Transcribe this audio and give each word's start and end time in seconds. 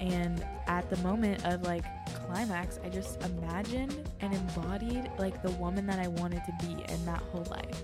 And 0.00 0.44
at 0.66 0.88
the 0.88 0.96
moment 0.98 1.44
of 1.44 1.62
like 1.62 1.84
climax, 2.26 2.80
I 2.82 2.88
just 2.88 3.22
imagined 3.22 4.08
and 4.20 4.32
embodied 4.32 5.10
like 5.18 5.42
the 5.42 5.50
woman 5.52 5.86
that 5.86 5.98
I 5.98 6.08
wanted 6.08 6.42
to 6.46 6.66
be 6.66 6.72
in 6.92 7.04
that 7.04 7.20
whole 7.20 7.46
life. 7.50 7.82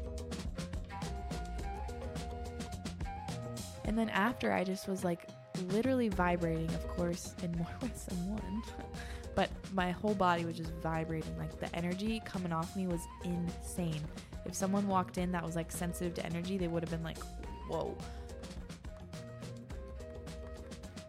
And 3.84 3.96
then 3.96 4.08
after, 4.10 4.52
I 4.52 4.64
just 4.64 4.88
was 4.88 5.04
like 5.04 5.28
literally 5.68 6.08
vibrating, 6.08 6.68
of 6.68 6.86
course, 6.88 7.34
in 7.42 7.52
more 7.52 7.68
ways 7.82 8.04
than 8.08 8.32
one. 8.32 8.62
but 9.34 9.50
my 9.72 9.90
whole 9.90 10.14
body 10.14 10.44
was 10.44 10.56
just 10.56 10.72
vibrating. 10.82 11.36
Like 11.38 11.58
the 11.60 11.74
energy 11.76 12.22
coming 12.24 12.52
off 12.52 12.74
me 12.76 12.86
was 12.86 13.02
insane. 13.24 14.00
If 14.44 14.54
someone 14.54 14.86
walked 14.88 15.18
in 15.18 15.32
that 15.32 15.44
was 15.44 15.56
like 15.56 15.70
sensitive 15.70 16.14
to 16.14 16.26
energy, 16.26 16.56
they 16.56 16.68
would 16.68 16.82
have 16.82 16.90
been 16.90 17.02
like, 17.02 17.18
whoa. 17.68 17.96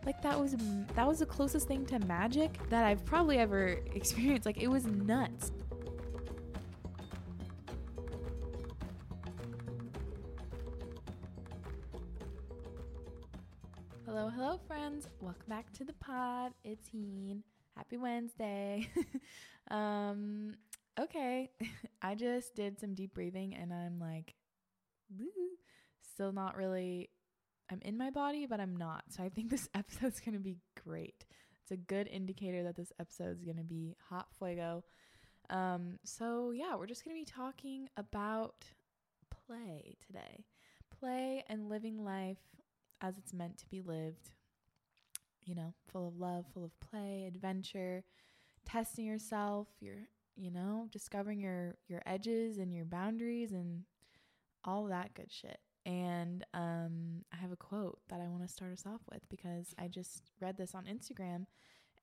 Like 0.08 0.22
that 0.22 0.40
was 0.40 0.56
that 0.96 1.06
was 1.06 1.20
the 1.20 1.26
closest 1.26 1.68
thing 1.68 1.86
to 1.88 2.00
magic 2.00 2.58
that 2.70 2.86
I've 2.86 3.04
probably 3.04 3.40
ever 3.40 3.78
experienced. 3.94 4.46
Like 4.46 4.58
it 4.58 4.70
was 4.70 4.86
nuts. 4.86 5.52
Hello, 14.06 14.30
hello, 14.30 14.58
friends. 14.66 15.10
Welcome 15.20 15.44
back 15.50 15.74
to 15.74 15.84
the 15.84 15.92
pod. 15.92 16.54
It's 16.64 16.88
Heen. 16.88 17.44
Happy 17.76 17.98
Wednesday. 17.98 18.88
um, 19.70 20.54
okay. 20.98 21.52
I 22.02 22.16
just 22.16 22.56
did 22.56 22.80
some 22.80 22.94
deep 22.94 23.14
breathing 23.14 23.54
and 23.56 23.74
I'm 23.74 24.00
like, 24.00 24.36
still 26.02 26.32
not 26.32 26.56
really. 26.56 27.10
I'm 27.70 27.82
in 27.84 27.98
my 27.98 28.10
body, 28.10 28.46
but 28.46 28.60
I'm 28.60 28.76
not. 28.76 29.04
So 29.10 29.24
I 29.24 29.30
think 29.30 29.50
this 29.50 29.70
episode's 29.76 30.20
going 30.20 30.34
to 30.34 30.40
be 30.40 30.58
great. 30.84 31.26
It's 31.62 31.72
a 31.72 31.78
good 31.78 32.08
indicator 32.08 32.64
that 32.64 32.76
this 32.76 32.94
episode's 33.00 33.44
going 33.44 33.58
to 33.58 33.64
be 33.64 33.96
hot 34.10 34.28
fuego. 34.38 34.84
Um, 35.50 36.00
so 36.04 36.52
yeah, 36.52 36.76
we're 36.76 36.88
just 36.88 37.04
going 37.04 37.16
to 37.16 37.20
be 37.20 37.32
talking 37.32 37.90
about 37.98 38.66
play 39.46 39.98
today. 40.06 40.46
Play 41.00 41.44
and 41.50 41.70
living 41.70 42.04
life 42.04 42.38
as 43.02 43.18
it's 43.18 43.34
meant 43.34 43.58
to 43.60 43.68
be 43.68 43.82
lived. 43.82 44.32
You 45.46 45.56
know, 45.56 45.74
full 45.92 46.08
of 46.08 46.18
love, 46.18 46.46
full 46.54 46.66
of 46.66 46.80
play, 46.80 47.26
adventure, 47.28 48.04
testing 48.66 49.06
yourself, 49.06 49.68
your 49.80 49.96
you 50.36 50.52
know, 50.52 50.88
discovering 50.92 51.40
your 51.40 51.76
your 51.88 52.02
edges 52.06 52.58
and 52.58 52.74
your 52.74 52.86
boundaries 52.86 53.52
and 53.52 53.84
all 54.64 54.86
that 54.86 55.14
good 55.14 55.32
shit. 55.32 55.60
And 55.88 56.46
um, 56.54 57.24
I 57.34 57.38
have 57.38 57.54
a 57.54 57.56
quote 57.56 58.00
that 58.10 58.20
I 58.20 58.28
want 58.28 58.46
to 58.46 58.54
start 58.54 58.74
us 58.74 58.84
off 58.86 59.00
with 59.10 59.22
because 59.30 59.74
I 59.80 59.88
just 59.88 60.32
read 60.42 60.58
this 60.58 60.76
on 60.76 60.84
Instagram 60.84 61.46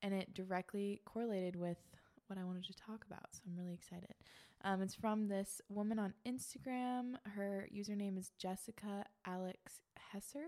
and 0.01 0.11
it 0.11 0.33
directly 0.33 1.01
correlated 1.05 1.55
with 1.55 1.77
what 2.25 2.39
I 2.39 2.43
wanted 2.43 2.63
to 2.63 2.73
talk 2.73 3.05
about. 3.07 3.27
So 3.31 3.41
I'm 3.47 3.55
really 3.55 3.75
excited. 3.75 4.15
Um, 4.63 4.81
it's 4.81 4.95
from 4.95 5.27
this 5.27 5.61
woman 5.69 5.99
on 5.99 6.15
Instagram. 6.27 7.13
Her 7.35 7.67
username 7.71 8.17
is 8.17 8.31
Jessica 8.39 9.05
Alix 9.27 9.81
Hesser. 10.11 10.47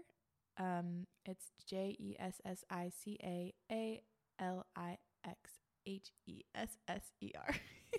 Um, 0.58 1.06
it's 1.24 1.52
J 1.68 1.96
E 2.00 2.16
S 2.20 2.42
S 2.44 2.64
I 2.72 2.90
C 2.90 3.20
A 3.24 3.54
A 3.72 4.02
L 4.40 4.66
I 4.76 4.98
X 5.24 5.52
H 5.86 6.12
E 6.26 6.42
S 6.56 6.78
S 6.88 7.12
E 7.22 7.30
R. 7.38 7.56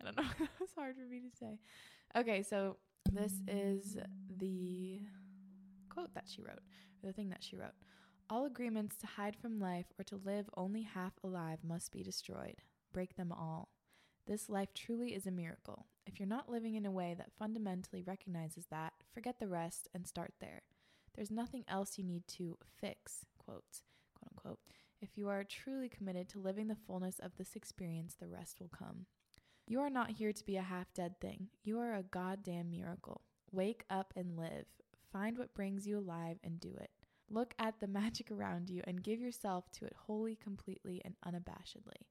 I 0.00 0.04
don't 0.04 0.16
know. 0.16 0.24
that 0.40 0.48
was 0.58 0.70
hard 0.76 0.96
for 0.96 1.08
me 1.08 1.20
to 1.20 1.36
say. 1.38 1.60
Okay, 2.16 2.42
so 2.42 2.76
this 3.14 3.42
is 3.48 3.96
the 4.38 5.00
quote 5.88 6.14
that 6.14 6.28
she 6.28 6.42
wrote, 6.42 6.62
or 7.02 7.06
the 7.06 7.12
thing 7.12 7.30
that 7.30 7.42
she 7.42 7.56
wrote. 7.56 7.74
All 8.30 8.46
agreements 8.46 8.96
to 8.96 9.06
hide 9.06 9.36
from 9.36 9.60
life 9.60 9.86
or 9.98 10.04
to 10.04 10.20
live 10.24 10.48
only 10.56 10.82
half 10.82 11.12
alive 11.22 11.58
must 11.62 11.92
be 11.92 12.02
destroyed. 12.02 12.56
Break 12.92 13.16
them 13.16 13.32
all. 13.32 13.68
This 14.26 14.48
life 14.48 14.72
truly 14.74 15.14
is 15.14 15.26
a 15.26 15.30
miracle. 15.30 15.86
If 16.06 16.18
you're 16.18 16.26
not 16.26 16.50
living 16.50 16.74
in 16.74 16.86
a 16.86 16.90
way 16.90 17.14
that 17.18 17.32
fundamentally 17.38 18.02
recognizes 18.02 18.66
that, 18.70 18.94
forget 19.12 19.38
the 19.38 19.48
rest 19.48 19.88
and 19.94 20.06
start 20.06 20.32
there. 20.40 20.62
There's 21.14 21.30
nothing 21.30 21.64
else 21.68 21.98
you 21.98 22.04
need 22.04 22.26
to 22.28 22.56
fix, 22.80 23.26
quotes, 23.38 23.82
quote 24.14 24.30
unquote. 24.32 24.60
If 25.00 25.16
you 25.16 25.28
are 25.28 25.44
truly 25.44 25.90
committed 25.90 26.28
to 26.30 26.40
living 26.40 26.68
the 26.68 26.76
fullness 26.86 27.18
of 27.18 27.36
this 27.36 27.54
experience, 27.54 28.16
the 28.18 28.26
rest 28.26 28.60
will 28.60 28.70
come. 28.70 29.06
You 29.66 29.80
are 29.80 29.90
not 29.90 30.10
here 30.10 30.32
to 30.32 30.44
be 30.44 30.56
a 30.56 30.62
half 30.62 30.92
dead 30.92 31.20
thing. 31.20 31.48
You 31.62 31.78
are 31.78 31.94
a 31.94 32.02
goddamn 32.02 32.70
miracle. 32.70 33.22
Wake 33.50 33.84
up 33.88 34.12
and 34.14 34.36
live. 34.36 34.66
Find 35.10 35.38
what 35.38 35.54
brings 35.54 35.86
you 35.86 35.98
alive 35.98 36.36
and 36.44 36.60
do 36.60 36.74
it. 36.78 36.90
Look 37.30 37.54
at 37.58 37.80
the 37.80 37.86
magic 37.88 38.30
around 38.30 38.68
you 38.68 38.82
and 38.86 39.02
give 39.02 39.20
yourself 39.20 39.70
to 39.72 39.86
it 39.86 39.94
wholly, 40.06 40.36
completely, 40.36 41.00
and 41.04 41.14
unabashedly. 41.26 42.06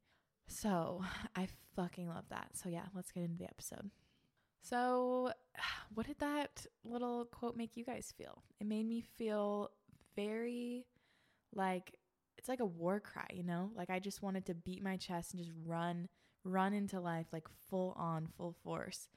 So, 0.48 1.04
I 1.36 1.48
fucking 1.76 2.08
love 2.08 2.26
that. 2.30 2.52
So, 2.54 2.70
yeah, 2.70 2.86
let's 2.96 3.12
get 3.12 3.24
into 3.24 3.38
the 3.38 3.50
episode. 3.50 3.92
So, 4.62 5.32
what 5.94 6.08
did 6.08 6.20
that 6.20 6.66
little 6.84 7.26
quote 7.26 7.56
make 7.56 7.78
you 7.78 7.86
guys 7.86 8.14
feel? 8.18 8.44
It 8.60 8.66
made 8.66 8.88
me 8.88 9.02
feel 9.02 9.70
very 10.16 10.86
like 11.54 11.94
it's 12.38 12.50
like 12.50 12.62
a 12.62 12.66
war 12.66 13.00
cry, 13.00 13.28
you 13.32 13.44
know? 13.44 13.72
Like 13.76 13.90
I 13.90 14.00
just 14.00 14.24
wanted 14.24 14.46
to 14.48 14.56
beat 14.56 14.84
my 14.84 14.98
chest 14.98 15.34
and 15.34 15.44
just 15.44 15.54
run 15.66 16.10
run 16.44 16.74
into 16.74 17.00
life 17.00 17.28
like 17.32 17.48
full 17.70 17.94
on, 17.98 18.28
full 18.38 18.56
force, 18.64 19.08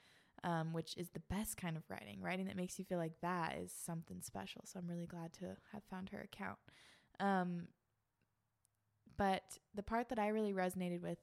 um, 0.45 0.73
which 0.73 0.97
is 0.97 1.09
the 1.11 1.23
best 1.31 1.57
kind 1.57 1.77
of 1.77 1.83
writing. 1.89 2.21
Writing 2.21 2.47
that 2.47 2.57
makes 2.57 2.79
you 2.79 2.85
feel 2.85 2.99
like 2.99 3.21
that 3.23 3.57
is 3.63 3.73
something 3.73 4.21
special. 4.23 4.63
So 4.65 4.79
I'm 4.79 4.89
really 4.89 5.07
glad 5.07 5.33
to 5.35 5.57
have 5.73 5.83
found 5.91 6.11
her 6.11 6.21
account. 6.21 6.59
Um, 7.21 7.69
but 9.17 9.59
the 9.75 9.83
part 9.83 10.09
that 10.11 10.19
I 10.19 10.29
really 10.29 10.53
resonated 10.53 11.01
with, 11.01 11.19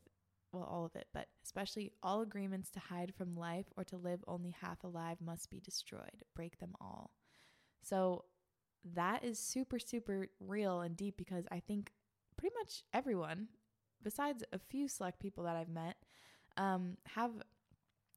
well, 0.52 0.64
all 0.64 0.86
of 0.86 0.96
it, 0.96 1.08
but 1.14 1.28
especially 1.44 1.92
all 2.02 2.22
agreements 2.22 2.70
to 2.72 2.80
hide 2.80 3.14
from 3.16 3.36
life 3.36 3.68
or 3.78 3.84
to 3.86 3.98
live 3.98 4.24
only 4.28 4.56
half 4.62 4.84
alive 4.84 5.18
must 5.24 5.50
be 5.50 5.60
destroyed. 5.60 6.24
Break 6.36 6.60
them 6.60 6.74
all. 6.82 7.12
So 7.82 8.26
that 8.94 9.24
is 9.24 9.40
super, 9.40 9.80
super 9.80 10.28
real 10.40 10.82
and 10.82 10.96
deep 10.96 11.18
because 11.18 11.46
I 11.52 11.60
think 11.60 11.92
pretty 12.38 12.56
much 12.60 12.84
everyone, 12.94 13.48
besides 14.04 14.44
a 14.52 14.60
few 14.60 14.88
select 14.88 15.20
people 15.20 15.44
that 15.46 15.56
I've 15.56 15.70
met, 15.70 15.96
um, 16.58 16.98
have 17.16 17.32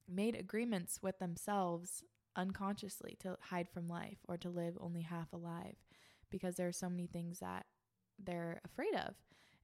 made 0.08 0.36
agreements 0.36 1.00
with 1.02 1.18
themselves 1.18 2.02
unconsciously 2.36 3.16
to 3.20 3.36
hide 3.40 3.68
from 3.68 3.88
life 3.88 4.18
or 4.28 4.36
to 4.36 4.50
live 4.50 4.76
only 4.80 5.02
half 5.02 5.32
alive 5.32 5.76
because 6.30 6.56
there 6.56 6.68
are 6.68 6.72
so 6.72 6.88
many 6.88 7.06
things 7.06 7.38
that 7.40 7.66
they're 8.22 8.60
afraid 8.64 8.94
of. 8.94 9.14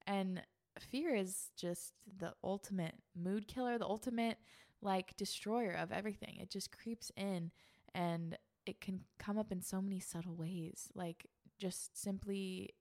And 0.07 0.41
fear 0.79 1.15
is 1.15 1.51
just 1.55 1.93
the 2.17 2.33
ultimate 2.43 2.95
mood 3.15 3.47
killer, 3.47 3.77
the 3.77 3.85
ultimate 3.85 4.37
like 4.81 5.15
destroyer 5.15 5.73
of 5.73 5.91
everything. 5.91 6.37
It 6.39 6.49
just 6.49 6.75
creeps 6.75 7.11
in 7.15 7.51
and 7.93 8.37
it 8.65 8.81
can 8.81 9.01
come 9.19 9.37
up 9.37 9.51
in 9.51 9.61
so 9.61 9.81
many 9.81 9.99
subtle 9.99 10.35
ways, 10.35 10.89
like 10.95 11.27
just 11.59 12.01
simply 12.01 12.71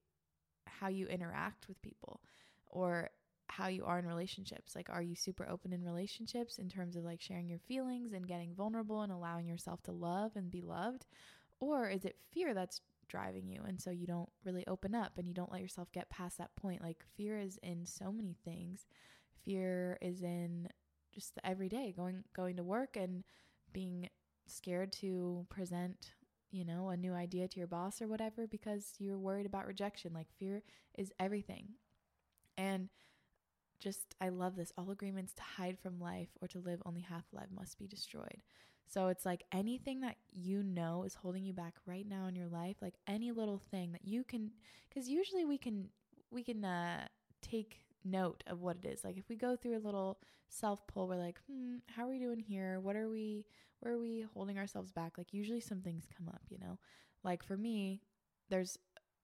how 0.66 0.88
you 0.88 1.06
interact 1.06 1.69
with 1.69 1.82
people 1.82 2.20
or 2.66 3.10
how 3.52 3.68
you 3.68 3.84
are 3.84 3.98
in 3.98 4.06
relationships. 4.06 4.74
Like, 4.74 4.88
are 4.88 5.02
you 5.02 5.14
super 5.14 5.46
open 5.48 5.72
in 5.72 5.84
relationships 5.84 6.58
in 6.58 6.68
terms 6.68 6.96
of 6.96 7.04
like 7.04 7.20
sharing 7.20 7.48
your 7.48 7.58
feelings 7.58 8.12
and 8.12 8.26
getting 8.26 8.54
vulnerable 8.54 9.02
and 9.02 9.12
allowing 9.12 9.46
yourself 9.46 9.82
to 9.84 9.92
love 9.92 10.32
and 10.36 10.50
be 10.50 10.62
loved? 10.62 11.06
Or 11.60 11.88
is 11.88 12.04
it 12.04 12.16
fear 12.32 12.54
that's 12.54 12.80
driving 13.08 13.46
you? 13.46 13.60
And 13.66 13.80
so 13.80 13.90
you 13.90 14.06
don't 14.06 14.30
really 14.44 14.66
open 14.66 14.94
up 14.94 15.18
and 15.18 15.28
you 15.28 15.34
don't 15.34 15.52
let 15.52 15.60
yourself 15.60 15.92
get 15.92 16.08
past 16.08 16.38
that 16.38 16.56
point. 16.56 16.82
Like, 16.82 17.04
fear 17.16 17.38
is 17.38 17.58
in 17.62 17.84
so 17.84 18.10
many 18.10 18.36
things. 18.44 18.86
Fear 19.44 19.98
is 20.00 20.22
in 20.22 20.69
just 21.12 21.34
the 21.34 21.46
everyday 21.46 21.92
going 21.94 22.24
going 22.34 22.56
to 22.56 22.62
work 22.62 22.96
and 22.96 23.22
being 23.72 24.08
scared 24.46 24.92
to 24.92 25.46
present 25.50 26.14
you 26.50 26.64
know 26.64 26.88
a 26.88 26.96
new 26.96 27.12
idea 27.12 27.46
to 27.46 27.58
your 27.58 27.66
boss 27.66 28.00
or 28.00 28.08
whatever 28.08 28.46
because 28.46 28.94
you're 28.98 29.19
worried 29.19 29.46
about 29.46 29.66
rejection 29.66 30.12
like 30.14 30.26
fear 30.38 30.62
is 30.96 31.12
everything 31.20 31.69
and 32.56 32.88
just 33.82 34.14
I 34.20 34.29
love 34.31 34.56
this. 34.56 34.73
All 34.79 34.90
agreements 34.90 35.34
to 35.34 35.43
hide 35.43 35.79
from 35.79 36.00
life 36.00 36.29
or 36.40 36.49
to 36.49 36.58
live 36.61 36.82
only 36.87 37.00
half 37.00 37.25
alive 37.32 37.49
must 37.55 37.79
be 37.79 37.87
destroyed. 37.87 38.43
So 38.87 39.08
it's 39.08 39.25
like 39.25 39.44
anything 39.52 40.00
that 40.00 40.17
you 40.32 40.62
know 40.62 41.05
is 41.05 41.14
holding 41.14 41.44
you 41.44 41.52
back 41.55 41.75
right 41.87 42.06
now 42.06 42.26
in 42.26 42.37
your 42.37 42.49
life, 42.49 42.76
like 42.82 42.94
any 43.06 43.32
little 43.32 43.58
thing 43.58 43.93
that 43.93 44.05
you 44.06 44.25
can 44.25 44.50
cuz 44.93 45.08
usually 45.08 45.44
we 45.44 45.58
can 45.58 45.88
we 46.31 46.43
can 46.43 46.64
uh 46.64 47.06
take 47.40 47.81
note 48.05 48.43
of 48.46 48.61
what 48.61 48.76
it 48.82 48.87
is. 48.87 49.05
Like 49.05 49.17
if 49.17 49.29
we 49.29 49.37
go 49.37 49.56
through 49.56 49.76
a 49.79 49.87
little 49.87 50.19
self 50.49 50.87
pull, 50.87 51.08
we're 51.08 51.17
like, 51.17 51.40
"Hmm, 51.46 51.76
how 51.88 52.05
are 52.06 52.11
we 52.11 52.19
doing 52.19 52.40
here? 52.40 52.81
What 52.81 52.96
are 52.96 53.08
we 53.08 53.46
where 53.81 53.94
are 53.94 53.99
we 53.99 54.26
holding 54.34 54.58
ourselves 54.58 54.93
back?" 54.93 55.19
Like 55.19 55.32
usually 55.32 55.61
some 55.61 55.81
things 55.82 56.06
come 56.17 56.29
up, 56.29 56.43
you 56.50 56.58
know. 56.58 56.79
Like 57.25 57.43
for 57.43 57.56
me, 57.56 58.02
there's 58.49 58.79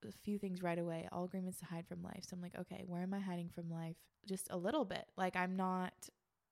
a 0.07 0.13
few 0.25 0.39
things 0.39 0.63
right 0.63 0.79
away, 0.79 1.09
all 1.13 1.25
agreements 1.25 1.59
to 1.61 1.65
hide 1.65 1.87
from 1.87 2.03
life. 2.03 2.23
So 2.23 2.35
I'm 2.35 2.43
like, 2.43 2.59
okay, 2.59 2.85
where 2.87 3.03
am 3.03 3.15
I 3.15 3.21
hiding 3.21 3.49
from 3.49 3.71
life? 3.71 3.97
Just 4.27 4.49
a 4.51 4.57
little 4.57 4.85
bit. 4.85 5.07
Like 5.17 5.37
I'm 5.37 5.57
not 5.57 5.93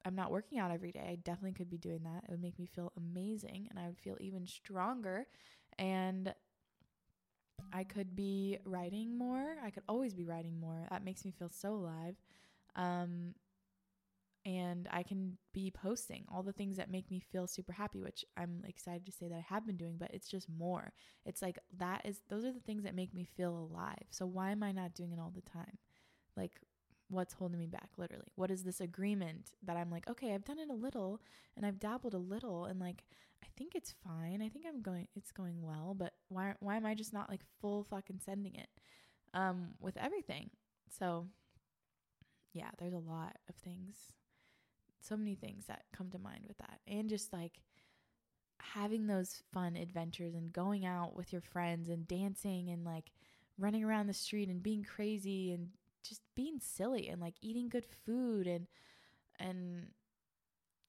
I'm 0.05 0.15
not 0.15 0.31
working 0.31 0.59
out 0.59 0.71
every 0.71 0.93
day. 0.93 1.05
I 1.11 1.17
definitely 1.17 1.53
could 1.53 1.71
be 1.71 1.79
doing 1.79 2.03
that. 2.05 2.25
It 2.25 2.31
would 2.31 2.43
make 2.43 2.59
me 2.59 2.67
feel 2.67 2.93
amazing 2.97 3.67
and 3.71 3.79
I 3.79 3.87
would 3.87 3.99
feel 3.99 4.17
even 4.21 4.47
stronger 4.47 5.27
and 5.79 6.33
I 7.73 7.85
could 7.85 8.15
be 8.15 8.59
writing 8.65 9.19
more. 9.19 9.57
I 9.65 9.71
could 9.71 9.83
always 9.89 10.15
be 10.15 10.25
writing 10.25 10.61
more. 10.61 10.87
That 10.91 11.05
makes 11.05 11.25
me 11.25 11.33
feel 11.33 11.49
so 11.49 11.75
alive. 11.75 12.15
Um, 12.77 13.35
and 14.47 14.89
I 14.93 15.03
can 15.03 15.37
be 15.53 15.73
posting 15.73 16.25
all 16.33 16.45
the 16.45 16.53
things 16.53 16.77
that 16.77 16.89
make 16.89 17.11
me 17.11 17.19
feel 17.19 17.49
super 17.49 17.73
happy, 17.73 18.01
which 18.01 18.25
I'm 18.37 18.63
excited 18.67 19.05
to 19.07 19.13
say 19.13 19.27
that 19.27 19.35
I 19.35 19.45
have 19.53 19.67
been 19.67 19.77
doing, 19.77 19.97
but 19.99 20.13
it's 20.15 20.29
just 20.29 20.49
more. 20.49 20.93
It's 21.25 21.43
like 21.43 21.59
that 21.79 22.03
is 22.07 22.21
those 22.29 22.45
are 22.45 22.53
the 22.53 22.61
things 22.61 22.85
that 22.85 22.95
make 22.95 23.13
me 23.13 23.25
feel 23.37 23.51
alive. 23.51 24.05
So 24.11 24.25
why 24.25 24.53
am 24.53 24.63
I 24.63 24.71
not 24.71 24.95
doing 24.95 25.11
it 25.11 25.19
all 25.19 25.33
the 25.35 25.51
time? 25.51 25.79
Like 26.37 26.53
what's 27.09 27.35
holding 27.35 27.59
me 27.59 27.67
back 27.67 27.91
literally? 27.97 28.31
What 28.37 28.53
is 28.53 28.63
this 28.63 28.81
agreement 28.81 29.51
that 29.65 29.77
I'm 29.77 29.91
like, 29.91 30.09
okay, 30.09 30.33
I've 30.33 30.45
done 30.45 30.61
it 30.61 30.71
a 30.71 30.75
little 30.75 31.21
and 31.57 31.67
I've 31.67 31.81
dabbled 31.81 32.15
a 32.15 32.19
little 32.19 32.67
and 32.67 32.79
like 32.79 33.03
I 33.43 33.49
think 33.57 33.75
it's 33.75 33.95
fine. 34.05 34.43
I 34.43 34.49
think 34.49 34.65
I'm 34.69 34.81
going 34.81 35.09
it's 35.17 35.33
going 35.33 35.61
well, 35.61 35.93
but 35.99 36.13
why 36.29 36.55
why 36.61 36.77
am 36.77 36.87
I 36.87 36.95
just 36.95 37.13
not 37.13 37.29
like 37.29 37.41
full 37.61 37.83
fucking 37.83 38.21
sending 38.25 38.55
it 38.55 38.69
um 39.35 39.71
with 39.81 39.97
everything? 39.97 40.51
So 40.89 41.27
yeah, 42.53 42.71
there's 42.79 42.95
a 42.95 42.99
lot 42.99 43.37
of 43.49 43.57
things 43.57 43.97
so 45.07 45.17
many 45.17 45.35
things 45.35 45.67
that 45.67 45.85
come 45.97 46.11
to 46.11 46.19
mind 46.19 46.45
with 46.47 46.59
that. 46.59 46.81
And 46.87 47.09
just 47.09 47.33
like 47.33 47.61
having 48.59 49.07
those 49.07 49.43
fun 49.53 49.77
adventures 49.77 50.35
and 50.35 50.53
going 50.53 50.85
out 50.85 51.15
with 51.15 51.33
your 51.33 51.43
friends 51.43 51.89
and 51.89 52.07
dancing 52.09 52.71
and 52.71 52.85
like 52.85 53.13
running 53.59 53.85
around 53.85 54.07
the 54.07 54.15
street 54.15 54.49
and 54.49 54.63
being 54.63 54.85
crazy 54.85 55.53
and 55.53 55.69
just 56.03 56.21
being 56.35 56.59
silly 56.61 57.09
and 57.09 57.21
like 57.21 57.35
eating 57.41 57.69
good 57.69 57.87
food 58.05 58.47
and 58.47 58.67
and 59.39 59.89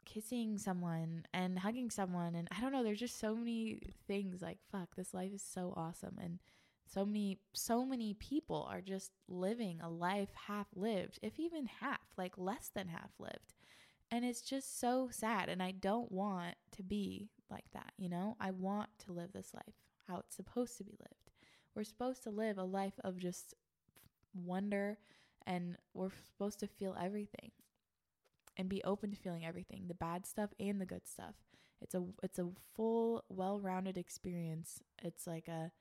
kissing 0.06 0.58
someone 0.58 1.25
and 1.34 1.60
hugging 1.60 1.90
someone. 1.90 2.36
And 2.36 2.48
I 2.56 2.62
don't 2.62 2.72
know 2.72 2.84
there's 2.84 3.00
just 3.00 3.19
so 3.19 3.36
many 3.36 3.80
things 4.08 4.42
like 4.42 4.60
fuck 4.72 4.96
this 4.96 5.14
life 5.14 5.34
is 5.34 5.44
so 5.44 5.74
awesome. 5.75 6.18
And 6.22 6.40
so 6.88 7.06
many 7.06 7.40
so 7.54 7.86
many 7.86 8.14
people 8.14 8.68
are 8.72 8.81
just 8.81 9.12
living 9.28 9.80
a 9.81 9.90
life 9.90 10.30
half 10.48 10.68
lived 10.75 11.19
if 11.22 11.38
even 11.38 11.66
half 11.81 12.00
like 12.18 12.38
less 12.38 12.72
than 12.74 12.88
half 12.88 13.12
lived 13.19 13.54
and 14.12 14.24
it's 14.25 14.42
just 14.42 14.80
so 14.80 15.09
sad. 15.12 15.50
And 15.50 15.62
I 15.62 15.71
don't 15.71 16.12
want 16.12 16.56
to 16.77 16.83
be 16.83 17.30
like 17.50 17.65
that, 17.74 17.94
you 17.98 18.09
know? 18.09 18.36
I 18.39 18.51
want 18.51 18.89
to 19.06 19.12
live 19.12 19.33
this 19.33 19.54
life 19.54 19.75
how 20.07 20.18
it's 20.18 20.36
supposed 20.36 20.77
to 20.77 20.83
be 20.83 20.95
lived. 21.00 21.31
We're 21.75 21.83
supposed 21.83 22.24
to 22.24 22.30
live 22.30 22.57
a 22.57 22.63
life 22.63 23.00
of 23.04 23.18
just 23.18 23.54
wonder 24.33 24.98
and 25.45 25.77
we're 25.94 26.12
supposed 26.25 26.59
to 26.59 26.68
feel 26.68 26.95
everything 27.00 27.51
and 28.57 28.69
be 28.69 28.83
open 28.83 29.12
to 29.12 29.18
feeling 29.18 29.45
everything, 29.45 29.86
the 29.88 29.94
bad 29.94 30.25
stuff 30.25 30.50
and 30.59 30.81
the 30.81 30.86
good 30.86 31.07
stuff. 31.07 31.36
It's 31.81 31.94
a 31.94 32.04
it's 32.24 32.39
a 32.39 32.50
full, 32.74 33.24
well-rounded 33.30 33.98
experience. 33.98 34.80
It's 35.04 35.27
like 35.27 35.48
a 35.48 35.71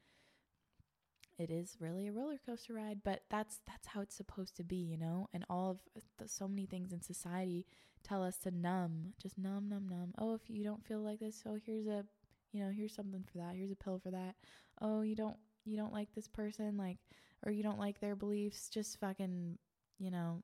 it 1.38 1.50
is 1.50 1.76
really 1.80 2.08
a 2.08 2.12
roller 2.12 2.38
coaster 2.44 2.74
ride, 2.74 3.00
but 3.04 3.22
that's 3.30 3.60
that's 3.66 3.86
how 3.88 4.00
it's 4.00 4.14
supposed 4.14 4.56
to 4.56 4.64
be, 4.64 4.76
you 4.76 4.96
know? 4.96 5.28
And 5.34 5.44
all 5.50 5.70
of 5.70 5.80
the, 6.18 6.28
so 6.28 6.48
many 6.48 6.66
things 6.66 6.92
in 6.92 7.02
society 7.02 7.66
tell 8.02 8.22
us 8.22 8.38
to 8.38 8.50
numb, 8.50 9.12
just 9.20 9.36
numb, 9.36 9.68
numb, 9.68 9.88
numb. 9.88 10.14
Oh, 10.18 10.34
if 10.34 10.48
you 10.48 10.64
don't 10.64 10.84
feel 10.84 11.00
like 11.00 11.20
this, 11.20 11.42
oh, 11.46 11.58
here's 11.64 11.86
a, 11.86 12.04
you 12.52 12.62
know, 12.62 12.70
here's 12.70 12.94
something 12.94 13.24
for 13.30 13.38
that. 13.38 13.54
Here's 13.54 13.70
a 13.70 13.76
pill 13.76 13.98
for 13.98 14.10
that. 14.10 14.34
Oh, 14.80 15.02
you 15.02 15.14
don't 15.14 15.36
you 15.64 15.76
don't 15.76 15.92
like 15.92 16.08
this 16.14 16.28
person 16.28 16.76
like 16.76 16.98
or 17.44 17.52
you 17.52 17.62
don't 17.62 17.78
like 17.78 18.00
their 18.00 18.16
beliefs, 18.16 18.70
just 18.70 18.98
fucking, 18.98 19.58
you 19.98 20.10
know, 20.10 20.42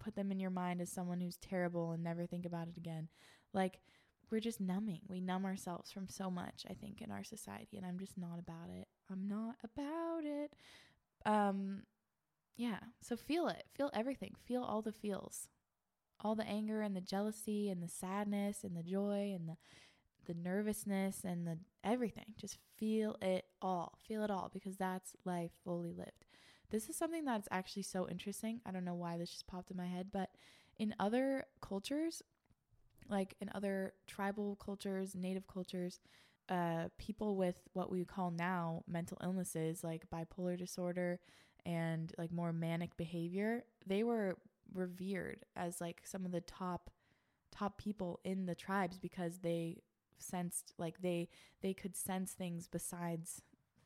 put 0.00 0.16
them 0.16 0.32
in 0.32 0.40
your 0.40 0.50
mind 0.50 0.80
as 0.80 0.90
someone 0.90 1.20
who's 1.20 1.36
terrible 1.36 1.92
and 1.92 2.02
never 2.02 2.26
think 2.26 2.46
about 2.46 2.68
it 2.68 2.76
again. 2.76 3.08
Like 3.54 3.78
we're 4.30 4.40
just 4.40 4.60
numbing. 4.60 5.02
We 5.08 5.20
numb 5.20 5.44
ourselves 5.44 5.92
from 5.92 6.08
so 6.08 6.30
much, 6.30 6.64
I 6.68 6.74
think, 6.74 7.02
in 7.02 7.10
our 7.10 7.22
society, 7.22 7.76
and 7.76 7.86
I'm 7.86 7.98
just 7.98 8.16
not 8.16 8.38
about 8.38 8.70
it. 8.74 8.88
I'm 9.10 9.28
not 9.28 9.56
about 9.62 10.24
it. 10.24 10.52
Um 11.24 11.82
yeah, 12.56 12.78
so 13.00 13.16
feel 13.16 13.48
it. 13.48 13.64
Feel 13.74 13.90
everything. 13.94 14.34
Feel 14.46 14.62
all 14.62 14.82
the 14.82 14.92
feels. 14.92 15.48
All 16.20 16.34
the 16.34 16.46
anger 16.46 16.82
and 16.82 16.94
the 16.94 17.00
jealousy 17.00 17.70
and 17.70 17.82
the 17.82 17.88
sadness 17.88 18.64
and 18.64 18.76
the 18.76 18.82
joy 18.82 19.32
and 19.34 19.48
the 19.48 19.56
the 20.26 20.34
nervousness 20.34 21.22
and 21.24 21.46
the 21.46 21.58
everything. 21.84 22.34
Just 22.36 22.58
feel 22.76 23.16
it 23.22 23.46
all. 23.60 23.98
Feel 24.06 24.22
it 24.24 24.30
all 24.30 24.50
because 24.52 24.76
that's 24.76 25.16
life 25.24 25.52
fully 25.64 25.92
lived. 25.92 26.26
This 26.70 26.88
is 26.88 26.96
something 26.96 27.24
that's 27.24 27.48
actually 27.50 27.82
so 27.82 28.08
interesting. 28.08 28.60
I 28.64 28.70
don't 28.70 28.84
know 28.84 28.94
why 28.94 29.18
this 29.18 29.30
just 29.30 29.46
popped 29.46 29.70
in 29.70 29.76
my 29.76 29.86
head, 29.86 30.08
but 30.12 30.30
in 30.78 30.94
other 30.98 31.44
cultures, 31.60 32.22
like 33.08 33.34
in 33.40 33.50
other 33.54 33.94
tribal 34.06 34.56
cultures, 34.56 35.14
native 35.14 35.46
cultures, 35.46 36.00
uh, 36.48 36.88
people 36.98 37.36
with 37.36 37.56
what 37.72 37.90
we 37.90 38.04
call 38.04 38.30
now 38.30 38.82
mental 38.86 39.18
illnesses 39.22 39.82
like 39.84 40.10
bipolar 40.10 40.58
disorder 40.58 41.20
and 41.64 42.12
like 42.18 42.32
more 42.32 42.52
manic 42.52 42.96
behavior, 42.96 43.64
they 43.86 44.02
were 44.02 44.36
revered 44.74 45.44
as 45.56 45.80
like 45.80 46.00
some 46.04 46.24
of 46.24 46.32
the 46.32 46.40
top 46.40 46.90
top 47.50 47.78
people 47.78 48.18
in 48.24 48.46
the 48.46 48.54
tribes 48.54 48.98
because 48.98 49.38
they 49.38 49.82
sensed 50.18 50.72
like 50.78 51.00
they 51.02 51.28
they 51.60 51.74
could 51.74 51.96
sense 51.96 52.32
things 52.32 52.66
besides 52.66 53.42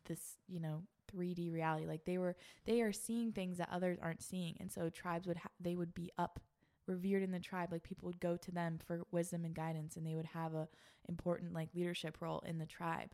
this, 0.07 0.37
you 0.47 0.61
know, 0.61 0.83
3D 1.13 1.53
reality. 1.53 1.87
Like 1.87 2.05
they 2.05 2.19
were 2.19 2.37
they 2.65 2.81
are 2.81 2.93
seeing 2.93 3.33
things 3.33 3.59
that 3.59 3.69
others 3.73 3.99
aren't 4.01 4.23
seeing. 4.23 4.57
And 4.61 4.71
so 4.71 4.89
tribes 4.89 5.27
would 5.27 5.39
ha- 5.39 5.51
they 5.61 5.75
would 5.75 5.95
be 5.95 6.11
up 6.19 6.41
revered 6.87 7.23
in 7.23 7.33
the 7.33 7.41
tribe 7.41 7.71
like 7.73 7.83
people 7.83 8.07
would 8.07 8.21
go 8.21 8.37
to 8.37 8.51
them 8.51 8.79
for 8.87 9.03
wisdom 9.11 9.45
and 9.45 9.55
guidance 9.55 9.97
and 9.97 10.07
they 10.07 10.15
would 10.15 10.27
have 10.27 10.55
a 10.55 10.69
important 11.09 11.53
like 11.53 11.69
leadership 11.75 12.17
role 12.21 12.43
in 12.47 12.59
the 12.59 12.67
tribe 12.67 13.11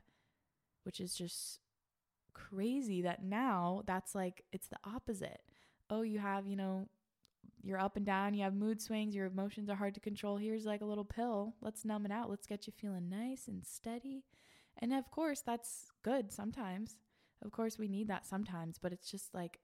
which 0.84 1.00
is 1.00 1.14
just 1.14 1.60
crazy 2.34 3.02
that 3.02 3.22
now 3.24 3.82
that's 3.86 4.14
like 4.14 4.44
it's 4.52 4.68
the 4.68 4.78
opposite. 4.84 5.42
Oh 5.90 6.02
you 6.02 6.18
have 6.18 6.46
you 6.46 6.56
know 6.56 6.88
you're 7.62 7.78
up 7.78 7.96
and 7.96 8.06
down 8.06 8.34
you 8.34 8.42
have 8.42 8.54
mood 8.54 8.80
swings 8.80 9.14
your 9.14 9.26
emotions 9.26 9.68
are 9.70 9.76
hard 9.76 9.94
to 9.94 10.00
control. 10.00 10.36
Here's 10.36 10.64
like 10.64 10.80
a 10.80 10.86
little 10.86 11.04
pill. 11.04 11.54
Let's 11.60 11.84
numb 11.84 12.06
it 12.06 12.12
out. 12.12 12.30
Let's 12.30 12.46
get 12.46 12.66
you 12.66 12.72
feeling 12.76 13.08
nice 13.08 13.48
and 13.48 13.64
steady. 13.64 14.24
And 14.78 14.92
of 14.92 15.10
course 15.10 15.42
that's 15.44 15.92
good 16.02 16.32
sometimes. 16.32 16.96
Of 17.44 17.50
course 17.50 17.78
we 17.78 17.88
need 17.88 18.08
that 18.08 18.26
sometimes 18.26 18.78
but 18.78 18.92
it's 18.92 19.10
just 19.10 19.34
like 19.34 19.58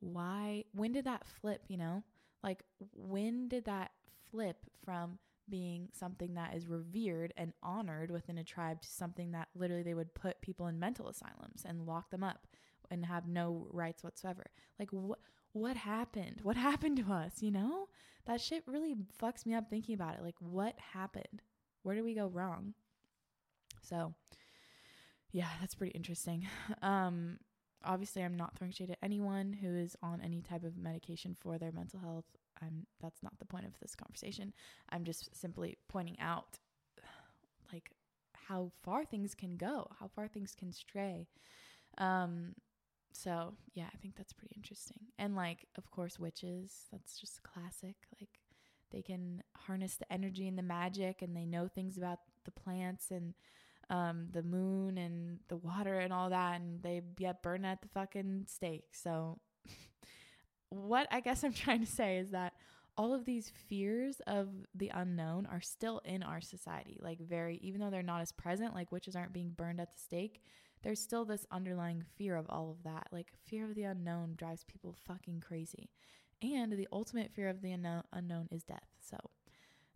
why 0.00 0.64
when 0.72 0.92
did 0.92 1.04
that 1.04 1.26
flip 1.26 1.62
you 1.68 1.76
know 1.76 2.02
like, 2.42 2.62
when 2.94 3.48
did 3.48 3.64
that 3.66 3.92
flip 4.30 4.58
from 4.84 5.18
being 5.48 5.88
something 5.92 6.34
that 6.34 6.54
is 6.54 6.66
revered 6.66 7.32
and 7.36 7.52
honored 7.62 8.10
within 8.10 8.38
a 8.38 8.44
tribe 8.44 8.80
to 8.80 8.88
something 8.88 9.32
that 9.32 9.48
literally 9.54 9.82
they 9.82 9.94
would 9.94 10.14
put 10.14 10.40
people 10.40 10.66
in 10.66 10.78
mental 10.78 11.08
asylums 11.08 11.64
and 11.66 11.86
lock 11.86 12.10
them 12.10 12.24
up 12.24 12.46
and 12.90 13.06
have 13.06 13.26
no 13.26 13.66
rights 13.70 14.02
whatsoever? 14.02 14.46
Like, 14.78 14.90
what? 14.90 15.18
What 15.54 15.76
happened? 15.76 16.40
What 16.42 16.56
happened 16.68 16.96
to 16.98 17.12
us? 17.12 17.42
You 17.42 17.50
know, 17.50 17.88
that 18.26 18.40
shit 18.40 18.62
really 18.66 18.94
fucks 19.20 19.44
me 19.44 19.54
up 19.54 19.68
thinking 19.68 19.94
about 19.94 20.14
it. 20.14 20.22
Like, 20.22 20.36
what 20.38 20.74
happened? 20.78 21.42
Where 21.82 21.94
did 21.94 22.04
we 22.04 22.14
go 22.14 22.28
wrong? 22.28 22.74
So, 23.82 24.14
yeah, 25.30 25.48
that's 25.60 25.74
pretty 25.74 25.92
interesting. 25.92 26.46
Um, 26.82 27.38
obviously 27.84 28.22
I'm 28.22 28.36
not 28.36 28.56
throwing 28.56 28.72
shade 28.72 28.90
at 28.90 28.98
anyone 29.02 29.52
who 29.52 29.74
is 29.74 29.96
on 30.02 30.20
any 30.20 30.42
type 30.42 30.64
of 30.64 30.76
medication 30.76 31.36
for 31.38 31.58
their 31.58 31.72
mental 31.72 32.00
health. 32.00 32.24
I'm 32.60 32.86
that's 33.00 33.22
not 33.22 33.38
the 33.38 33.44
point 33.44 33.66
of 33.66 33.78
this 33.80 33.94
conversation. 33.94 34.52
I'm 34.90 35.04
just 35.04 35.34
simply 35.34 35.76
pointing 35.88 36.18
out 36.20 36.58
like 37.72 37.90
how 38.34 38.72
far 38.82 39.04
things 39.04 39.34
can 39.34 39.56
go, 39.56 39.88
how 39.98 40.08
far 40.08 40.28
things 40.28 40.54
can 40.56 40.72
stray. 40.72 41.26
Um 41.98 42.54
so, 43.14 43.52
yeah, 43.74 43.88
I 43.92 43.98
think 43.98 44.16
that's 44.16 44.32
pretty 44.32 44.54
interesting. 44.56 45.00
And 45.18 45.36
like 45.36 45.66
of 45.76 45.90
course 45.90 46.18
witches, 46.18 46.86
that's 46.90 47.18
just 47.18 47.42
classic. 47.42 47.96
Like 48.20 48.38
they 48.90 49.02
can 49.02 49.42
harness 49.56 49.96
the 49.96 50.12
energy 50.12 50.46
and 50.46 50.58
the 50.58 50.62
magic 50.62 51.22
and 51.22 51.36
they 51.36 51.46
know 51.46 51.68
things 51.68 51.96
about 51.96 52.20
the 52.44 52.50
plants 52.50 53.10
and 53.10 53.34
um, 53.90 54.28
the 54.32 54.42
moon 54.42 54.98
and 54.98 55.38
the 55.48 55.56
water 55.56 55.98
and 55.98 56.12
all 56.12 56.30
that, 56.30 56.60
and 56.60 56.82
they 56.82 57.02
get 57.16 57.42
burned 57.42 57.66
at 57.66 57.82
the 57.82 57.88
fucking 57.88 58.44
stake. 58.48 58.94
So, 58.94 59.38
what 60.68 61.08
I 61.10 61.20
guess 61.20 61.44
I'm 61.44 61.52
trying 61.54 61.80
to 61.80 61.90
say 61.90 62.18
is 62.18 62.30
that 62.30 62.54
all 62.96 63.14
of 63.14 63.24
these 63.24 63.50
fears 63.68 64.20
of 64.26 64.48
the 64.74 64.90
unknown 64.94 65.46
are 65.46 65.60
still 65.60 66.00
in 66.04 66.22
our 66.22 66.40
society. 66.40 66.98
Like, 67.00 67.20
very, 67.20 67.58
even 67.62 67.80
though 67.80 67.90
they're 67.90 68.02
not 68.02 68.20
as 68.20 68.32
present, 68.32 68.74
like 68.74 68.92
witches 68.92 69.16
aren't 69.16 69.32
being 69.32 69.50
burned 69.50 69.80
at 69.80 69.94
the 69.94 70.00
stake, 70.00 70.42
there's 70.82 71.00
still 71.00 71.24
this 71.24 71.46
underlying 71.50 72.02
fear 72.16 72.36
of 72.36 72.46
all 72.50 72.70
of 72.70 72.82
that. 72.84 73.08
Like, 73.10 73.32
fear 73.46 73.64
of 73.64 73.74
the 73.74 73.84
unknown 73.84 74.34
drives 74.36 74.64
people 74.64 74.94
fucking 75.06 75.40
crazy. 75.46 75.90
And 76.42 76.72
the 76.72 76.88
ultimate 76.92 77.30
fear 77.30 77.48
of 77.48 77.62
the 77.62 77.72
unknown, 77.72 78.48
is 78.50 78.64
death. 78.64 78.88
So, 79.00 79.16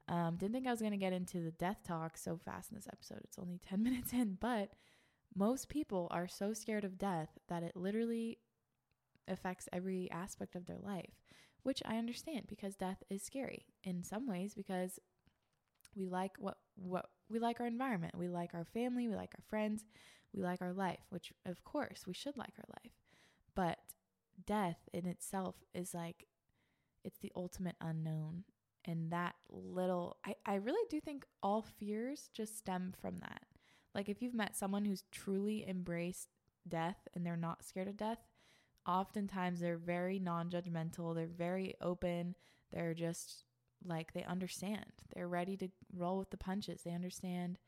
um, 0.09 0.37
didn't 0.37 0.55
think 0.55 0.67
I 0.67 0.71
was 0.71 0.81
going 0.81 0.93
to 0.93 0.97
get 0.99 1.13
into 1.13 1.41
the 1.43 1.51
death 1.53 1.79
talk 1.85 2.17
so 2.17 2.37
fast 2.39 2.71
in 2.71 2.77
this 2.77 2.89
episode. 2.93 3.21
It's 3.25 3.39
only 3.39 3.59
10 3.69 3.83
minutes 3.83 4.13
in, 4.13 4.39
but 4.41 4.71
most 5.35 5.69
people 5.69 6.09
are 6.11 6.29
so 6.29 6.53
scared 6.53 6.85
of 6.85 6.99
death 6.99 7.39
that 7.49 7.63
it 7.63 7.77
literally 7.77 8.39
affects 9.29 9.69
every 9.73 10.11
aspect 10.11 10.55
of 10.55 10.67
their 10.67 10.79
life, 10.79 11.21
which 11.63 11.83
I 11.85 11.99
understand 11.99 12.47
because 12.49 12.77
death 12.77 13.03
is 13.11 13.23
scary 13.23 13.67
in 13.85 14.03
some 14.03 14.27
ways 14.27 14.55
because 14.55 14.99
We 15.97 16.07
like 16.07 16.33
what 16.39 16.59
what 16.77 17.07
we 17.29 17.39
like 17.39 17.61
our 17.61 17.67
environment. 17.67 18.17
We 18.17 18.29
like 18.29 18.55
our 18.55 18.65
family, 18.65 19.09
we 19.09 19.17
like 19.17 19.35
our 19.35 19.43
friends, 19.49 19.85
we 20.33 20.43
like 20.43 20.61
our 20.63 20.73
life, 20.73 21.01
which 21.11 21.33
of 21.47 21.65
course 21.65 22.07
we 22.07 22.13
should 22.15 22.37
like 22.37 22.53
our 22.59 22.69
life. 22.83 22.93
But 23.55 23.79
death 24.47 24.89
in 24.93 25.07
itself 25.07 25.57
is 25.75 25.95
like 25.95 26.27
it's 27.05 27.19
the 27.19 27.33
ultimate 27.37 27.77
unknown 27.81 28.45
and 28.87 29.11
that 29.11 29.35
little 29.51 30.17
I, 30.25 30.35
I 30.45 30.55
really 30.57 30.87
do 30.91 31.01
think 31.01 31.25
all 31.43 31.63
fears 31.63 32.31
just 32.33 32.59
stem 32.59 32.93
from 33.01 33.19
that. 33.21 33.43
Like 33.95 34.09
if 34.09 34.23
you've 34.23 34.35
met 34.35 34.57
someone 34.57 34.85
who's 34.85 35.05
truly 35.11 35.69
embraced 35.69 36.29
death 36.69 37.09
and 37.15 37.25
they're 37.25 37.37
not 37.37 37.65
scared 37.65 37.89
of 37.89 37.97
death 37.97 38.19
oftentimes 38.87 39.61
they're 39.61 39.77
very 39.77 40.19
non-judgmental 40.19 41.15
they're 41.15 41.27
very 41.27 41.75
open 41.81 42.35
they're 42.73 42.95
just 42.95 43.45
like 43.85 44.13
they 44.13 44.25
understand. 44.25 44.87
They're 45.15 45.29
ready 45.29 45.57
to 45.59 45.69
roll 45.95 46.19
with 46.19 46.31
the 46.31 46.37
punches. 46.37 46.83
They 46.83 46.93
understand 46.93 47.59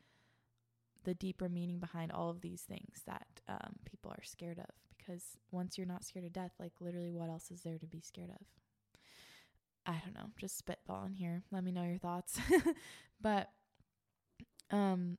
the 1.04 1.14
deeper 1.14 1.48
meaning 1.48 1.78
behind 1.78 2.12
all 2.12 2.30
of 2.30 2.40
these 2.40 2.62
things 2.62 3.02
that 3.06 3.26
um, 3.48 3.76
people 3.84 4.10
are 4.10 4.25
scared 4.25 4.58
of 4.58 4.75
because 4.96 5.38
once 5.50 5.78
you're 5.78 5.87
not 5.87 6.04
scared 6.04 6.25
of 6.25 6.32
death 6.32 6.50
like 6.58 6.72
literally 6.80 7.12
what 7.12 7.30
else 7.30 7.50
is 7.50 7.62
there 7.62 7.78
to 7.78 7.87
be 7.87 8.00
scared 8.00 8.28
of 8.28 8.44
I 9.88 10.00
don't 10.04 10.14
know, 10.14 10.30
just 10.38 10.62
spitballing 10.64 11.16
here. 11.16 11.42
Let 11.50 11.64
me 11.64 11.73
know 11.73 11.83
your 11.83 11.99
thoughts. 11.99 12.38
but 13.21 13.49
um 14.71 15.16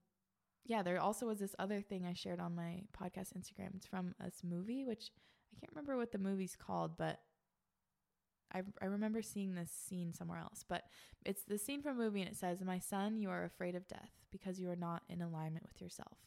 yeah, 0.66 0.84
there 0.84 1.02
also 1.02 1.26
was 1.26 1.40
this 1.40 1.56
other 1.58 1.82
thing 1.82 2.06
I 2.06 2.14
shared 2.14 2.40
on 2.40 2.56
my 2.56 2.84
podcast 2.96 3.34
Instagram. 3.36 3.76
It's 3.76 3.88
from 3.88 4.14
this 4.24 4.42
movie, 4.44 4.86
which 4.86 5.10
I 5.52 5.60
can't 5.60 5.72
remember 5.72 5.98
what 5.98 6.12
the 6.12 6.20
movie's 6.20 6.56
called, 6.56 6.96
but 6.96 7.20
I, 8.54 8.62
I 8.82 8.86
remember 8.86 9.24
seeing 9.24 9.56
this 9.56 9.72
scene 9.72 10.14
somewhere 10.14 10.38
else. 10.40 10.64
But 10.68 10.84
it's 11.26 11.44
the 11.44 11.58
scene 11.58 11.82
from 11.82 12.00
a 12.00 12.04
movie, 12.04 12.22
and 12.22 12.30
it 12.30 12.38
says, 12.38 12.62
My 12.64 12.78
son, 12.78 13.18
you 13.18 13.32
are 13.32 13.44
afraid 13.46 13.74
of 13.74 13.88
death 13.88 14.12
because 14.32 14.60
you 14.60 14.70
are 14.70 14.76
not 14.76 15.02
in 15.10 15.22
alignment 15.24 15.66
with 15.66 15.82
yourself. 15.82 16.18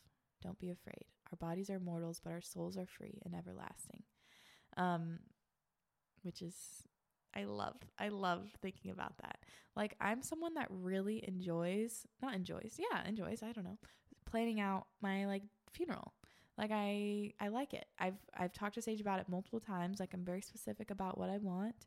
Don't 0.42 0.58
be 0.58 0.70
afraid. 0.70 1.04
Our 1.30 1.36
bodies 1.36 1.70
are 1.70 1.78
mortals, 1.78 2.20
but 2.22 2.32
our 2.32 2.40
souls 2.40 2.76
are 2.76 2.86
free 2.86 3.20
and 3.24 3.34
everlasting. 3.34 4.02
Um, 4.76 5.20
which 6.22 6.42
is 6.42 6.82
I 7.34 7.44
love 7.44 7.76
I 7.98 8.08
love 8.08 8.50
thinking 8.60 8.90
about 8.90 9.16
that. 9.18 9.38
Like 9.76 9.96
I'm 10.00 10.22
someone 10.22 10.54
that 10.54 10.68
really 10.70 11.24
enjoys, 11.26 12.06
not 12.20 12.34
enjoys. 12.34 12.78
Yeah, 12.78 13.06
enjoys, 13.06 13.42
I 13.42 13.52
don't 13.52 13.64
know. 13.64 13.78
Planning 14.26 14.60
out 14.60 14.86
my 15.00 15.26
like 15.26 15.42
funeral. 15.72 16.12
Like 16.58 16.70
I 16.72 17.32
I 17.40 17.48
like 17.48 17.74
it. 17.74 17.86
I've 17.98 18.18
I've 18.36 18.52
talked 18.52 18.74
to 18.74 18.82
Sage 18.82 19.00
about 19.00 19.20
it 19.20 19.28
multiple 19.28 19.60
times. 19.60 20.00
Like 20.00 20.12
I'm 20.12 20.24
very 20.24 20.42
specific 20.42 20.90
about 20.90 21.18
what 21.18 21.30
I 21.30 21.38
want. 21.38 21.86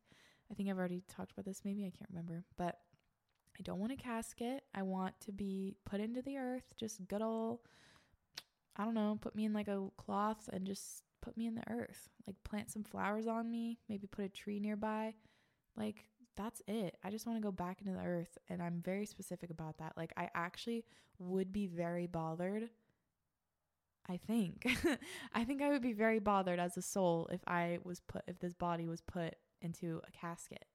I 0.52 0.54
think 0.54 0.70
I've 0.70 0.78
already 0.78 1.04
talked 1.08 1.32
about 1.32 1.46
this 1.46 1.62
maybe, 1.66 1.82
I 1.86 1.94
can't 1.96 2.10
remember. 2.10 2.44
But 2.58 2.80
I 3.58 3.62
don't 3.64 3.80
want 3.80 3.94
a 3.94 3.96
casket. 3.96 4.64
I 4.74 4.82
want 4.82 5.20
to 5.22 5.32
be 5.32 5.75
put 5.86 6.00
into 6.00 6.22
the 6.22 6.38
earth, 6.38 6.74
just 6.78 7.08
good 7.08 7.22
old 7.22 7.60
I 8.78 8.84
don't 8.84 8.94
know, 8.94 9.18
put 9.22 9.36
me 9.36 9.46
in 9.46 9.54
like 9.54 9.70
a 9.70 9.88
cloth 9.96 10.50
and 10.52 10.66
just 10.68 11.04
put 11.22 11.38
me 11.38 11.48
in 11.48 11.56
the 11.56 11.70
earth. 11.70 12.10
Like 12.28 12.36
plant 12.44 12.72
some 12.72 12.84
flowers 12.84 13.28
on 13.28 13.50
me, 13.50 13.80
maybe 13.88 14.08
put 14.08 14.25
a 14.25 14.30
tree 14.30 14.60
nearby 14.60 15.14
like, 15.77 16.05
that's 16.36 16.62
it. 16.67 16.98
I 17.03 17.10
just 17.12 17.25
want 17.25 17.38
to 17.38 17.44
go 17.44 17.51
back 17.51 17.82
into 17.82 17.94
the 17.94 18.03
earth. 18.05 18.38
And 18.50 18.62
I'm 18.62 18.82
very 18.84 19.05
specific 19.05 19.50
about 19.50 19.77
that. 19.77 19.94
Like, 19.96 20.13
I 20.17 20.29
actually 20.34 20.86
would 21.20 21.51
be 21.51 21.67
very 21.67 22.08
bothered. 22.08 22.70
I 24.08 24.17
think. 24.17 24.67
I 25.34 25.44
think 25.46 25.62
I 25.62 25.70
would 25.70 25.82
be 25.82 25.94
very 25.94 26.20
bothered 26.20 26.60
as 26.60 26.77
a 26.77 26.82
soul 26.82 27.27
if 27.32 27.41
I 27.48 27.79
was 27.84 28.01
put, 28.01 28.24
if 28.27 28.39
this 28.39 28.53
body 28.53 28.88
was 28.88 29.01
put 29.01 29.36
into 29.62 30.01
a 30.08 30.12
casket 30.12 30.65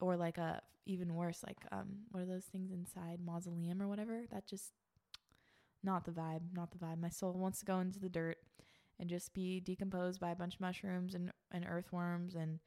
or 0.00 0.16
like 0.16 0.38
a, 0.38 0.60
even 0.84 1.14
worse, 1.14 1.44
like, 1.46 1.58
um, 1.70 2.00
what 2.10 2.22
are 2.22 2.26
those 2.26 2.46
things 2.46 2.72
inside 2.72 3.20
mausoleum 3.24 3.80
or 3.80 3.86
whatever? 3.86 4.22
That 4.32 4.48
just, 4.48 4.72
not 5.84 6.04
the 6.04 6.10
vibe, 6.10 6.40
not 6.52 6.72
the 6.72 6.78
vibe. 6.78 7.00
My 7.00 7.08
soul 7.08 7.34
wants 7.34 7.60
to 7.60 7.64
go 7.64 7.78
into 7.78 8.00
the 8.00 8.08
dirt 8.08 8.38
and 8.98 9.08
just 9.08 9.34
be 9.34 9.60
decomposed 9.60 10.20
by 10.20 10.30
a 10.30 10.36
bunch 10.36 10.54
of 10.54 10.60
mushrooms 10.60 11.14
and, 11.14 11.30
and 11.52 11.64
earthworms 11.68 12.34
and 12.34 12.58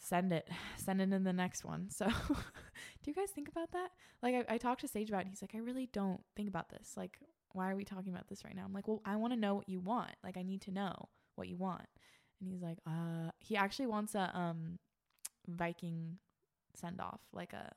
send 0.00 0.32
it 0.32 0.48
send 0.76 1.00
it 1.00 1.12
in 1.12 1.24
the 1.24 1.32
next 1.32 1.64
one. 1.64 1.90
So 1.90 2.06
do 2.28 3.10
you 3.10 3.14
guys 3.14 3.30
think 3.30 3.48
about 3.48 3.70
that? 3.72 3.90
Like 4.22 4.34
I, 4.34 4.54
I 4.54 4.58
talked 4.58 4.80
to 4.80 4.88
sage 4.88 5.08
about 5.08 5.22
it 5.22 5.28
he's 5.28 5.42
like 5.42 5.54
i 5.54 5.58
really 5.58 5.88
don't 5.92 6.22
think 6.36 6.48
about 6.48 6.70
this. 6.70 6.94
Like 6.96 7.18
why 7.52 7.70
are 7.70 7.76
we 7.76 7.84
talking 7.84 8.12
about 8.12 8.28
this 8.28 8.44
right 8.44 8.54
now? 8.54 8.64
I'm 8.64 8.72
like 8.72 8.88
well 8.88 9.02
i 9.04 9.16
want 9.16 9.32
to 9.32 9.38
know 9.38 9.54
what 9.54 9.68
you 9.68 9.80
want. 9.80 10.12
Like 10.24 10.36
i 10.36 10.42
need 10.42 10.62
to 10.62 10.70
know 10.72 11.08
what 11.36 11.48
you 11.48 11.56
want. 11.56 11.86
And 12.40 12.50
he's 12.50 12.62
like 12.62 12.78
uh 12.86 13.30
he 13.38 13.56
actually 13.56 13.86
wants 13.86 14.14
a 14.14 14.30
um 14.34 14.78
viking 15.48 16.18
send 16.74 17.00
off 17.00 17.20
like 17.32 17.52
a 17.52 17.72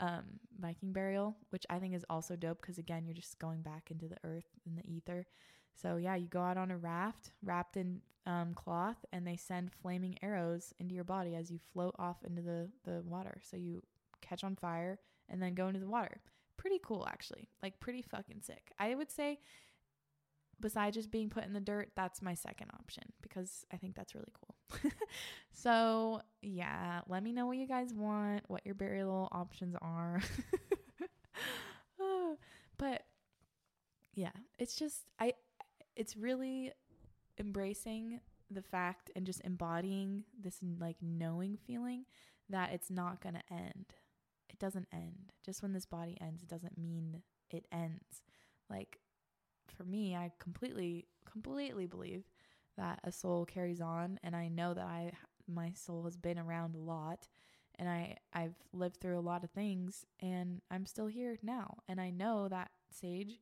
um 0.00 0.24
viking 0.58 0.92
burial 0.92 1.36
which 1.50 1.64
i 1.70 1.78
think 1.78 1.94
is 1.94 2.04
also 2.08 2.34
dope 2.34 2.60
because 2.60 2.78
again 2.78 3.04
you're 3.04 3.14
just 3.14 3.38
going 3.38 3.60
back 3.60 3.90
into 3.90 4.08
the 4.08 4.16
earth 4.24 4.48
and 4.66 4.78
the 4.78 4.90
ether 4.90 5.26
so 5.74 5.96
yeah, 5.96 6.14
you 6.16 6.26
go 6.26 6.40
out 6.40 6.56
on 6.56 6.70
a 6.70 6.76
raft 6.76 7.32
wrapped 7.42 7.76
in 7.76 8.00
um, 8.26 8.54
cloth, 8.54 9.04
and 9.12 9.26
they 9.26 9.36
send 9.36 9.72
flaming 9.72 10.16
arrows 10.22 10.72
into 10.78 10.94
your 10.94 11.04
body 11.04 11.34
as 11.34 11.50
you 11.50 11.58
float 11.72 11.94
off 11.98 12.18
into 12.24 12.42
the 12.42 12.68
the 12.84 13.02
water. 13.02 13.40
So 13.42 13.56
you 13.56 13.82
catch 14.20 14.44
on 14.44 14.56
fire 14.56 14.98
and 15.28 15.42
then 15.42 15.54
go 15.54 15.68
into 15.68 15.80
the 15.80 15.88
water. 15.88 16.20
Pretty 16.56 16.78
cool, 16.84 17.06
actually. 17.08 17.48
Like 17.62 17.80
pretty 17.80 18.02
fucking 18.02 18.42
sick. 18.42 18.72
I 18.78 18.94
would 18.94 19.10
say. 19.10 19.40
Besides 20.60 20.94
just 20.94 21.10
being 21.10 21.28
put 21.28 21.44
in 21.44 21.54
the 21.54 21.60
dirt, 21.60 21.90
that's 21.96 22.22
my 22.22 22.34
second 22.34 22.70
option 22.78 23.02
because 23.20 23.64
I 23.72 23.78
think 23.78 23.96
that's 23.96 24.14
really 24.14 24.32
cool. 24.40 24.92
so, 25.52 26.20
yeah, 26.40 27.00
let 27.08 27.24
me 27.24 27.32
know 27.32 27.46
what 27.46 27.56
you 27.56 27.66
guys 27.66 27.92
want, 27.92 28.44
what 28.46 28.60
your 28.64 28.76
burial 28.76 29.28
options 29.32 29.74
are. 29.82 30.22
but 32.78 33.02
yeah, 34.14 34.30
it's 34.58 34.76
just 34.76 35.02
I 35.18 35.32
it's 35.96 36.16
really 36.16 36.72
embracing 37.38 38.20
the 38.50 38.62
fact 38.62 39.10
and 39.16 39.26
just 39.26 39.40
embodying 39.42 40.24
this 40.40 40.58
like 40.78 40.96
knowing 41.00 41.56
feeling 41.56 42.04
that 42.48 42.72
it's 42.72 42.90
not 42.90 43.22
going 43.22 43.34
to 43.34 43.54
end. 43.54 43.86
It 44.50 44.58
doesn't 44.58 44.88
end. 44.92 45.32
Just 45.44 45.62
when 45.62 45.72
this 45.72 45.86
body 45.86 46.18
ends, 46.20 46.42
it 46.42 46.48
doesn't 46.48 46.76
mean 46.76 47.22
it 47.50 47.66
ends. 47.72 48.22
Like 48.68 48.98
for 49.74 49.84
me, 49.84 50.14
I 50.14 50.32
completely 50.38 51.06
completely 51.30 51.86
believe 51.86 52.24
that 52.76 53.00
a 53.04 53.12
soul 53.12 53.44
carries 53.44 53.80
on 53.80 54.18
and 54.22 54.34
I 54.34 54.48
know 54.48 54.74
that 54.74 54.84
I 54.84 55.12
my 55.46 55.72
soul 55.74 56.04
has 56.04 56.16
been 56.16 56.38
around 56.38 56.74
a 56.74 56.78
lot 56.78 57.28
and 57.78 57.88
I 57.88 58.16
I've 58.32 58.54
lived 58.72 58.98
through 59.00 59.18
a 59.18 59.20
lot 59.20 59.44
of 59.44 59.50
things 59.50 60.04
and 60.20 60.60
I'm 60.70 60.86
still 60.86 61.06
here 61.06 61.38
now 61.42 61.78
and 61.88 62.00
I 62.00 62.10
know 62.10 62.48
that 62.48 62.70
Sage 62.90 63.40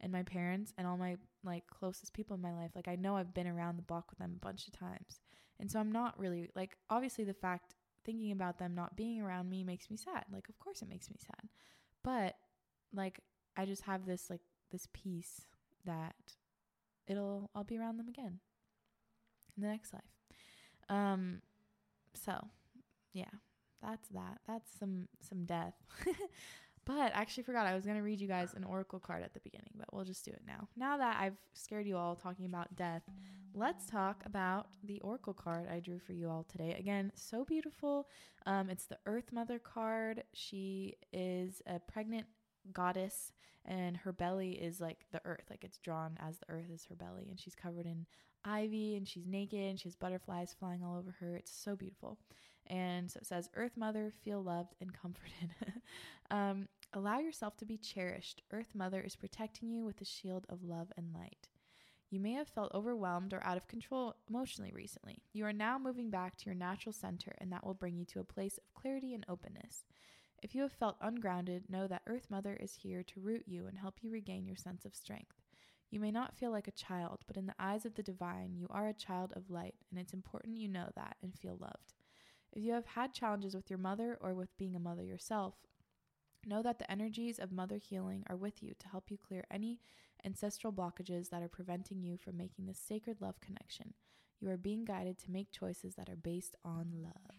and 0.00 0.12
my 0.12 0.22
parents 0.22 0.72
and 0.76 0.86
all 0.86 0.96
my 0.96 1.16
like 1.44 1.66
closest 1.66 2.12
people 2.12 2.36
in 2.36 2.42
my 2.42 2.52
life 2.52 2.70
like 2.74 2.88
i 2.88 2.96
know 2.96 3.16
i've 3.16 3.34
been 3.34 3.46
around 3.46 3.76
the 3.76 3.82
block 3.82 4.10
with 4.10 4.18
them 4.18 4.34
a 4.36 4.44
bunch 4.44 4.66
of 4.66 4.78
times. 4.78 5.20
And 5.60 5.70
so 5.70 5.78
i'm 5.78 5.92
not 5.92 6.18
really 6.18 6.48
like 6.54 6.76
obviously 6.90 7.24
the 7.24 7.34
fact 7.34 7.74
thinking 8.04 8.32
about 8.32 8.58
them 8.58 8.74
not 8.74 8.96
being 8.96 9.20
around 9.22 9.48
me 9.48 9.62
makes 9.62 9.90
me 9.90 9.96
sad. 9.96 10.24
Like 10.32 10.48
of 10.48 10.58
course 10.58 10.82
it 10.82 10.88
makes 10.88 11.08
me 11.08 11.16
sad. 11.20 11.48
But 12.02 12.36
like 12.94 13.20
i 13.56 13.64
just 13.64 13.82
have 13.82 14.06
this 14.06 14.28
like 14.28 14.40
this 14.70 14.88
peace 14.92 15.42
that 15.84 16.14
it'll 17.06 17.50
i'll 17.54 17.64
be 17.64 17.78
around 17.78 17.98
them 17.98 18.08
again 18.08 18.40
in 19.56 19.62
the 19.62 19.68
next 19.68 19.92
life. 19.92 20.02
Um 20.88 21.42
so 22.14 22.48
yeah 23.12 23.30
that's 23.82 24.08
that. 24.10 24.38
That's 24.46 24.70
some 24.78 25.08
some 25.20 25.44
death 25.44 25.74
But 26.84 26.98
I 26.98 27.06
actually 27.08 27.44
forgot 27.44 27.66
I 27.66 27.74
was 27.74 27.84
going 27.84 27.96
to 27.96 28.02
read 28.02 28.20
you 28.20 28.28
guys 28.28 28.54
an 28.54 28.64
oracle 28.64 28.98
card 28.98 29.22
at 29.22 29.34
the 29.34 29.40
beginning, 29.40 29.72
but 29.78 29.92
we'll 29.92 30.04
just 30.04 30.24
do 30.24 30.32
it 30.32 30.42
now. 30.46 30.68
Now 30.76 30.96
that 30.96 31.16
I've 31.20 31.36
scared 31.54 31.86
you 31.86 31.96
all 31.96 32.16
talking 32.16 32.46
about 32.46 32.74
death, 32.74 33.02
let's 33.54 33.86
talk 33.86 34.22
about 34.26 34.66
the 34.82 35.00
oracle 35.00 35.34
card 35.34 35.68
I 35.70 35.78
drew 35.78 36.00
for 36.00 36.12
you 36.12 36.28
all 36.28 36.44
today. 36.50 36.74
Again, 36.78 37.12
so 37.14 37.44
beautiful. 37.44 38.08
Um, 38.46 38.68
it's 38.68 38.86
the 38.86 38.98
Earth 39.06 39.32
Mother 39.32 39.60
card. 39.60 40.24
She 40.32 40.96
is 41.12 41.62
a 41.66 41.78
pregnant 41.78 42.26
goddess, 42.72 43.32
and 43.64 43.96
her 43.98 44.12
belly 44.12 44.52
is 44.52 44.80
like 44.80 45.06
the 45.12 45.20
earth, 45.24 45.44
like 45.50 45.62
it's 45.62 45.78
drawn 45.78 46.16
as 46.20 46.38
the 46.38 46.48
earth 46.48 46.70
is 46.72 46.84
her 46.86 46.96
belly, 46.96 47.26
and 47.30 47.38
she's 47.38 47.54
covered 47.54 47.86
in 47.86 48.06
ivy 48.44 48.96
and 48.96 49.06
she's 49.06 49.26
naked 49.26 49.60
and 49.60 49.78
she 49.78 49.88
has 49.88 49.94
butterflies 49.94 50.54
flying 50.58 50.82
all 50.82 50.96
over 50.98 51.14
her. 51.20 51.36
It's 51.36 51.54
so 51.54 51.76
beautiful. 51.76 52.18
And 52.66 53.10
so 53.10 53.18
it 53.18 53.26
says, 53.26 53.50
Earth 53.54 53.76
Mother, 53.76 54.12
feel 54.24 54.42
loved 54.42 54.74
and 54.80 54.92
comforted. 54.92 55.54
um, 56.30 56.68
allow 56.92 57.18
yourself 57.18 57.56
to 57.58 57.64
be 57.64 57.76
cherished. 57.76 58.42
Earth 58.52 58.70
Mother 58.74 59.00
is 59.00 59.16
protecting 59.16 59.70
you 59.70 59.84
with 59.84 60.00
a 60.00 60.06
shield 60.06 60.46
of 60.48 60.62
love 60.62 60.92
and 60.96 61.12
light. 61.12 61.48
You 62.10 62.20
may 62.20 62.32
have 62.32 62.48
felt 62.48 62.74
overwhelmed 62.74 63.32
or 63.32 63.42
out 63.42 63.56
of 63.56 63.68
control 63.68 64.16
emotionally 64.28 64.70
recently. 64.74 65.22
You 65.32 65.46
are 65.46 65.52
now 65.52 65.78
moving 65.78 66.10
back 66.10 66.36
to 66.36 66.46
your 66.46 66.54
natural 66.54 66.92
center, 66.92 67.34
and 67.38 67.50
that 67.52 67.64
will 67.64 67.72
bring 67.72 67.96
you 67.96 68.04
to 68.06 68.20
a 68.20 68.24
place 68.24 68.58
of 68.58 68.74
clarity 68.74 69.14
and 69.14 69.24
openness. 69.28 69.86
If 70.42 70.54
you 70.54 70.62
have 70.62 70.72
felt 70.72 70.98
ungrounded, 71.00 71.70
know 71.70 71.86
that 71.86 72.02
Earth 72.06 72.26
Mother 72.28 72.54
is 72.60 72.74
here 72.74 73.02
to 73.04 73.20
root 73.20 73.44
you 73.46 73.66
and 73.66 73.78
help 73.78 74.02
you 74.02 74.10
regain 74.10 74.46
your 74.46 74.56
sense 74.56 74.84
of 74.84 74.94
strength. 74.94 75.36
You 75.90 76.00
may 76.00 76.10
not 76.10 76.36
feel 76.36 76.50
like 76.50 76.68
a 76.68 76.72
child, 76.72 77.20
but 77.26 77.36
in 77.36 77.46
the 77.46 77.54
eyes 77.58 77.86
of 77.86 77.94
the 77.94 78.02
divine, 78.02 78.56
you 78.56 78.66
are 78.68 78.88
a 78.88 78.94
child 78.94 79.32
of 79.34 79.50
light, 79.50 79.76
and 79.90 79.98
it's 79.98 80.12
important 80.12 80.58
you 80.58 80.68
know 80.68 80.90
that 80.96 81.16
and 81.22 81.34
feel 81.34 81.56
loved. 81.58 81.94
If 82.52 82.62
you 82.62 82.72
have 82.72 82.86
had 82.86 83.14
challenges 83.14 83.54
with 83.54 83.70
your 83.70 83.78
mother 83.78 84.18
or 84.20 84.34
with 84.34 84.56
being 84.58 84.76
a 84.76 84.80
mother 84.80 85.02
yourself, 85.02 85.54
Know 86.44 86.62
that 86.62 86.80
the 86.80 86.90
energies 86.90 87.38
of 87.38 87.52
mother 87.52 87.76
healing 87.76 88.24
are 88.28 88.36
with 88.36 88.62
you 88.62 88.74
to 88.80 88.88
help 88.88 89.10
you 89.10 89.16
clear 89.16 89.44
any 89.50 89.78
ancestral 90.24 90.72
blockages 90.72 91.30
that 91.30 91.42
are 91.42 91.48
preventing 91.48 92.02
you 92.02 92.16
from 92.16 92.36
making 92.36 92.66
this 92.66 92.80
sacred 92.80 93.20
love 93.20 93.40
connection. 93.40 93.94
You 94.40 94.50
are 94.50 94.56
being 94.56 94.84
guided 94.84 95.18
to 95.20 95.30
make 95.30 95.52
choices 95.52 95.94
that 95.94 96.08
are 96.08 96.16
based 96.16 96.56
on 96.64 96.90
love. 96.94 97.36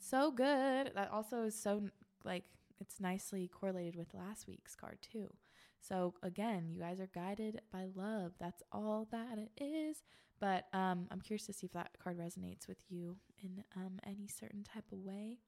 So 0.00 0.32
good. 0.32 0.90
That 0.96 1.10
also 1.12 1.44
is 1.44 1.60
so 1.60 1.84
like 2.24 2.44
it's 2.80 2.98
nicely 2.98 3.46
correlated 3.46 3.94
with 3.94 4.12
last 4.12 4.48
week's 4.48 4.74
card 4.74 4.98
too. 5.00 5.32
So 5.80 6.14
again, 6.24 6.68
you 6.68 6.80
guys 6.80 6.98
are 6.98 7.10
guided 7.14 7.60
by 7.72 7.86
love. 7.94 8.32
That's 8.40 8.62
all 8.72 9.06
that 9.12 9.38
it 9.38 9.52
is. 9.62 10.02
But 10.40 10.64
um, 10.72 11.06
I'm 11.12 11.20
curious 11.20 11.46
to 11.46 11.52
see 11.52 11.66
if 11.66 11.72
that 11.74 11.90
card 12.02 12.18
resonates 12.18 12.66
with 12.66 12.78
you 12.88 13.18
in 13.42 13.64
um, 13.76 13.98
any 14.06 14.26
certain 14.26 14.64
type 14.64 14.84
of 14.92 14.98
way. 15.00 15.38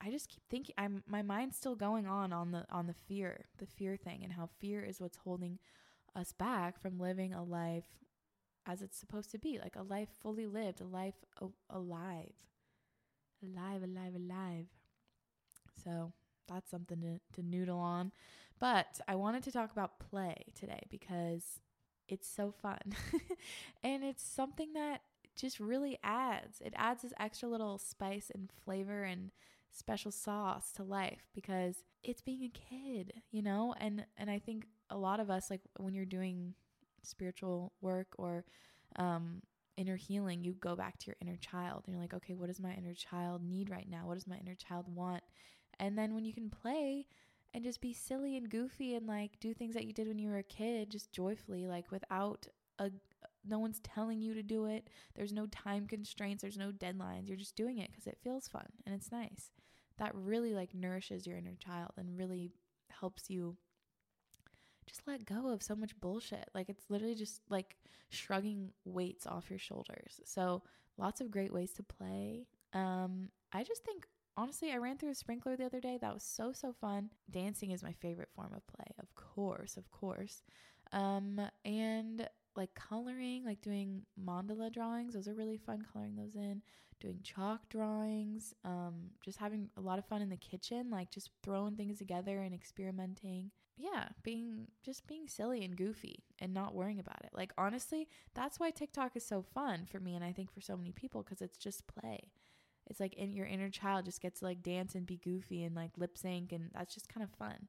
I 0.00 0.10
just 0.10 0.28
keep 0.28 0.42
thinking 0.50 0.74
I'm 0.76 1.02
my 1.06 1.22
mind's 1.22 1.56
still 1.56 1.74
going 1.76 2.06
on 2.06 2.32
on 2.32 2.50
the 2.52 2.66
on 2.70 2.86
the 2.86 2.94
fear, 3.08 3.46
the 3.58 3.66
fear 3.66 3.96
thing 3.96 4.20
and 4.22 4.32
how 4.32 4.48
fear 4.58 4.82
is 4.82 5.00
what's 5.00 5.16
holding 5.18 5.58
us 6.14 6.32
back 6.32 6.78
from 6.80 6.98
living 6.98 7.32
a 7.32 7.42
life 7.42 7.86
as 8.66 8.82
it's 8.82 8.98
supposed 8.98 9.30
to 9.30 9.38
be, 9.38 9.58
like 9.58 9.76
a 9.76 9.82
life 9.82 10.08
fully 10.20 10.46
lived, 10.46 10.80
a 10.80 10.84
life 10.84 11.14
a- 11.40 11.48
alive. 11.70 12.32
Alive, 13.42 13.82
alive, 13.82 14.14
alive. 14.14 14.66
So, 15.82 16.12
that's 16.48 16.70
something 16.70 17.00
to, 17.00 17.20
to 17.34 17.46
noodle 17.46 17.78
on. 17.78 18.12
But 18.60 19.00
I 19.08 19.14
wanted 19.16 19.42
to 19.44 19.52
talk 19.52 19.72
about 19.72 19.98
play 19.98 20.46
today 20.58 20.86
because 20.90 21.60
it's 22.08 22.28
so 22.28 22.52
fun. 22.62 22.78
and 23.82 24.04
it's 24.04 24.22
something 24.22 24.72
that 24.74 25.00
just 25.36 25.58
really 25.60 25.98
adds. 26.02 26.60
It 26.60 26.72
adds 26.76 27.02
this 27.02 27.12
extra 27.18 27.48
little 27.48 27.78
spice 27.78 28.30
and 28.34 28.50
flavor 28.64 29.02
and 29.04 29.30
special 29.70 30.12
sauce 30.12 30.70
to 30.72 30.84
life 30.84 31.26
because 31.34 31.82
it's 32.04 32.22
being 32.22 32.44
a 32.44 32.48
kid, 32.48 33.12
you 33.32 33.42
know? 33.42 33.74
And 33.78 34.06
and 34.16 34.30
I 34.30 34.38
think 34.38 34.66
a 34.90 34.96
lot 34.96 35.20
of 35.20 35.30
us 35.30 35.50
like 35.50 35.62
when 35.78 35.94
you're 35.94 36.04
doing 36.04 36.54
spiritual 37.02 37.72
work 37.80 38.08
or 38.18 38.44
um 38.96 39.42
inner 39.76 39.96
healing, 39.96 40.44
you 40.44 40.52
go 40.52 40.76
back 40.76 40.98
to 40.98 41.06
your 41.08 41.16
inner 41.20 41.36
child 41.36 41.82
and 41.84 41.94
you're 41.94 42.02
like, 42.02 42.14
okay, 42.14 42.34
what 42.34 42.46
does 42.46 42.60
my 42.60 42.72
inner 42.74 42.94
child 42.94 43.42
need 43.44 43.68
right 43.70 43.88
now? 43.90 44.06
What 44.06 44.14
does 44.14 44.26
my 44.28 44.36
inner 44.36 44.54
child 44.54 44.86
want? 44.88 45.24
And 45.80 45.98
then 45.98 46.14
when 46.14 46.24
you 46.24 46.32
can 46.32 46.48
play 46.50 47.06
and 47.54 47.62
just 47.64 47.80
be 47.80 47.92
silly 47.92 48.36
and 48.36 48.50
goofy 48.50 48.94
and 48.94 49.06
like 49.06 49.38
do 49.40 49.54
things 49.54 49.74
that 49.74 49.86
you 49.86 49.92
did 49.92 50.08
when 50.08 50.18
you 50.18 50.28
were 50.28 50.38
a 50.38 50.42
kid, 50.42 50.90
just 50.90 51.12
joyfully, 51.12 51.66
like 51.66 51.90
without 51.90 52.48
a 52.78 52.90
no 53.46 53.58
one's 53.58 53.80
telling 53.80 54.20
you 54.20 54.34
to 54.34 54.42
do 54.42 54.66
it. 54.66 54.88
There's 55.14 55.32
no 55.32 55.46
time 55.46 55.86
constraints, 55.86 56.42
there's 56.42 56.58
no 56.58 56.72
deadlines. 56.72 57.28
You're 57.28 57.36
just 57.36 57.56
doing 57.56 57.78
it 57.78 57.90
because 57.92 58.06
it 58.06 58.18
feels 58.22 58.48
fun 58.48 58.66
and 58.84 58.94
it's 58.94 59.12
nice. 59.12 59.52
That 59.98 60.14
really 60.14 60.54
like 60.54 60.74
nourishes 60.74 61.26
your 61.26 61.36
inner 61.36 61.54
child 61.54 61.92
and 61.96 62.18
really 62.18 62.52
helps 62.90 63.30
you 63.30 63.56
just 64.86 65.02
let 65.06 65.24
go 65.24 65.48
of 65.48 65.62
so 65.62 65.76
much 65.76 65.98
bullshit. 66.00 66.48
Like 66.54 66.68
it's 66.68 66.84
literally 66.88 67.14
just 67.14 67.40
like 67.48 67.76
shrugging 68.08 68.70
weights 68.84 69.26
off 69.26 69.50
your 69.50 69.58
shoulders. 69.58 70.20
So, 70.24 70.62
lots 70.98 71.20
of 71.20 71.30
great 71.30 71.52
ways 71.52 71.72
to 71.74 71.82
play. 71.82 72.46
Um 72.72 73.28
I 73.52 73.62
just 73.62 73.84
think 73.84 74.08
honestly, 74.36 74.72
I 74.72 74.76
ran 74.76 74.98
through 74.98 75.10
a 75.10 75.14
sprinkler 75.14 75.56
the 75.56 75.66
other 75.66 75.80
day. 75.80 75.98
That 76.00 76.14
was 76.14 76.22
so 76.22 76.52
so 76.52 76.72
fun. 76.72 77.10
Dancing 77.30 77.70
is 77.70 77.82
my 77.82 77.92
favorite 77.92 78.30
form 78.34 78.52
of 78.54 78.66
play, 78.66 78.92
of 78.98 79.14
course, 79.14 79.76
of 79.76 79.90
course. 79.90 80.42
Um, 80.92 81.40
and 81.64 82.28
like 82.56 82.74
coloring, 82.74 83.44
like 83.44 83.60
doing 83.60 84.02
mandala 84.22 84.72
drawings, 84.72 85.14
those 85.14 85.28
are 85.28 85.34
really 85.34 85.58
fun. 85.58 85.84
Coloring 85.92 86.16
those 86.16 86.36
in, 86.36 86.62
doing 87.00 87.20
chalk 87.22 87.68
drawings, 87.68 88.54
um, 88.64 89.10
just 89.24 89.38
having 89.38 89.70
a 89.76 89.80
lot 89.80 89.98
of 89.98 90.06
fun 90.06 90.22
in 90.22 90.30
the 90.30 90.36
kitchen, 90.36 90.90
like 90.90 91.10
just 91.10 91.30
throwing 91.42 91.76
things 91.76 91.98
together 91.98 92.40
and 92.42 92.54
experimenting. 92.54 93.50
Yeah, 93.76 94.08
being 94.22 94.68
just 94.84 95.04
being 95.08 95.26
silly 95.26 95.64
and 95.64 95.76
goofy 95.76 96.22
and 96.38 96.54
not 96.54 96.74
worrying 96.74 97.00
about 97.00 97.24
it. 97.24 97.30
Like 97.34 97.52
honestly, 97.58 98.06
that's 98.32 98.60
why 98.60 98.70
TikTok 98.70 99.16
is 99.16 99.26
so 99.26 99.42
fun 99.42 99.86
for 99.90 99.98
me 99.98 100.14
and 100.14 100.24
I 100.24 100.32
think 100.32 100.52
for 100.52 100.60
so 100.60 100.76
many 100.76 100.92
people 100.92 101.24
because 101.24 101.42
it's 101.42 101.56
just 101.58 101.88
play 101.88 102.30
it's 102.86 103.00
like 103.00 103.14
in 103.14 103.32
your 103.32 103.46
inner 103.46 103.70
child 103.70 104.04
just 104.04 104.20
gets 104.20 104.40
to 104.40 104.46
like 104.46 104.62
dance 104.62 104.94
and 104.94 105.06
be 105.06 105.16
goofy 105.16 105.64
and 105.64 105.74
like 105.74 105.90
lip 105.96 106.16
sync 106.18 106.52
and 106.52 106.70
that's 106.74 106.94
just 106.94 107.08
kind 107.08 107.24
of 107.24 107.30
fun. 107.30 107.68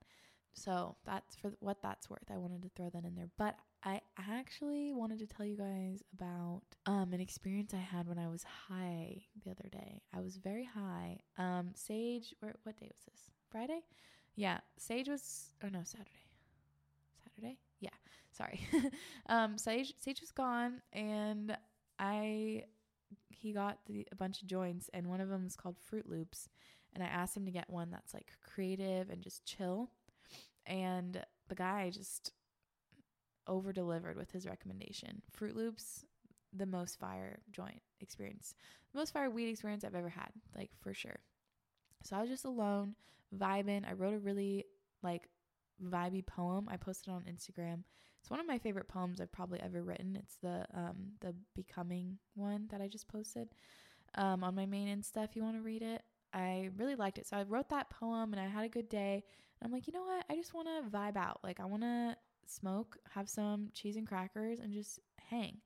So 0.53 0.95
that's 1.05 1.35
for 1.35 1.51
what 1.59 1.81
that's 1.81 2.09
worth. 2.09 2.31
I 2.31 2.37
wanted 2.37 2.61
to 2.63 2.69
throw 2.75 2.89
that 2.89 3.03
in 3.05 3.15
there. 3.15 3.29
But 3.37 3.55
i 3.87 4.01
actually 4.17 4.93
wanted 4.95 5.19
to 5.19 5.27
tell 5.27 5.45
you 5.45 5.55
guys 5.55 6.01
about 6.17 6.63
um 6.87 7.13
an 7.13 7.21
experience 7.21 7.71
i 7.71 7.77
had 7.77 8.07
when 8.07 8.17
i 8.17 8.27
was 8.27 8.43
high 8.43 9.21
the 9.43 9.51
other 9.51 9.69
day. 9.71 10.01
I 10.13 10.21
was 10.21 10.37
very 10.37 10.65
high. 10.65 11.19
Um 11.37 11.71
sage 11.75 12.33
where 12.39 12.55
what 12.63 12.77
day 12.77 12.87
was 12.87 13.01
this? 13.11 13.29
Friday? 13.51 13.81
Yeah 14.35 14.59
sage 14.77 15.07
was 15.07 15.53
oh 15.63 15.69
no 15.69 15.81
saturday. 15.83 16.09
Saturday? 17.23 17.57
Yeah 17.79 17.89
sorry. 18.31 18.59
Um 19.29 19.57
sage 19.57 19.93
sage 19.99 20.21
was 20.21 20.31
gone 20.31 20.81
and 20.93 21.55
i 21.99 22.63
he 23.45 23.53
got 23.53 23.77
the, 23.85 24.07
a 24.11 24.15
bunch 24.15 24.41
of 24.41 24.47
joints, 24.47 24.89
and 24.93 25.07
one 25.07 25.21
of 25.21 25.29
them 25.29 25.43
was 25.43 25.55
called 25.55 25.77
Fruit 25.77 26.09
Loops. 26.09 26.49
And 26.93 27.03
I 27.03 27.07
asked 27.07 27.37
him 27.37 27.45
to 27.45 27.51
get 27.51 27.69
one 27.69 27.91
that's 27.91 28.13
like 28.13 28.31
creative 28.41 29.09
and 29.09 29.21
just 29.21 29.45
chill. 29.45 29.91
And 30.65 31.23
the 31.47 31.55
guy 31.55 31.91
just 31.91 32.31
over 33.47 33.71
delivered 33.71 34.17
with 34.17 34.31
his 34.31 34.47
recommendation. 34.47 35.21
Fruit 35.31 35.55
Loops, 35.55 36.05
the 36.53 36.65
most 36.65 36.97
fire 36.97 37.39
joint 37.51 37.81
experience, 37.99 38.55
most 38.93 39.13
fire 39.13 39.29
weed 39.29 39.49
experience 39.49 39.83
I've 39.83 39.93
ever 39.93 40.09
had, 40.09 40.29
like 40.55 40.71
for 40.81 40.93
sure. 40.93 41.19
So 42.03 42.15
I 42.15 42.21
was 42.21 42.29
just 42.29 42.45
alone, 42.45 42.95
vibing. 43.37 43.87
I 43.87 43.93
wrote 43.93 44.13
a 44.13 44.19
really 44.19 44.65
like 45.03 45.27
vibey 45.83 46.25
poem. 46.25 46.67
I 46.71 46.77
posted 46.77 47.13
on 47.13 47.23
Instagram. 47.23 47.83
It's 48.25 48.31
one 48.31 48.39
of 48.39 48.47
my 48.47 48.57
favorite 48.57 48.87
poems 48.87 49.21
I've 49.21 49.31
probably 49.31 49.61
ever 49.61 49.83
written. 49.83 50.15
It's 50.15 50.37
the 50.41 50.65
um 50.73 51.11
the 51.21 51.35
becoming 51.55 52.17
one 52.33 52.67
that 52.71 52.81
I 52.81 52.87
just 52.87 53.07
posted 53.07 53.49
um 54.15 54.43
on 54.43 54.55
my 54.55 54.65
main 54.65 54.87
Insta 54.87 55.23
if 55.23 55.35
you 55.35 55.43
want 55.43 55.57
to 55.57 55.61
read 55.61 55.83
it. 55.83 56.01
I 56.33 56.71
really 56.75 56.95
liked 56.95 57.19
it. 57.19 57.27
So 57.27 57.37
I 57.37 57.43
wrote 57.43 57.69
that 57.69 57.91
poem 57.91 58.33
and 58.33 58.41
I 58.41 58.47
had 58.47 58.65
a 58.65 58.69
good 58.69 58.89
day. 58.89 59.23
And 59.61 59.67
I'm 59.67 59.71
like, 59.71 59.85
you 59.85 59.93
know 59.93 60.01
what? 60.01 60.25
I 60.27 60.35
just 60.35 60.55
want 60.55 60.67
to 60.67 60.89
vibe 60.89 61.17
out. 61.17 61.41
Like 61.43 61.59
I 61.59 61.65
want 61.65 61.83
to 61.83 62.17
smoke, 62.47 62.97
have 63.11 63.29
some 63.29 63.69
cheese 63.75 63.95
and 63.95 64.07
crackers 64.07 64.59
and 64.59 64.73
just 64.73 64.99
hang. 65.29 65.57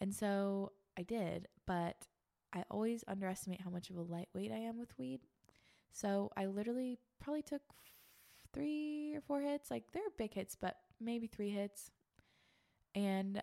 And 0.00 0.14
so 0.14 0.70
I 0.96 1.02
did, 1.02 1.48
but 1.66 2.06
I 2.52 2.62
always 2.70 3.02
underestimate 3.08 3.60
how 3.60 3.70
much 3.70 3.90
of 3.90 3.96
a 3.96 4.02
lightweight 4.02 4.52
I 4.52 4.58
am 4.58 4.78
with 4.78 4.96
weed. 4.98 5.22
So 5.90 6.30
I 6.36 6.46
literally 6.46 7.00
probably 7.20 7.42
took 7.42 7.62
three 8.52 9.16
or 9.16 9.20
four 9.20 9.40
hits. 9.40 9.68
Like 9.68 9.90
they're 9.90 10.02
big 10.16 10.34
hits, 10.34 10.54
but 10.54 10.76
maybe 11.00 11.26
three 11.26 11.50
hits. 11.50 11.90
And 12.94 13.42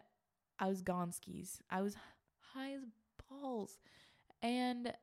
I 0.59 0.67
was 0.67 0.81
gone 0.81 1.11
skis. 1.11 1.59
I 1.69 1.81
was 1.81 1.95
high 2.53 2.73
as 2.73 2.81
balls. 3.29 3.79
And 4.41 4.93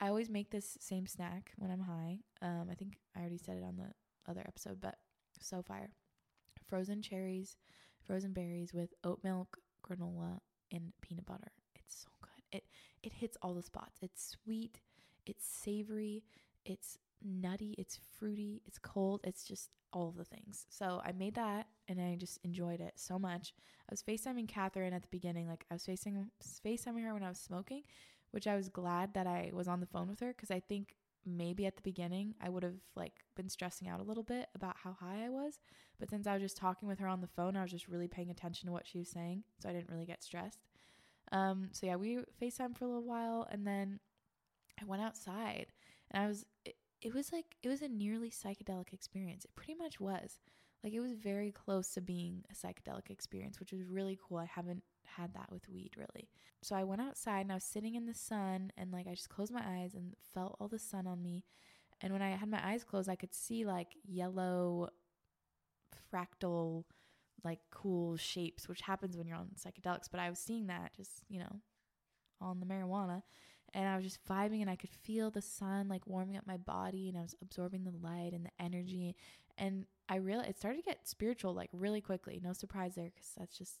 I 0.00 0.08
always 0.08 0.28
make 0.28 0.50
this 0.50 0.76
same 0.80 1.06
snack 1.06 1.52
when 1.56 1.70
I'm 1.70 1.80
high. 1.80 2.18
Um, 2.42 2.68
I 2.70 2.74
think 2.74 2.98
I 3.16 3.20
already 3.20 3.38
said 3.38 3.56
it 3.56 3.64
on 3.64 3.76
the 3.76 4.30
other 4.30 4.42
episode, 4.46 4.80
but 4.80 4.96
so 5.40 5.62
fire. 5.62 5.90
Frozen 6.66 7.02
cherries, 7.02 7.56
frozen 8.04 8.32
berries 8.32 8.72
with 8.74 8.92
oat 9.04 9.20
milk, 9.22 9.58
granola, 9.86 10.40
and 10.72 10.92
peanut 11.00 11.26
butter. 11.26 11.52
It's 11.76 12.02
so 12.02 12.08
good. 12.20 12.58
It 12.58 12.64
it 13.02 13.12
hits 13.12 13.36
all 13.42 13.54
the 13.54 13.62
spots. 13.62 13.98
It's 14.02 14.36
sweet, 14.42 14.80
it's 15.26 15.46
savory, 15.46 16.24
it's 16.64 16.98
nutty, 17.22 17.74
it's 17.78 17.98
fruity, 18.18 18.62
it's 18.66 18.78
cold, 18.78 19.20
it's 19.24 19.44
just 19.44 19.70
all 19.96 20.08
of 20.08 20.16
the 20.16 20.24
things. 20.24 20.66
So 20.68 21.00
I 21.02 21.12
made 21.12 21.34
that 21.36 21.68
and 21.88 21.98
I 21.98 22.16
just 22.16 22.38
enjoyed 22.44 22.80
it 22.80 22.92
so 22.96 23.18
much. 23.18 23.54
I 23.88 23.92
was 23.92 24.02
FaceTiming 24.02 24.46
Catherine 24.46 24.92
at 24.92 25.00
the 25.00 25.08
beginning, 25.10 25.48
like 25.48 25.64
I 25.70 25.74
was 25.74 25.86
facing 25.86 26.30
FaceTiming 26.64 27.02
her 27.02 27.14
when 27.14 27.22
I 27.22 27.30
was 27.30 27.38
smoking, 27.38 27.82
which 28.30 28.46
I 28.46 28.56
was 28.56 28.68
glad 28.68 29.14
that 29.14 29.26
I 29.26 29.50
was 29.54 29.68
on 29.68 29.80
the 29.80 29.86
phone 29.86 30.08
with 30.08 30.20
her 30.20 30.34
because 30.34 30.50
I 30.50 30.60
think 30.60 30.96
maybe 31.24 31.64
at 31.64 31.76
the 31.76 31.82
beginning 31.82 32.34
I 32.42 32.50
would 32.50 32.62
have 32.62 32.76
like 32.94 33.14
been 33.36 33.48
stressing 33.48 33.88
out 33.88 34.00
a 34.00 34.04
little 34.04 34.22
bit 34.22 34.48
about 34.54 34.76
how 34.84 34.92
high 35.00 35.24
I 35.24 35.30
was. 35.30 35.60
But 35.98 36.10
since 36.10 36.26
I 36.26 36.34
was 36.34 36.42
just 36.42 36.58
talking 36.58 36.88
with 36.88 36.98
her 36.98 37.08
on 37.08 37.22
the 37.22 37.26
phone, 37.26 37.56
I 37.56 37.62
was 37.62 37.70
just 37.70 37.88
really 37.88 38.06
paying 38.06 38.30
attention 38.30 38.66
to 38.66 38.72
what 38.72 38.86
she 38.86 38.98
was 38.98 39.08
saying. 39.08 39.44
So 39.62 39.70
I 39.70 39.72
didn't 39.72 39.88
really 39.88 40.04
get 40.04 40.22
stressed. 40.22 40.60
Um, 41.32 41.70
so 41.72 41.86
yeah, 41.86 41.96
we 41.96 42.18
FaceTime 42.40 42.76
for 42.76 42.84
a 42.84 42.88
little 42.88 43.02
while 43.02 43.48
and 43.50 43.66
then 43.66 43.98
I 44.78 44.84
went 44.84 45.02
outside 45.02 45.68
and 46.10 46.22
I 46.22 46.26
was, 46.28 46.44
it, 47.06 47.14
was 47.14 47.32
like 47.32 47.56
it 47.62 47.68
was 47.68 47.82
a 47.82 47.88
nearly 47.88 48.30
psychedelic 48.30 48.92
experience. 48.92 49.44
It 49.44 49.54
pretty 49.54 49.74
much 49.74 50.00
was. 50.00 50.40
Like 50.82 50.92
it 50.92 51.00
was 51.00 51.12
very 51.12 51.52
close 51.52 51.90
to 51.90 52.00
being 52.00 52.44
a 52.50 52.54
psychedelic 52.54 53.10
experience, 53.10 53.60
which 53.60 53.72
was 53.72 53.84
really 53.84 54.18
cool. 54.20 54.38
I 54.38 54.46
haven't 54.52 54.82
had 55.04 55.32
that 55.34 55.50
with 55.50 55.68
weed 55.68 55.92
really. 55.96 56.28
So 56.62 56.74
I 56.74 56.84
went 56.84 57.00
outside 57.00 57.40
and 57.42 57.52
I 57.52 57.56
was 57.56 57.64
sitting 57.64 57.94
in 57.94 58.06
the 58.06 58.14
sun 58.14 58.72
and 58.76 58.92
like 58.92 59.06
I 59.06 59.14
just 59.14 59.28
closed 59.28 59.52
my 59.52 59.62
eyes 59.64 59.94
and 59.94 60.14
felt 60.34 60.56
all 60.58 60.68
the 60.68 60.78
sun 60.78 61.06
on 61.06 61.22
me. 61.22 61.44
And 62.00 62.12
when 62.12 62.22
I 62.22 62.30
had 62.30 62.50
my 62.50 62.60
eyes 62.64 62.84
closed, 62.84 63.08
I 63.08 63.16
could 63.16 63.34
see 63.34 63.64
like 63.64 63.94
yellow 64.04 64.88
fractal 66.12 66.84
like 67.44 67.60
cool 67.70 68.16
shapes, 68.16 68.68
which 68.68 68.80
happens 68.80 69.16
when 69.16 69.26
you're 69.28 69.36
on 69.36 69.50
psychedelics, 69.56 70.08
but 70.10 70.18
I 70.18 70.28
was 70.28 70.40
seeing 70.40 70.66
that 70.66 70.92
just, 70.96 71.22
you 71.28 71.38
know, 71.38 71.60
on 72.40 72.58
the 72.58 72.66
marijuana 72.66 73.22
and 73.76 73.86
I 73.86 73.94
was 73.94 74.04
just 74.04 74.26
vibing 74.26 74.62
and 74.62 74.70
I 74.70 74.74
could 74.74 74.90
feel 74.90 75.30
the 75.30 75.42
sun 75.42 75.86
like 75.86 76.06
warming 76.06 76.38
up 76.38 76.46
my 76.46 76.56
body 76.56 77.10
and 77.10 77.18
I 77.18 77.20
was 77.20 77.36
absorbing 77.42 77.84
the 77.84 77.92
light 78.02 78.32
and 78.32 78.46
the 78.46 78.50
energy 78.58 79.14
and 79.58 79.84
I 80.08 80.16
really 80.16 80.48
it 80.48 80.58
started 80.58 80.82
to 80.82 80.90
get 80.90 81.06
spiritual 81.06 81.54
like 81.54 81.68
really 81.72 82.00
quickly. 82.00 82.40
No 82.42 82.54
surprise 82.54 82.94
there 82.94 83.12
cuz 83.14 83.32
that's 83.36 83.56
just 83.56 83.80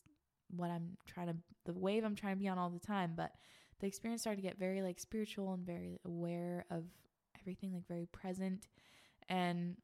what 0.54 0.70
I'm 0.70 0.98
trying 1.06 1.28
to 1.28 1.36
the 1.64 1.72
wave 1.72 2.04
I'm 2.04 2.14
trying 2.14 2.34
to 2.34 2.38
be 2.38 2.46
on 2.46 2.58
all 2.58 2.68
the 2.68 2.78
time, 2.78 3.14
but 3.16 3.32
the 3.80 3.86
experience 3.86 4.20
started 4.20 4.42
to 4.42 4.46
get 4.46 4.58
very 4.58 4.82
like 4.82 5.00
spiritual 5.00 5.54
and 5.54 5.64
very 5.64 5.98
aware 6.04 6.66
of 6.70 6.84
everything 7.40 7.72
like 7.72 7.86
very 7.88 8.06
present 8.06 8.68
and 9.30 9.76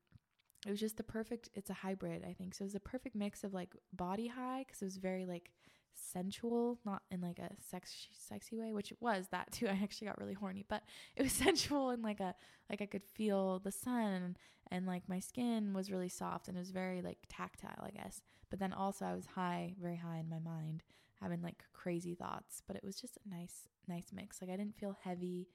it 0.67 0.71
was 0.71 0.81
just 0.81 0.97
the 0.97 1.03
perfect 1.03 1.49
it's 1.55 1.71
a 1.71 1.75
hybrid 1.75 2.25
i 2.25 2.33
think 2.33 2.55
so 2.55 2.63
it 2.63 2.67
was 2.67 2.75
a 2.75 2.81
perfect 2.81 3.15
mix 3.15 3.45
of 3.45 3.53
like 3.53 3.75
body 3.93 4.27
high 4.27 4.65
because 4.67 4.81
it 4.81 4.85
was 4.85 4.97
very 4.97 5.27
like 5.27 5.51
sensual 5.95 6.79
not 6.85 7.03
in 7.11 7.21
like 7.21 7.39
a 7.39 7.51
sex 7.61 8.09
sexy 8.17 8.57
way 8.57 8.73
which 8.73 8.93
it 8.93 8.99
was 9.01 9.29
that 9.31 9.51
too 9.53 9.67
i 9.71 9.79
actually 9.83 10.07
got 10.07 10.19
really 10.19 10.35
horny 10.35 10.65
but 10.69 10.83
it 11.17 11.23
was 11.23 11.33
sensual 11.45 11.91
and 11.91 12.03
like 12.03 12.21
a 12.21 12.35
like 12.71 12.83
i 12.83 12.87
could 12.87 13.05
feel 13.05 13.59
the 13.61 13.73
sun 13.73 14.37
and 14.71 14.87
like 14.87 15.09
my 15.09 15.21
skin 15.21 15.73
was 15.75 15.91
really 15.91 16.09
soft 16.09 16.49
and 16.49 16.57
it 16.57 16.61
was 16.61 16.71
very 16.71 17.03
like 17.03 17.19
tactile 17.29 17.85
i 17.85 17.91
guess 17.91 18.23
but 18.51 18.59
then 18.59 18.73
also 18.73 19.05
i 19.05 19.15
was 19.15 19.27
high 19.27 19.75
very 19.81 19.97
high 19.97 20.19
in 20.19 20.29
my 20.29 20.39
mind 20.39 20.83
having 21.21 21.43
like 21.43 21.65
crazy 21.73 22.15
thoughts 22.15 22.63
but 22.67 22.77
it 22.77 22.85
was 22.85 23.01
just 23.01 23.19
a 23.25 23.29
nice 23.29 23.69
nice 23.89 24.07
mix 24.13 24.41
like 24.41 24.51
i 24.51 24.57
didn't 24.57 24.77
feel 24.77 24.97
heavy 25.03 25.49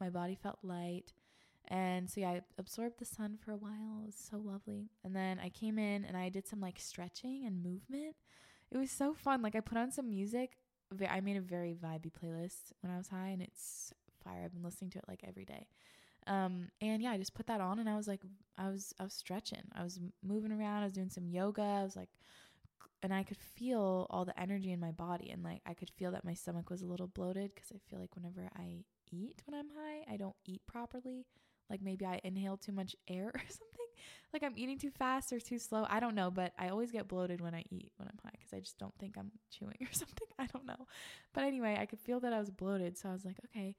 my 0.00 0.10
body 0.10 0.34
felt 0.34 0.58
light 0.62 1.12
and 1.68 2.10
so 2.10 2.20
yeah, 2.20 2.30
I 2.30 2.42
absorbed 2.58 2.98
the 2.98 3.04
sun 3.06 3.38
for 3.42 3.52
a 3.52 3.56
while. 3.56 4.00
It 4.02 4.06
was 4.06 4.16
so 4.30 4.36
lovely. 4.36 4.90
And 5.02 5.16
then 5.16 5.40
I 5.42 5.48
came 5.48 5.78
in 5.78 6.04
and 6.04 6.16
I 6.16 6.28
did 6.28 6.46
some 6.46 6.60
like 6.60 6.78
stretching 6.78 7.44
and 7.46 7.62
movement. 7.62 8.16
It 8.70 8.78
was 8.78 8.90
so 8.90 9.14
fun. 9.14 9.42
Like 9.42 9.54
I 9.54 9.60
put 9.60 9.78
on 9.78 9.90
some 9.90 10.08
music. 10.08 10.52
I 11.08 11.20
made 11.20 11.36
a 11.36 11.40
very 11.40 11.74
vibey 11.74 12.12
playlist 12.12 12.72
when 12.80 12.92
I 12.92 12.98
was 12.98 13.08
high 13.08 13.28
and 13.28 13.42
it's 13.42 13.92
fire. 14.22 14.42
I've 14.44 14.52
been 14.52 14.62
listening 14.62 14.90
to 14.92 14.98
it 14.98 15.04
like 15.08 15.24
every 15.26 15.44
day. 15.44 15.66
Um, 16.26 16.68
and 16.80 17.02
yeah, 17.02 17.12
I 17.12 17.18
just 17.18 17.34
put 17.34 17.46
that 17.48 17.60
on 17.60 17.78
and 17.78 17.88
I 17.88 17.96
was 17.96 18.08
like, 18.08 18.20
I 18.58 18.70
was, 18.70 18.94
I 19.00 19.04
was 19.04 19.14
stretching. 19.14 19.62
I 19.74 19.82
was 19.82 20.00
moving 20.22 20.52
around. 20.52 20.82
I 20.82 20.84
was 20.84 20.92
doing 20.94 21.10
some 21.10 21.28
yoga. 21.28 21.62
I 21.62 21.84
was 21.84 21.96
like, 21.96 22.10
and 23.02 23.12
I 23.12 23.22
could 23.22 23.36
feel 23.36 24.06
all 24.10 24.24
the 24.24 24.38
energy 24.40 24.72
in 24.72 24.80
my 24.80 24.90
body. 24.92 25.30
And 25.30 25.42
like, 25.42 25.60
I 25.66 25.74
could 25.74 25.90
feel 25.90 26.12
that 26.12 26.24
my 26.24 26.34
stomach 26.34 26.70
was 26.70 26.82
a 26.82 26.86
little 26.86 27.06
bloated 27.08 27.52
because 27.54 27.70
I 27.72 27.78
feel 27.90 27.98
like 28.00 28.14
whenever 28.16 28.48
I 28.56 28.84
eat 29.10 29.42
when 29.46 29.58
I'm 29.58 29.68
high, 29.68 30.12
I 30.12 30.16
don't 30.16 30.36
eat 30.46 30.62
properly 30.66 31.26
like 31.70 31.82
maybe 31.82 32.04
I 32.04 32.20
inhale 32.24 32.56
too 32.58 32.72
much 32.72 32.94
air 33.08 33.28
or 33.34 33.40
something. 33.48 33.83
Like 34.32 34.42
I'm 34.42 34.54
eating 34.56 34.78
too 34.78 34.90
fast 34.90 35.32
or 35.32 35.40
too 35.40 35.58
slow. 35.58 35.86
I 35.88 36.00
don't 36.00 36.14
know, 36.14 36.30
but 36.30 36.52
I 36.58 36.68
always 36.68 36.90
get 36.90 37.08
bloated 37.08 37.40
when 37.40 37.54
I 37.54 37.64
eat 37.70 37.92
when 37.96 38.08
I'm 38.08 38.18
high 38.22 38.32
because 38.32 38.52
I 38.52 38.60
just 38.60 38.78
don't 38.78 38.94
think 38.98 39.16
I'm 39.16 39.30
chewing 39.50 39.76
or 39.80 39.88
something. 39.92 40.28
I 40.38 40.46
don't 40.46 40.66
know. 40.66 40.86
But 41.32 41.44
anyway, 41.44 41.76
I 41.80 41.86
could 41.86 42.00
feel 42.00 42.20
that 42.20 42.32
I 42.32 42.38
was 42.38 42.50
bloated. 42.50 42.98
So 42.98 43.08
I 43.08 43.12
was 43.12 43.24
like, 43.24 43.38
okay. 43.46 43.76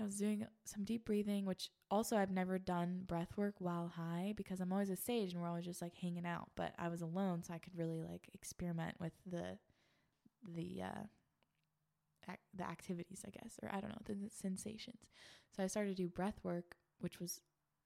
I 0.00 0.04
was 0.04 0.14
doing 0.14 0.46
some 0.64 0.84
deep 0.84 1.04
breathing, 1.04 1.44
which 1.44 1.70
also 1.90 2.16
I've 2.16 2.30
never 2.30 2.56
done 2.56 3.02
breath 3.04 3.36
work 3.36 3.56
while 3.58 3.88
high 3.96 4.32
because 4.36 4.60
I'm 4.60 4.72
always 4.72 4.90
a 4.90 4.96
sage 4.96 5.32
and 5.32 5.42
we're 5.42 5.48
always 5.48 5.64
just 5.64 5.82
like 5.82 5.94
hanging 5.96 6.24
out. 6.24 6.50
But 6.54 6.72
I 6.78 6.86
was 6.88 7.02
alone, 7.02 7.42
so 7.42 7.52
I 7.52 7.58
could 7.58 7.76
really 7.76 8.00
like 8.00 8.28
experiment 8.32 8.94
with 9.00 9.12
the 9.26 9.58
the 10.54 10.82
uh, 10.82 12.32
the 12.54 12.62
activities, 12.62 13.24
I 13.26 13.30
guess, 13.30 13.58
or 13.60 13.70
I 13.74 13.80
don't 13.80 13.90
know, 13.90 14.02
the 14.04 14.30
sensations. 14.30 15.00
So 15.56 15.64
I 15.64 15.66
started 15.66 15.96
to 15.96 16.02
do 16.02 16.08
breath 16.08 16.38
work 16.44 16.76
which 17.00 17.20
was 17.20 17.40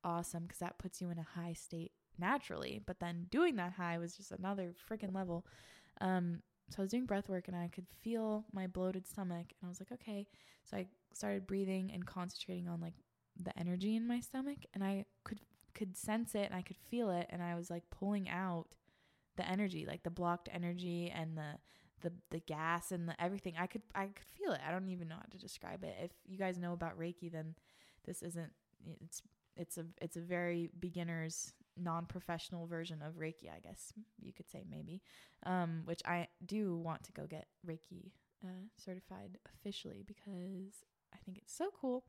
awesome 0.04 0.44
because 0.44 0.58
that 0.58 0.78
puts 0.78 1.00
you 1.00 1.10
in 1.10 1.18
a 1.18 1.26
high 1.34 1.52
state 1.52 1.92
naturally. 2.18 2.80
But 2.84 3.00
then 3.00 3.26
doing 3.30 3.56
that 3.56 3.72
high 3.72 3.98
was 3.98 4.16
just 4.16 4.32
another 4.32 4.74
freaking 4.90 5.14
level. 5.14 5.46
Um, 6.00 6.42
so 6.70 6.76
I 6.78 6.82
was 6.82 6.90
doing 6.90 7.06
breath 7.06 7.28
work 7.28 7.48
and 7.48 7.56
I 7.56 7.68
could 7.68 7.86
feel 8.00 8.44
my 8.52 8.66
bloated 8.66 9.06
stomach, 9.06 9.46
and 9.60 9.66
I 9.66 9.68
was 9.68 9.80
like, 9.80 9.92
okay. 9.92 10.26
So 10.64 10.76
I 10.76 10.86
started 11.12 11.46
breathing 11.46 11.90
and 11.92 12.06
concentrating 12.06 12.68
on 12.68 12.80
like 12.80 12.94
the 13.42 13.56
energy 13.58 13.96
in 13.96 14.06
my 14.06 14.20
stomach, 14.20 14.58
and 14.74 14.82
I 14.82 15.06
could 15.24 15.40
could 15.74 15.96
sense 15.96 16.34
it 16.34 16.44
and 16.44 16.54
I 16.54 16.62
could 16.62 16.76
feel 16.76 17.10
it, 17.10 17.26
and 17.30 17.42
I 17.42 17.54
was 17.54 17.70
like 17.70 17.84
pulling 17.90 18.28
out 18.28 18.68
the 19.36 19.48
energy, 19.48 19.86
like 19.86 20.02
the 20.02 20.10
blocked 20.10 20.48
energy 20.52 21.12
and 21.14 21.36
the 21.36 21.58
the 22.02 22.12
the 22.30 22.40
gas 22.40 22.92
and 22.92 23.08
the 23.08 23.20
everything. 23.22 23.54
I 23.58 23.66
could 23.66 23.82
I 23.94 24.06
could 24.06 24.24
feel 24.38 24.52
it. 24.52 24.60
I 24.66 24.70
don't 24.70 24.88
even 24.88 25.08
know 25.08 25.16
how 25.16 25.26
to 25.30 25.38
describe 25.38 25.84
it. 25.84 25.96
If 26.02 26.10
you 26.26 26.38
guys 26.38 26.58
know 26.58 26.72
about 26.72 26.98
Reiki, 26.98 27.30
then 27.30 27.54
this 28.06 28.22
isn't 28.22 28.52
it's 29.00 29.22
it's 29.56 29.78
a 29.78 29.84
it's 30.00 30.16
a 30.16 30.20
very 30.20 30.70
beginner's 30.78 31.52
non-professional 31.78 32.66
version 32.66 33.00
of 33.02 33.14
Reiki, 33.14 33.48
I 33.54 33.60
guess 33.60 33.92
you 34.20 34.32
could 34.32 34.50
say 34.50 34.64
maybe, 34.68 35.02
um, 35.46 35.82
which 35.84 36.02
I 36.04 36.28
do 36.44 36.76
want 36.76 37.02
to 37.04 37.12
go 37.12 37.26
get 37.26 37.46
Reiki 37.66 38.12
uh, 38.44 38.66
certified 38.76 39.38
officially 39.54 40.04
because 40.06 40.84
I 41.14 41.18
think 41.24 41.38
it's 41.38 41.54
so 41.56 41.70
cool. 41.80 42.04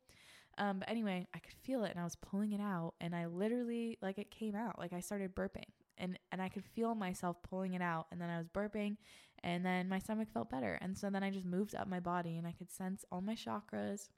Um, 0.58 0.79
but 0.79 0.89
anyway, 0.89 1.27
I 1.34 1.39
could 1.39 1.56
feel 1.63 1.84
it 1.84 1.91
and 1.91 1.99
I 1.99 2.03
was 2.03 2.15
pulling 2.15 2.51
it 2.51 2.62
out, 2.62 2.93
and 3.01 3.15
I 3.15 3.25
literally 3.25 3.97
like 4.01 4.17
it 4.17 4.32
came 4.32 4.56
out. 4.56 4.77
Like 4.77 4.93
I 4.93 4.99
started 4.99 5.36
burping, 5.36 5.69
and 5.97 6.19
and 6.32 6.41
I 6.41 6.49
could 6.49 6.63
feel 6.63 6.93
myself 6.95 7.38
pulling 7.41 7.73
it 7.73 7.82
out, 7.82 8.08
and 8.12 8.21
then 8.21 8.29
I 8.29 8.38
was 8.38 8.49
burping, 8.49 8.97
and 9.43 9.65
then 9.65 9.89
my 9.89 9.99
stomach 9.99 10.29
felt 10.34 10.51
better, 10.51 10.77
and 10.82 10.97
so 10.97 11.10
then 11.10 11.23
I 11.23 11.32
just 11.32 11.45
moved 11.45 11.75
up 11.75 11.88
my 11.88 11.99
body, 11.99 12.38
and 12.38 12.45
I 12.45 12.51
could 12.51 12.71
sense 12.71 13.03
all 13.12 13.21
my 13.21 13.36
chakras 13.36 14.10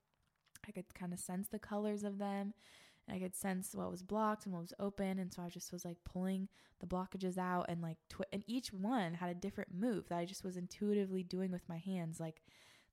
I 0.68 0.72
could 0.72 0.94
kind 0.94 1.14
of 1.14 1.20
sense 1.20 1.48
the 1.48 1.60
colors 1.60 2.04
of 2.04 2.18
them. 2.18 2.54
I 3.10 3.20
could 3.20 3.36
sense 3.36 3.76
what 3.76 3.92
was 3.92 4.02
blocked 4.02 4.46
and 4.46 4.54
what 4.54 4.64
was 4.64 4.74
open, 4.80 5.20
and 5.20 5.32
so 5.34 5.44
I 5.44 5.50
just 5.50 5.72
was 5.72 5.86
like 5.86 5.98
pulling 6.04 6.48
the 6.80 6.88
blockages 6.88 7.38
out, 7.38 7.66
and 7.70 7.82
like 7.82 7.98
twi- 8.10 8.26
and 8.34 8.44
each 8.48 8.74
one 8.74 9.14
had 9.14 9.30
a 9.30 9.36
different 9.36 9.74
move 9.74 10.10
that 10.10 10.18
I 10.18 10.26
just 10.26 10.44
was 10.44 10.58
intuitively 10.58 11.24
doing 11.24 11.52
with 11.52 11.68
my 11.70 11.78
hands. 11.78 12.20
Like 12.20 12.42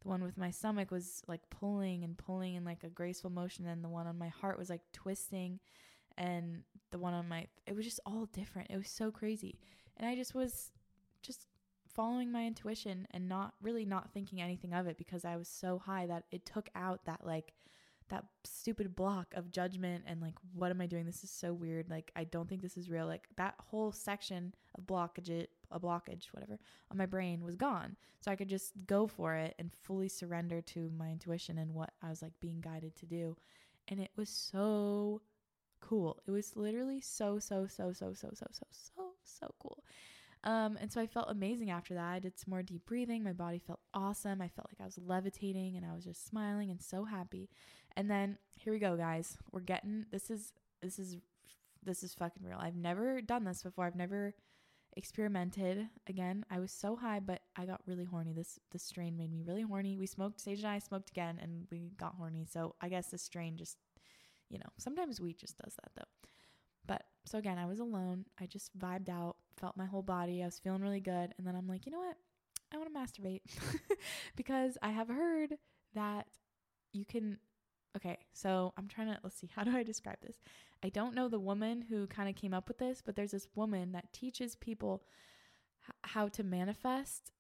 the 0.03 0.09
one 0.09 0.23
with 0.23 0.37
my 0.37 0.51
stomach 0.51 0.91
was 0.91 1.23
like 1.29 1.49
pulling 1.51 2.05
and 2.05 2.19
pulling 2.19 2.55
in 2.55 2.65
like 2.65 2.85
a 2.85 2.89
graceful 2.91 3.31
motion, 3.31 3.67
and 3.67 3.83
the 3.83 3.89
one 3.89 4.07
on 4.07 4.19
my 4.19 4.29
heart 4.29 4.59
was 4.59 4.71
like 4.71 4.83
twisting, 4.93 5.61
and 6.19 6.63
the 6.91 6.99
one 6.99 7.15
on 7.15 7.29
my 7.29 7.47
it 7.67 7.75
was 7.75 7.85
just 7.85 8.01
all 8.05 8.27
different. 8.27 8.71
It 8.71 8.77
was 8.77 8.91
so 8.91 9.11
crazy, 9.11 9.59
and 9.97 10.09
I 10.09 10.15
just 10.15 10.35
was 10.35 10.73
just 11.23 11.47
following 11.89 12.33
my 12.33 12.47
intuition 12.47 13.07
and 13.11 13.29
not 13.29 13.55
really 13.63 13.85
not 13.85 14.13
thinking 14.13 14.41
anything 14.41 14.73
of 14.73 14.87
it 14.87 14.97
because 14.97 15.25
I 15.25 15.37
was 15.37 15.49
so 15.49 15.79
high 15.79 16.07
that 16.07 16.25
it 16.31 16.47
took 16.47 16.69
out 16.75 17.05
that 17.05 17.27
like 17.27 17.53
that 18.13 18.27
stupid 18.45 18.95
block 18.95 19.33
of 19.35 19.51
judgment 19.51 20.05
and 20.07 20.21
like 20.21 20.35
what 20.53 20.71
am 20.71 20.83
I 20.83 20.87
doing? 20.87 21.07
This 21.07 21.25
is 21.25 21.31
so 21.31 21.55
weird. 21.55 21.89
Like 21.89 22.13
I 22.15 22.25
don't 22.25 22.47
think 22.49 22.61
this 22.61 22.77
is 22.77 22.91
real. 22.91 23.07
Like 23.07 23.27
that 23.37 23.55
whole 23.71 23.91
section 23.91 24.55
of 24.77 24.87
blockage 24.87 25.47
a 25.71 25.81
blockage 25.81 26.27
whatever 26.33 26.59
on 26.91 26.99
my 26.99 27.07
brain 27.07 27.43
was 27.43 27.57
gone. 27.57 27.97
So 28.21 28.31
I 28.31 28.37
could 28.37 28.51
just 28.51 28.73
go 28.87 29.07
for 29.07 29.35
it 29.35 29.55
and 29.59 29.73
fully 29.73 30.09
surrender 30.09 30.61
to 30.61 30.91
my 30.97 31.09
intuition 31.09 31.57
and 31.57 31.73
what 31.73 31.93
I 32.03 32.11
was 32.11 32.21
like 32.21 32.39
being 32.39 32.61
guided 32.61 32.95
to 32.97 33.07
do. 33.07 33.35
And 33.89 33.99
it 33.99 34.11
was 34.15 34.29
so 34.29 35.23
cool. 35.81 36.21
It 36.27 36.31
was 36.31 36.55
literally 36.55 37.01
so 37.01 37.39
so 37.39 37.67
so 37.67 37.95
so 37.95 38.13
so 38.13 38.31
so 38.35 38.47
so 38.53 38.67
so 38.71 39.03
so 39.25 39.55
cool 39.59 39.83
um, 40.45 40.77
and 40.81 40.91
so 40.93 41.01
I 41.01 41.07
felt 41.07 41.31
amazing 41.31 41.71
after 41.71 41.95
that. 41.95 42.13
I 42.13 42.19
did 42.19 42.39
some 42.39 42.51
more 42.51 42.63
deep 42.63 42.85
breathing. 42.87 43.23
My 43.23 43.33
body 43.33 43.59
felt 43.59 43.81
awesome. 43.95 44.41
I 44.43 44.49
felt 44.49 44.69
like 44.71 44.81
I 44.81 44.85
was 44.85 44.99
levitating 44.99 45.77
and 45.77 45.87
I 45.87 45.95
was 45.95 46.05
just 46.05 46.27
smiling 46.27 46.71
and 46.71 46.81
so 46.81 47.05
happy. 47.05 47.49
And 47.97 48.11
then 48.11 48.39
here 48.57 48.73
we 48.73 48.79
go, 48.79 48.97
guys. 48.97 49.37
We're 49.53 49.61
getting 49.61 50.07
this 50.11 50.31
is 50.31 50.53
this 50.81 50.99
is 50.99 51.17
this 51.85 52.03
is 52.03 52.15
fucking 52.15 52.45
real. 52.45 52.59
I've 52.59 52.77
never 52.77 53.21
done 53.21 53.45
this 53.45 53.63
before. 53.63 53.87
I've 53.87 53.97
never 53.97 54.35
experimented 54.97 55.89
again. 56.09 56.45
I 56.51 56.59
was 56.59 56.73
so 56.73 56.97
high, 56.97 57.21
but 57.21 57.41
I 57.57 57.65
got 57.65 57.81
really 57.87 58.05
horny. 58.05 58.33
This 58.33 58.59
this 58.73 58.83
strain 58.83 59.17
made 59.17 59.31
me 59.31 59.43
really 59.47 59.63
horny. 59.63 59.97
We 59.97 60.07
smoked, 60.07 60.41
Sage 60.41 60.59
and 60.59 60.69
I 60.69 60.81
smoked 60.81 61.11
again 61.11 61.39
and 61.41 61.67
we 61.71 61.93
got 61.99 62.15
horny. 62.17 62.47
So 62.51 62.75
I 62.81 62.89
guess 62.89 63.09
this 63.09 63.23
strain 63.23 63.57
just 63.57 63.77
you 64.51 64.59
know, 64.59 64.69
sometimes 64.77 65.21
weed 65.21 65.39
just 65.39 65.57
does 65.59 65.75
that 65.77 65.93
though. 65.97 66.29
But 66.87 67.05
so 67.25 67.39
again, 67.39 67.59
I 67.59 67.67
was 67.67 67.81
alone. 67.81 68.27
I 68.41 68.47
just 68.47 68.77
vibed 68.79 69.09
out, 69.09 69.37
felt 69.63 69.77
my 69.77 69.87
whole 69.87 70.03
body. 70.03 70.43
I 70.43 70.47
was 70.47 70.59
feeling 70.59 70.83
really 70.83 71.01
good. 71.01 71.33
And 71.39 71.47
then 71.47 71.55
I'm 71.57 71.69
like, 71.69 71.87
you 71.87 71.93
know 71.93 72.01
what? 72.01 72.17
I 72.75 72.77
want 72.77 72.93
to 72.93 72.99
masturbate 72.99 73.43
because 74.37 74.77
I 74.83 74.91
have 74.91 75.09
heard 75.09 75.55
that 75.95 76.27
you 76.93 77.07
can. 77.07 77.39
Okay, 77.97 78.19
so 78.33 78.73
I'm 78.77 78.89
trying 78.89 79.09
to, 79.09 79.19
let's 79.23 79.39
see, 79.39 79.51
how 79.55 79.65
do 79.65 79.77
I 79.77 79.83
describe 79.83 80.19
this? 80.23 80.37
I 80.83 80.89
don't 80.89 81.15
know 81.15 81.29
the 81.29 81.39
woman 81.39 81.83
who 81.83 82.07
kind 82.09 82.29
of 82.29 82.35
came 82.35 82.53
up 82.53 82.67
with 82.69 82.79
this, 82.79 83.03
but 83.05 83.15
there's 83.15 83.31
this 83.31 83.49
woman 83.55 83.93
that 83.93 84.13
teaches 84.13 84.57
people 84.57 85.05
h- 85.87 85.95
how 86.03 86.29
to 86.29 86.43
manifest 86.43 87.31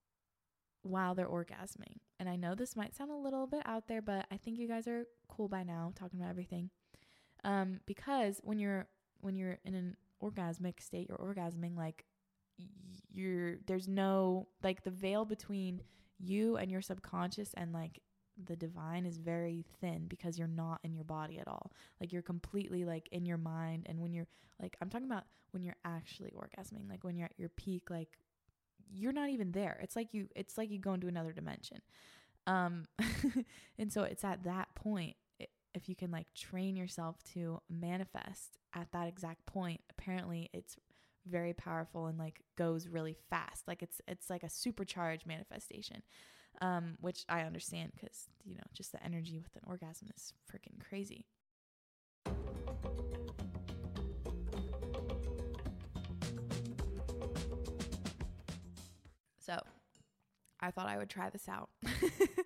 while 0.82 1.14
they're 1.14 1.26
orgasming. 1.26 1.98
And 2.20 2.28
I 2.28 2.36
know 2.36 2.54
this 2.54 2.76
might 2.76 2.94
sound 2.94 3.10
a 3.10 3.16
little 3.16 3.46
bit 3.46 3.62
out 3.64 3.88
there, 3.88 4.02
but 4.02 4.26
I 4.30 4.36
think 4.36 4.58
you 4.58 4.68
guys 4.68 4.86
are 4.86 5.06
cool 5.28 5.48
by 5.48 5.64
now 5.64 5.92
talking 5.96 6.20
about 6.20 6.30
everything. 6.30 6.70
Um, 7.44 7.80
because 7.86 8.40
when 8.44 8.58
you're 8.58 8.86
when 9.20 9.34
you're 9.34 9.58
in 9.64 9.74
an 9.74 9.96
orgasmic 10.22 10.80
state, 10.80 11.08
you're 11.08 11.18
orgasming 11.18 11.76
like 11.76 12.04
you're 13.12 13.56
there's 13.66 13.88
no 13.88 14.48
like 14.62 14.82
the 14.84 14.90
veil 14.90 15.24
between 15.24 15.82
you 16.18 16.56
and 16.56 16.70
your 16.70 16.82
subconscious 16.82 17.52
and 17.54 17.72
like 17.72 18.00
the 18.42 18.56
divine 18.56 19.04
is 19.04 19.18
very 19.18 19.64
thin 19.80 20.06
because 20.08 20.38
you're 20.38 20.48
not 20.48 20.80
in 20.84 20.94
your 20.94 21.04
body 21.04 21.38
at 21.38 21.48
all. 21.48 21.70
Like 22.00 22.12
you're 22.12 22.22
completely 22.22 22.84
like 22.84 23.08
in 23.12 23.26
your 23.26 23.38
mind 23.38 23.86
and 23.88 24.00
when 24.00 24.12
you're 24.12 24.28
like 24.60 24.76
I'm 24.80 24.88
talking 24.88 25.06
about 25.06 25.24
when 25.50 25.62
you're 25.62 25.76
actually 25.84 26.30
orgasming, 26.30 26.88
like 26.88 27.04
when 27.04 27.16
you're 27.16 27.26
at 27.26 27.38
your 27.38 27.50
peak 27.50 27.90
like 27.90 28.18
you're 28.90 29.12
not 29.12 29.28
even 29.30 29.52
there. 29.52 29.78
It's 29.82 29.96
like 29.96 30.14
you 30.14 30.28
it's 30.34 30.56
like 30.56 30.70
you 30.70 30.78
go 30.78 30.94
into 30.94 31.08
another 31.08 31.32
dimension. 31.32 31.78
Um, 32.46 32.84
and 33.78 33.92
so 33.92 34.02
it's 34.02 34.24
at 34.24 34.44
that 34.44 34.74
point, 34.74 35.16
if 35.74 35.88
you 35.88 35.94
can 35.94 36.10
like 36.10 36.26
train 36.34 36.76
yourself 36.76 37.22
to 37.34 37.60
manifest 37.70 38.58
at 38.74 38.92
that 38.92 39.08
exact 39.08 39.46
point, 39.46 39.80
apparently 39.90 40.50
it's 40.52 40.76
very 41.26 41.52
powerful 41.52 42.06
and 42.06 42.18
like 42.18 42.40
goes 42.56 42.88
really 42.88 43.16
fast. 43.30 43.66
Like 43.68 43.82
it's 43.82 44.00
it's 44.08 44.30
like 44.30 44.42
a 44.42 44.48
supercharged 44.48 45.26
manifestation. 45.26 46.02
Um, 46.60 46.96
which 47.00 47.24
I 47.28 47.40
understand 47.42 47.92
because 47.94 48.28
you 48.44 48.54
know 48.54 48.62
just 48.74 48.92
the 48.92 49.02
energy 49.02 49.40
with 49.40 49.56
an 49.56 49.62
orgasm 49.66 50.08
is 50.14 50.34
freaking 50.50 50.78
crazy. 50.86 51.26
So, 59.44 59.58
I 60.60 60.70
thought 60.70 60.86
I 60.86 60.98
would 60.98 61.10
try 61.10 61.30
this 61.30 61.48
out. 61.48 61.70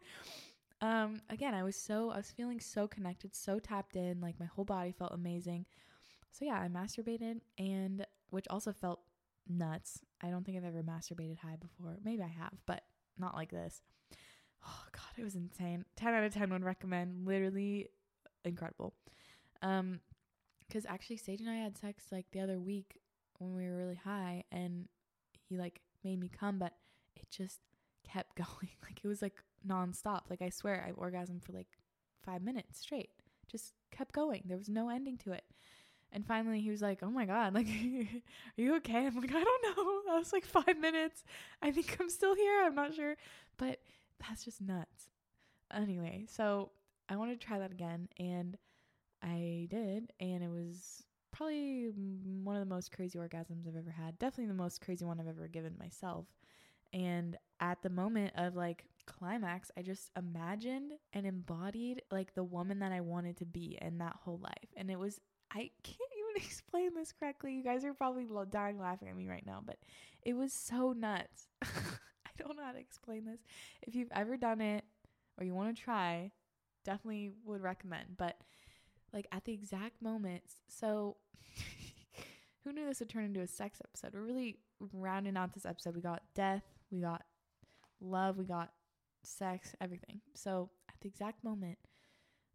um, 0.81 1.21
again, 1.29 1.53
I 1.53 1.63
was 1.63 1.77
so 1.77 2.11
I 2.11 2.17
was 2.17 2.31
feeling 2.31 2.61
so 2.61 2.87
connected, 2.89 3.35
so 3.35 3.59
tapped 3.59 3.97
in, 3.97 4.21
like 4.21 4.41
my 4.41 4.47
whole 4.47 4.65
body 4.65 4.93
felt 4.93 5.13
amazing. 5.13 5.67
So 6.39 6.45
yeah, 6.45 6.61
I 6.61 6.69
masturbated 6.69 7.41
and 7.59 8.07
which 8.31 8.47
also 8.51 8.73
felt 8.73 9.01
nuts. 9.49 10.01
I 10.21 10.29
don't 10.29 10.45
think 10.45 10.59
I've 10.59 10.65
ever 10.65 10.83
masturbated 10.83 11.39
high 11.39 11.57
before. 11.57 11.99
Maybe 12.05 12.23
I 12.23 12.29
have, 12.29 12.53
but 12.67 12.83
not 13.19 13.35
like 13.35 13.51
this. 13.51 13.81
Oh 14.67 14.83
god, 14.93 15.17
it 15.17 15.25
was 15.25 15.35
insane. 15.35 15.85
10 15.97 16.13
out 16.13 16.25
of 16.25 16.35
10 16.35 16.51
would 16.51 16.65
recommend. 16.65 17.27
Literally 17.27 17.89
incredible. 18.45 18.95
Um 19.63 20.01
cuz 20.71 20.85
actually 20.85 21.17
Sage 21.17 21.41
and 21.41 21.49
I 21.49 21.57
had 21.57 21.79
sex 21.79 22.07
like 22.13 22.31
the 22.33 22.41
other 22.41 22.59
week 22.59 23.01
when 23.39 23.55
we 23.55 23.69
were 23.69 23.77
really 23.77 23.95
high 23.95 24.45
and 24.51 24.89
he 25.49 25.57
like 25.57 25.81
made 26.05 26.19
me 26.19 26.29
come 26.29 26.59
but 26.59 26.75
it 27.15 27.31
just 27.31 27.61
kept 28.05 28.37
going. 28.45 28.73
Like 28.83 29.01
it 29.03 29.09
was 29.09 29.23
like 29.23 29.43
nonstop. 29.67 30.29
Like 30.29 30.43
I 30.43 30.51
swear 30.51 30.85
I 30.87 30.93
orgasmed 30.93 31.45
for 31.45 31.53
like 31.53 31.79
5 32.25 32.43
minutes 32.43 32.81
straight. 32.81 33.11
Just 33.51 33.73
kept 33.91 34.13
going. 34.13 34.43
There 34.45 34.59
was 34.59 34.69
no 34.69 34.91
ending 34.91 35.17
to 35.19 35.33
it. 35.33 35.45
And 36.13 36.27
finally, 36.27 36.61
he 36.61 36.71
was 36.71 36.83
like, 36.83 37.03
"Oh 37.03 37.11
my 37.11 37.27
god, 37.27 37.55
like, 37.55 37.67
are 38.59 38.63
you 38.63 38.77
okay?" 38.77 39.07
I'm 39.07 39.17
like, 39.17 39.35
"I 39.35 39.45
don't 39.45 39.63
know. 39.77 39.93
That 40.07 40.19
was 40.19 40.33
like 40.33 40.47
five 40.47 40.79
minutes. 40.79 41.25
I 41.61 41.73
think 41.73 41.97
I'm 42.01 42.09
still 42.09 42.35
here. 42.35 42.63
I'm 42.65 42.75
not 42.75 42.95
sure, 42.95 43.17
but 43.59 43.81
that's 44.21 44.45
just 44.45 44.61
nuts." 44.61 45.11
Anyway, 45.75 46.27
so 46.29 46.71
I 47.09 47.17
wanted 47.17 47.41
to 47.41 47.47
try 47.47 47.59
that 47.59 47.73
again, 47.73 48.09
and 48.19 48.57
I 49.23 49.67
did, 49.69 50.13
and 50.21 50.43
it 50.43 50.51
was 50.51 51.03
probably 51.33 51.91
one 52.43 52.57
of 52.57 52.61
the 52.61 52.75
most 52.75 52.93
crazy 52.93 53.19
orgasms 53.19 53.67
I've 53.69 53.77
ever 53.77 53.91
had. 53.91 54.19
Definitely 54.19 54.47
the 54.47 54.63
most 54.63 54.81
crazy 54.81 55.05
one 55.05 55.21
I've 55.21 55.29
ever 55.29 55.49
given 55.49 55.77
myself. 55.79 56.27
And 56.93 57.37
at 57.61 57.83
the 57.83 57.91
moment 57.91 58.33
of 58.37 58.55
like 58.57 58.85
climax, 59.07 59.71
I 59.77 59.83
just 59.83 60.11
imagined 60.17 60.93
and 61.13 61.27
embodied 61.27 62.03
like 62.11 62.35
the 62.35 62.45
woman 62.45 62.79
that 62.79 62.93
I 62.93 63.01
wanted 63.01 63.37
to 63.39 63.45
be 63.45 63.79
in 63.83 63.99
that 63.99 64.17
whole 64.25 64.39
life. 64.39 64.71
And 64.77 64.91
it 64.91 64.99
was 64.99 65.21
I 65.57 65.71
can't 65.83 66.11
even 66.19 66.37
explain 66.47 66.95
this 66.95 67.13
correctly. 67.13 67.55
You 67.55 67.65
guys 67.65 67.85
are 67.85 67.95
probably 67.95 68.27
dying 68.51 68.79
laughing 68.79 69.09
at 69.09 69.17
me 69.17 69.27
right 69.27 69.45
now, 69.47 69.63
but 69.65 69.79
it 70.23 70.35
was 70.35 70.53
so 70.53 70.93
nuts. 70.93 71.49
I 71.63 72.31
don't 72.39 72.57
know 72.57 72.65
how 72.65 72.73
to 72.73 72.79
explain 72.79 73.25
this. 73.25 73.41
If 73.83 73.95
you've 73.95 74.13
ever 74.13 74.37
done 74.37 74.61
it 74.61 74.85
or 75.39 75.45
you 75.45 75.55
want 75.55 75.75
to 75.75 75.83
try, 75.83 76.31
definitely 76.85 77.33
would 77.47 77.63
recommend. 77.63 78.19
But 78.19 78.37
like 79.15 79.27
at 79.33 79.47
the 79.47 79.55
exact 79.55 80.03
moments, 80.03 80.57
so 80.69 81.17
who 82.65 82.73
knew 82.73 82.85
this 82.85 83.01
would 83.01 83.09
turn 83.09 83.25
into 83.25 83.41
a 83.41 83.47
sex 83.47 83.81
episode? 83.83 84.13
We're 84.13 84.27
really 84.27 84.59
rounding 84.93 85.39
out 85.39 85.55
this 85.55 85.65
episode. 85.65 85.95
We 85.95 86.03
got 86.03 86.23
death, 86.35 86.65
we 86.91 87.01
got 87.01 87.23
love, 88.03 88.37
we 88.37 88.45
got 88.45 88.73
sex, 89.23 89.75
everything. 89.81 90.21
So 90.35 90.69
at 90.91 90.97
the 91.01 91.09
exact 91.09 91.43
moment 91.43 91.79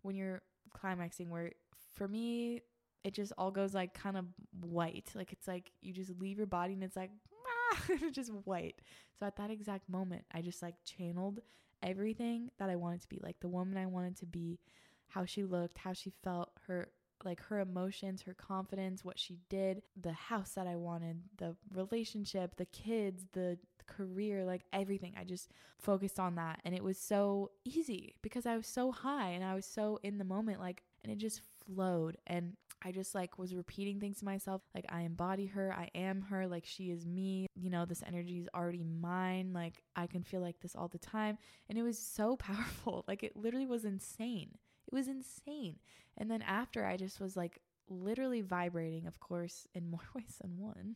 when 0.03 0.15
you're 0.15 0.43
climaxing, 0.71 1.31
where 1.31 1.51
for 1.95 2.07
me, 2.07 2.61
it 3.03 3.13
just 3.13 3.33
all 3.37 3.51
goes 3.51 3.73
like 3.73 3.93
kind 3.93 4.17
of 4.17 4.25
white. 4.59 5.09
Like 5.15 5.33
it's 5.33 5.47
like 5.47 5.71
you 5.81 5.93
just 5.93 6.11
leave 6.19 6.37
your 6.37 6.47
body 6.47 6.73
and 6.73 6.83
it's 6.83 6.95
like 6.95 7.11
just 8.11 8.31
white. 8.45 8.81
So 9.19 9.25
at 9.25 9.35
that 9.37 9.51
exact 9.51 9.89
moment, 9.89 10.23
I 10.31 10.41
just 10.41 10.61
like 10.61 10.75
channeled 10.85 11.39
everything 11.83 12.51
that 12.59 12.69
I 12.69 12.75
wanted 12.75 13.01
to 13.01 13.09
be, 13.09 13.19
like 13.21 13.39
the 13.39 13.47
woman 13.47 13.77
I 13.77 13.87
wanted 13.87 14.17
to 14.17 14.25
be, 14.25 14.59
how 15.07 15.25
she 15.25 15.43
looked, 15.43 15.79
how 15.79 15.93
she 15.93 16.11
felt, 16.23 16.51
her 16.67 16.89
like 17.23 17.41
her 17.43 17.59
emotions, 17.59 18.23
her 18.23 18.33
confidence, 18.33 19.05
what 19.05 19.19
she 19.19 19.37
did, 19.47 19.83
the 19.99 20.11
house 20.11 20.53
that 20.53 20.65
I 20.65 20.75
wanted, 20.75 21.21
the 21.37 21.55
relationship, 21.71 22.55
the 22.55 22.65
kids, 22.65 23.25
the 23.33 23.59
career, 23.85 24.43
like 24.43 24.63
everything. 24.73 25.13
I 25.19 25.23
just 25.23 25.49
focused 25.77 26.19
on 26.19 26.35
that 26.35 26.61
and 26.65 26.73
it 26.73 26.83
was 26.83 26.97
so 26.97 27.51
easy 27.63 28.15
because 28.21 28.45
I 28.45 28.57
was 28.57 28.67
so 28.67 28.91
high 28.91 29.29
and 29.29 29.43
I 29.43 29.53
was 29.55 29.65
so 29.65 29.99
in 30.03 30.17
the 30.17 30.23
moment 30.23 30.59
like 30.59 30.83
and 31.03 31.11
it 31.11 31.17
just 31.17 31.41
flowed 31.65 32.17
and 32.27 32.55
I 32.83 32.91
just 32.91 33.13
like 33.13 33.37
was 33.37 33.53
repeating 33.53 33.99
things 33.99 34.19
to 34.19 34.25
myself 34.25 34.61
like 34.73 34.85
I 34.89 35.01
embody 35.01 35.45
her, 35.47 35.73
I 35.73 35.89
am 35.95 36.21
her, 36.23 36.47
like 36.47 36.65
she 36.65 36.91
is 36.91 37.05
me. 37.05 37.47
You 37.55 37.69
know, 37.69 37.85
this 37.85 38.03
energy 38.05 38.39
is 38.39 38.49
already 38.55 38.83
mine. 38.83 39.51
Like 39.53 39.83
I 39.95 40.07
can 40.07 40.23
feel 40.23 40.41
like 40.41 40.59
this 40.59 40.75
all 40.75 40.87
the 40.87 40.97
time. 40.97 41.37
And 41.69 41.77
it 41.77 41.83
was 41.83 41.97
so 41.97 42.35
powerful. 42.37 43.05
Like 43.07 43.23
it 43.23 43.35
literally 43.35 43.67
was 43.67 43.85
insane. 43.85 44.57
It 44.87 44.93
was 44.95 45.07
insane. 45.07 45.77
And 46.17 46.29
then 46.29 46.41
after 46.41 46.85
I 46.85 46.97
just 46.97 47.19
was 47.19 47.37
like 47.37 47.59
literally 47.89 48.41
vibrating, 48.41 49.05
of 49.05 49.19
course, 49.19 49.67
in 49.75 49.87
more 49.91 50.07
ways 50.15 50.37
than 50.41 50.57
one. 50.57 50.95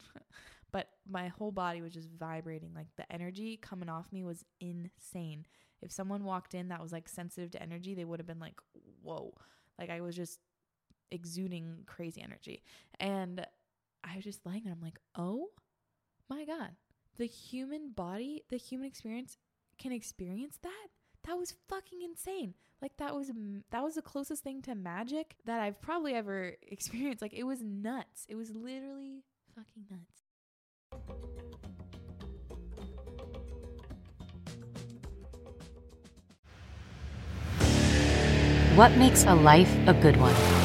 but 0.71 0.89
my 1.07 1.27
whole 1.27 1.51
body 1.51 1.81
was 1.81 1.93
just 1.93 2.09
vibrating. 2.09 2.71
Like 2.75 2.87
the 2.97 3.11
energy 3.11 3.57
coming 3.57 3.89
off 3.89 4.11
me 4.11 4.23
was 4.23 4.45
insane. 4.59 5.45
If 5.81 5.91
someone 5.91 6.23
walked 6.23 6.55
in 6.55 6.69
that 6.69 6.81
was 6.81 6.91
like 6.91 7.07
sensitive 7.07 7.51
to 7.51 7.61
energy, 7.61 7.93
they 7.93 8.05
would 8.05 8.19
have 8.19 8.27
been 8.27 8.39
like, 8.39 8.59
whoa. 9.01 9.33
Like 9.77 9.89
I 9.89 10.01
was 10.01 10.15
just 10.15 10.39
exuding 11.11 11.83
crazy 11.85 12.21
energy. 12.21 12.63
And 12.99 13.45
I 14.03 14.15
was 14.15 14.23
just 14.23 14.45
lying 14.45 14.63
there. 14.63 14.73
I'm 14.73 14.81
like, 14.81 14.99
oh 15.15 15.49
my 16.29 16.45
God, 16.45 16.71
the 17.17 17.25
human 17.25 17.91
body, 17.91 18.43
the 18.49 18.57
human 18.57 18.87
experience 18.87 19.37
can 19.77 19.91
experience 19.91 20.57
that? 20.63 20.87
That 21.25 21.37
was 21.37 21.55
fucking 21.67 22.01
insane. 22.03 22.53
Like 22.81 22.97
that 22.97 23.15
was 23.15 23.31
that 23.71 23.83
was 23.83 23.95
the 23.95 24.01
closest 24.01 24.43
thing 24.43 24.61
to 24.63 24.75
magic 24.75 25.35
that 25.45 25.59
I've 25.59 25.81
probably 25.81 26.13
ever 26.13 26.55
experienced. 26.61 27.21
Like 27.21 27.33
it 27.33 27.43
was 27.43 27.61
nuts. 27.61 28.25
It 28.29 28.35
was 28.35 28.51
literally 28.51 29.23
fucking 29.55 29.85
nuts. 29.89 30.25
What 38.75 38.91
makes 38.97 39.23
a 39.23 39.33
life 39.33 39.73
a 39.87 39.93
good 39.93 40.17
one? 40.17 40.64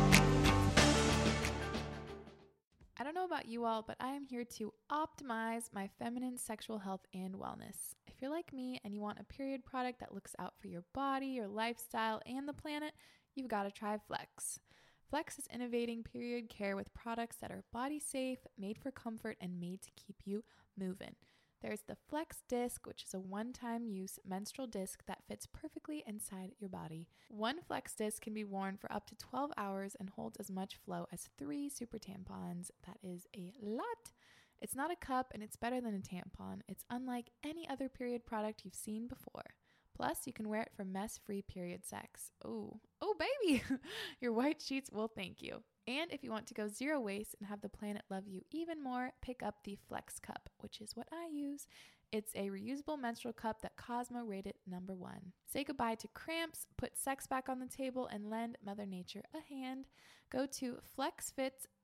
Here 4.31 4.45
to 4.45 4.73
optimize 4.89 5.65
my 5.73 5.89
feminine 5.99 6.37
sexual 6.37 6.79
health 6.79 7.01
and 7.13 7.35
wellness. 7.35 7.95
If 8.07 8.13
you're 8.21 8.31
like 8.31 8.53
me 8.53 8.79
and 8.85 8.93
you 8.93 9.01
want 9.01 9.19
a 9.19 9.25
period 9.25 9.65
product 9.65 9.99
that 9.99 10.13
looks 10.13 10.33
out 10.39 10.53
for 10.57 10.69
your 10.69 10.85
body, 10.93 11.27
your 11.27 11.49
lifestyle, 11.49 12.21
and 12.25 12.47
the 12.47 12.53
planet, 12.53 12.93
you've 13.35 13.49
got 13.49 13.63
to 13.63 13.71
try 13.71 13.97
Flex. 13.97 14.61
Flex 15.09 15.37
is 15.37 15.49
innovating 15.53 16.03
period 16.03 16.47
care 16.47 16.77
with 16.77 16.93
products 16.93 17.35
that 17.41 17.51
are 17.51 17.65
body 17.73 17.99
safe, 17.99 18.39
made 18.57 18.77
for 18.77 18.89
comfort, 18.89 19.35
and 19.41 19.59
made 19.59 19.81
to 19.81 19.91
keep 19.97 20.15
you 20.23 20.45
moving. 20.79 21.15
There's 21.61 21.81
the 21.87 21.97
Flex 22.09 22.41
Disc, 22.49 22.87
which 22.87 23.03
is 23.03 23.13
a 23.13 23.19
one 23.19 23.53
time 23.53 23.85
use 23.85 24.17
menstrual 24.25 24.65
disc 24.65 25.03
that 25.07 25.23
fits 25.27 25.45
perfectly 25.45 26.03
inside 26.07 26.53
your 26.57 26.69
body. 26.69 27.07
One 27.27 27.61
Flex 27.61 27.93
Disc 27.93 28.21
can 28.21 28.33
be 28.33 28.43
worn 28.43 28.77
for 28.77 28.91
up 28.91 29.05
to 29.07 29.15
12 29.15 29.51
hours 29.57 29.95
and 29.99 30.09
holds 30.09 30.37
as 30.37 30.49
much 30.49 30.77
flow 30.83 31.05
as 31.11 31.29
three 31.37 31.69
super 31.69 31.99
tampons. 31.99 32.71
That 32.87 32.97
is 33.03 33.27
a 33.35 33.51
lot. 33.61 34.11
It's 34.61 34.75
not 34.75 34.91
a 34.91 34.95
cup 34.95 35.31
and 35.33 35.41
it's 35.41 35.55
better 35.55 35.81
than 35.81 35.95
a 35.95 35.99
tampon. 35.99 36.61
It's 36.67 36.85
unlike 36.89 37.31
any 37.43 37.67
other 37.67 37.89
period 37.89 38.25
product 38.25 38.61
you've 38.63 38.75
seen 38.75 39.07
before. 39.07 39.55
Plus, 39.95 40.19
you 40.25 40.33
can 40.33 40.49
wear 40.49 40.61
it 40.61 40.71
for 40.75 40.85
mess 40.85 41.19
free 41.25 41.41
period 41.41 41.85
sex. 41.85 42.31
Oh, 42.45 42.79
oh, 43.01 43.15
baby! 43.19 43.63
Your 44.21 44.33
white 44.33 44.61
sheets 44.61 44.89
will 44.91 45.09
thank 45.09 45.41
you. 45.41 45.63
And 45.87 46.11
if 46.11 46.23
you 46.23 46.31
want 46.31 46.47
to 46.47 46.53
go 46.53 46.67
zero 46.67 46.99
waste 46.99 47.35
and 47.39 47.49
have 47.49 47.61
the 47.61 47.69
planet 47.69 48.03
love 48.09 48.27
you 48.27 48.41
even 48.51 48.81
more, 48.81 49.11
pick 49.21 49.43
up 49.43 49.55
the 49.63 49.77
Flex 49.87 50.19
Cup, 50.19 50.49
which 50.59 50.79
is 50.79 50.95
what 50.95 51.07
I 51.11 51.27
use. 51.31 51.67
It's 52.11 52.33
a 52.35 52.49
reusable 52.49 52.99
menstrual 52.99 53.33
cup 53.33 53.61
that 53.61 53.77
Cosmo 53.77 54.19
rated 54.19 54.55
number 54.67 54.93
one. 54.93 55.33
Say 55.51 55.63
goodbye 55.63 55.95
to 55.95 56.07
cramps, 56.09 56.67
put 56.77 56.97
sex 56.97 57.25
back 57.25 57.49
on 57.49 57.59
the 57.59 57.67
table, 57.67 58.07
and 58.11 58.29
lend 58.29 58.57
Mother 58.63 58.85
Nature 58.85 59.23
a 59.33 59.53
hand. 59.53 59.87
Go 60.29 60.45
to 60.45 60.77
flexfits.com 60.97 61.80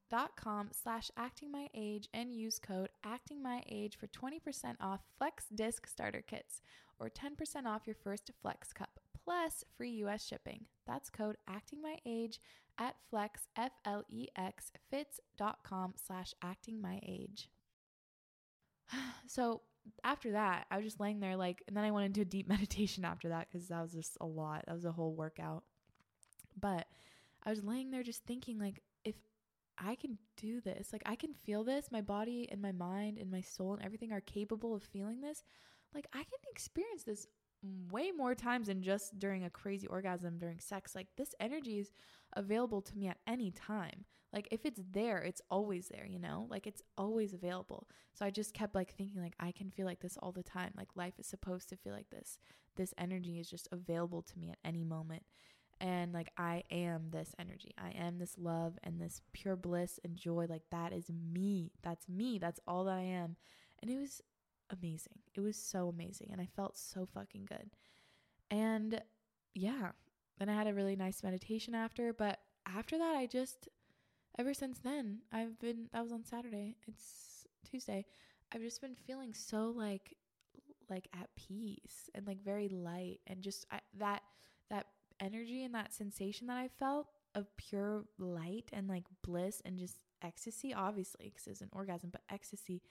slash 0.71 1.11
acting 1.17 1.51
my 1.51 1.67
age 1.73 2.07
and 2.13 2.33
use 2.33 2.59
code 2.59 2.89
acting 3.03 3.41
my 3.41 3.63
age 3.69 3.97
for 3.97 4.07
20% 4.07 4.75
off 4.79 5.01
Flex 5.17 5.45
Disc 5.53 5.87
Starter 5.87 6.21
Kits 6.21 6.61
or 6.99 7.09
10% 7.09 7.65
off 7.65 7.85
your 7.85 7.95
first 7.95 8.31
Flex 8.41 8.73
Cup 8.73 8.99
plus 9.23 9.63
free 9.75 9.91
US 10.03 10.25
shipping. 10.25 10.65
That's 10.85 11.09
code 11.09 11.37
acting 11.47 11.81
my 11.81 11.97
age 12.05 12.39
at 12.79 12.95
flex, 13.09 13.47
F-L-E-X, 13.55 14.71
fits.com 14.89 15.95
slash 15.97 16.33
acting 16.43 16.81
my 16.81 16.99
age 17.05 17.49
so 19.27 19.61
after 20.03 20.31
that, 20.31 20.65
I 20.69 20.77
was 20.77 20.85
just 20.85 20.99
laying 20.99 21.19
there 21.19 21.35
like, 21.35 21.63
and 21.67 21.75
then 21.75 21.83
I 21.83 21.91
went 21.91 22.05
into 22.05 22.21
a 22.21 22.25
deep 22.25 22.47
meditation 22.49 23.05
after 23.05 23.29
that 23.29 23.47
because 23.51 23.67
that 23.69 23.81
was 23.81 23.93
just 23.93 24.17
a 24.21 24.25
lot. 24.25 24.63
That 24.67 24.75
was 24.75 24.85
a 24.85 24.91
whole 24.91 25.13
workout. 25.13 25.63
But 26.59 26.87
I 27.43 27.49
was 27.49 27.63
laying 27.63 27.91
there 27.91 28.03
just 28.03 28.23
thinking, 28.23 28.59
like, 28.59 28.81
if 29.05 29.15
I 29.77 29.95
can 29.95 30.17
do 30.35 30.61
this, 30.61 30.89
like, 30.91 31.03
I 31.05 31.15
can 31.15 31.33
feel 31.33 31.63
this, 31.63 31.91
my 31.91 32.01
body 32.01 32.47
and 32.51 32.61
my 32.61 32.71
mind 32.71 33.17
and 33.17 33.31
my 33.31 33.41
soul 33.41 33.73
and 33.73 33.83
everything 33.83 34.11
are 34.11 34.21
capable 34.21 34.75
of 34.75 34.83
feeling 34.83 35.21
this, 35.21 35.43
like, 35.93 36.07
I 36.13 36.19
can 36.19 36.39
experience 36.49 37.03
this 37.03 37.27
way 37.91 38.11
more 38.11 38.35
times 38.35 38.67
than 38.67 38.81
just 38.81 39.17
during 39.17 39.43
a 39.43 39.49
crazy 39.49 39.87
orgasm 39.87 40.37
during 40.37 40.59
sex. 40.59 40.95
Like, 40.95 41.07
this 41.17 41.33
energy 41.39 41.79
is 41.79 41.91
available 42.35 42.81
to 42.81 42.97
me 42.97 43.07
at 43.07 43.17
any 43.27 43.51
time. 43.51 44.05
Like 44.33 44.47
if 44.51 44.65
it's 44.65 44.81
there, 44.91 45.19
it's 45.19 45.41
always 45.49 45.87
there, 45.87 46.05
you 46.05 46.19
know? 46.19 46.47
Like 46.49 46.67
it's 46.67 46.81
always 46.97 47.33
available. 47.33 47.87
So 48.13 48.25
I 48.25 48.29
just 48.29 48.53
kept 48.53 48.75
like 48.75 48.93
thinking 48.93 49.21
like 49.21 49.35
I 49.39 49.51
can 49.51 49.71
feel 49.71 49.85
like 49.85 49.99
this 49.99 50.17
all 50.21 50.31
the 50.31 50.43
time. 50.43 50.71
Like 50.75 50.89
life 50.95 51.13
is 51.17 51.27
supposed 51.27 51.69
to 51.69 51.77
feel 51.77 51.93
like 51.93 52.09
this. 52.09 52.37
This 52.75 52.93
energy 52.97 53.39
is 53.39 53.49
just 53.49 53.67
available 53.71 54.21
to 54.21 54.39
me 54.39 54.49
at 54.49 54.57
any 54.65 54.83
moment. 54.83 55.23
And 55.79 56.13
like 56.13 56.31
I 56.37 56.63
am 56.71 57.09
this 57.11 57.35
energy. 57.39 57.73
I 57.77 57.91
am 57.91 58.17
this 58.17 58.35
love 58.37 58.77
and 58.83 58.99
this 58.99 59.21
pure 59.33 59.55
bliss 59.55 59.99
and 60.03 60.15
joy. 60.15 60.47
Like 60.49 60.63
that 60.71 60.93
is 60.93 61.09
me. 61.09 61.71
That's 61.83 62.09
me. 62.09 62.39
That's 62.39 62.59
all 62.67 62.85
that 62.85 62.95
I 62.95 63.01
am. 63.01 63.35
And 63.81 63.91
it 63.91 63.97
was 63.97 64.21
amazing. 64.69 65.19
It 65.35 65.41
was 65.41 65.55
so 65.55 65.87
amazing 65.87 66.29
and 66.31 66.41
I 66.41 66.47
felt 66.55 66.77
so 66.77 67.05
fucking 67.05 67.45
good. 67.45 67.69
And 68.49 69.01
yeah, 69.53 69.91
then 70.39 70.49
I 70.49 70.53
had 70.55 70.67
a 70.67 70.73
really 70.73 70.95
nice 70.95 71.23
meditation 71.23 71.75
after, 71.75 72.13
but 72.13 72.39
after 72.65 72.97
that 72.97 73.15
I 73.15 73.25
just 73.25 73.69
ever 74.39 74.53
since 74.53 74.79
then, 74.79 75.19
I've 75.31 75.59
been 75.59 75.87
that 75.93 76.03
was 76.03 76.11
on 76.11 76.25
Saturday. 76.25 76.75
It's 76.87 77.45
Tuesday. 77.69 78.05
I've 78.51 78.61
just 78.61 78.81
been 78.81 78.95
feeling 78.95 79.33
so 79.33 79.73
like 79.75 80.15
like 80.89 81.07
at 81.13 81.29
peace 81.35 82.09
and 82.15 82.25
like 82.25 82.43
very 82.43 82.69
light 82.69 83.19
and 83.27 83.41
just 83.41 83.65
I, 83.71 83.79
that 83.97 84.21
that 84.69 84.87
energy 85.19 85.63
and 85.63 85.73
that 85.75 85.93
sensation 85.93 86.47
that 86.47 86.57
I 86.57 86.67
felt 86.67 87.07
of 87.35 87.55
pure 87.57 88.05
light 88.17 88.69
and 88.73 88.87
like 88.87 89.03
bliss 89.23 89.61
and 89.65 89.77
just 89.77 89.97
ecstasy 90.23 90.73
obviously 90.73 91.25
because 91.25 91.45
it's 91.45 91.61
an 91.61 91.69
orgasm 91.71 92.09
but 92.11 92.21
ecstasy 92.31 92.81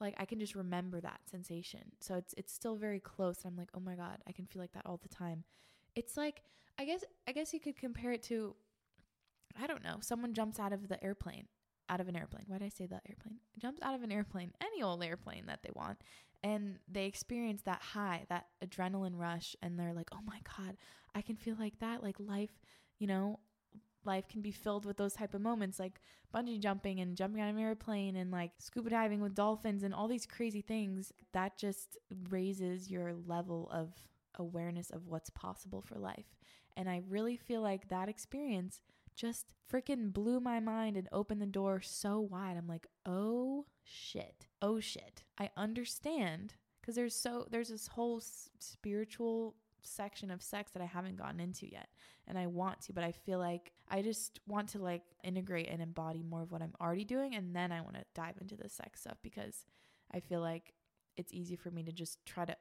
like 0.00 0.14
I 0.18 0.24
can 0.24 0.40
just 0.40 0.54
remember 0.54 1.00
that 1.00 1.20
sensation. 1.30 1.80
So 2.00 2.14
it's 2.14 2.34
it's 2.36 2.52
still 2.52 2.76
very 2.76 3.00
close 3.00 3.44
and 3.44 3.52
I'm 3.52 3.58
like, 3.58 3.70
"Oh 3.74 3.80
my 3.80 3.94
god, 3.94 4.18
I 4.26 4.32
can 4.32 4.46
feel 4.46 4.62
like 4.62 4.72
that 4.72 4.86
all 4.86 4.98
the 5.00 5.08
time." 5.08 5.44
It's 5.94 6.16
like 6.16 6.42
I 6.78 6.84
guess 6.84 7.04
I 7.28 7.32
guess 7.32 7.52
you 7.52 7.60
could 7.60 7.76
compare 7.76 8.12
it 8.12 8.22
to 8.24 8.56
I 9.60 9.66
don't 9.66 9.84
know, 9.84 9.98
someone 10.00 10.32
jumps 10.32 10.58
out 10.58 10.72
of 10.72 10.88
the 10.88 11.02
airplane, 11.04 11.46
out 11.88 12.00
of 12.00 12.08
an 12.08 12.16
airplane. 12.16 12.44
Why 12.46 12.58
did 12.58 12.66
I 12.66 12.68
say 12.70 12.86
that 12.86 13.02
airplane? 13.08 13.40
Jumps 13.58 13.82
out 13.82 13.94
of 13.94 14.02
an 14.02 14.12
airplane, 14.12 14.52
any 14.62 14.82
old 14.82 15.02
airplane 15.04 15.46
that 15.46 15.62
they 15.62 15.70
want, 15.74 15.98
and 16.42 16.78
they 16.90 17.06
experience 17.06 17.62
that 17.62 17.82
high, 17.82 18.24
that 18.28 18.46
adrenaline 18.64 19.18
rush, 19.18 19.54
and 19.62 19.78
they're 19.78 19.92
like, 19.92 20.10
oh 20.12 20.20
my 20.24 20.40
God, 20.56 20.76
I 21.14 21.22
can 21.22 21.36
feel 21.36 21.56
like 21.58 21.78
that. 21.80 22.02
Like 22.02 22.16
life, 22.18 22.62
you 22.98 23.06
know, 23.06 23.40
life 24.04 24.28
can 24.28 24.40
be 24.40 24.50
filled 24.50 24.84
with 24.84 24.96
those 24.96 25.12
type 25.12 25.34
of 25.34 25.42
moments 25.42 25.78
like 25.78 26.00
bungee 26.34 26.58
jumping 26.58 27.00
and 27.00 27.18
jumping 27.18 27.38
out 27.42 27.50
of 27.50 27.56
an 27.56 27.62
airplane 27.62 28.16
and 28.16 28.30
like 28.30 28.50
scuba 28.58 28.88
diving 28.88 29.20
with 29.20 29.34
dolphins 29.34 29.82
and 29.82 29.92
all 29.92 30.08
these 30.08 30.24
crazy 30.24 30.62
things 30.62 31.12
that 31.34 31.58
just 31.58 31.98
raises 32.30 32.90
your 32.90 33.12
level 33.26 33.68
of 33.70 33.92
awareness 34.38 34.88
of 34.88 35.06
what's 35.06 35.28
possible 35.28 35.82
for 35.82 35.98
life 35.98 36.34
and 36.78 36.88
i 36.88 37.02
really 37.10 37.36
feel 37.36 37.60
like 37.60 37.90
that 37.90 38.08
experience 38.08 38.80
just 39.20 39.44
freaking 39.70 40.12
blew 40.12 40.40
my 40.40 40.60
mind 40.60 40.96
and 40.96 41.08
opened 41.12 41.42
the 41.42 41.46
door 41.46 41.80
so 41.80 42.20
wide. 42.20 42.56
I'm 42.56 42.66
like, 42.66 42.86
oh 43.06 43.66
shit. 43.84 44.46
Oh 44.62 44.80
shit. 44.80 45.22
I 45.38 45.50
understand 45.56 46.54
because 46.80 46.94
there's 46.94 47.14
so 47.14 47.46
there's 47.50 47.68
this 47.68 47.88
whole 47.88 48.18
s- 48.18 48.50
spiritual 48.58 49.54
section 49.82 50.30
of 50.30 50.42
sex 50.42 50.72
that 50.72 50.82
I 50.82 50.86
haven't 50.86 51.16
gotten 51.16 51.40
into 51.40 51.70
yet 51.70 51.88
and 52.26 52.36
I 52.36 52.46
want 52.46 52.82
to 52.82 52.92
but 52.92 53.02
I 53.02 53.12
feel 53.12 53.38
like 53.38 53.72
I 53.88 54.02
just 54.02 54.38
want 54.46 54.68
to 54.70 54.78
like 54.78 55.02
integrate 55.24 55.70
and 55.70 55.80
embody 55.80 56.22
more 56.22 56.42
of 56.42 56.52
what 56.52 56.60
I'm 56.60 56.74
already 56.78 57.04
doing 57.04 57.34
and 57.34 57.56
then 57.56 57.72
I 57.72 57.80
want 57.80 57.94
to 57.94 58.04
dive 58.14 58.34
into 58.42 58.56
the 58.56 58.68
sex 58.68 59.00
stuff 59.00 59.16
because 59.22 59.64
I 60.12 60.20
feel 60.20 60.42
like 60.42 60.74
it's 61.16 61.32
easy 61.32 61.56
for 61.56 61.70
me 61.70 61.82
to 61.84 61.92
just 61.92 62.24
try 62.26 62.44
to 62.44 62.54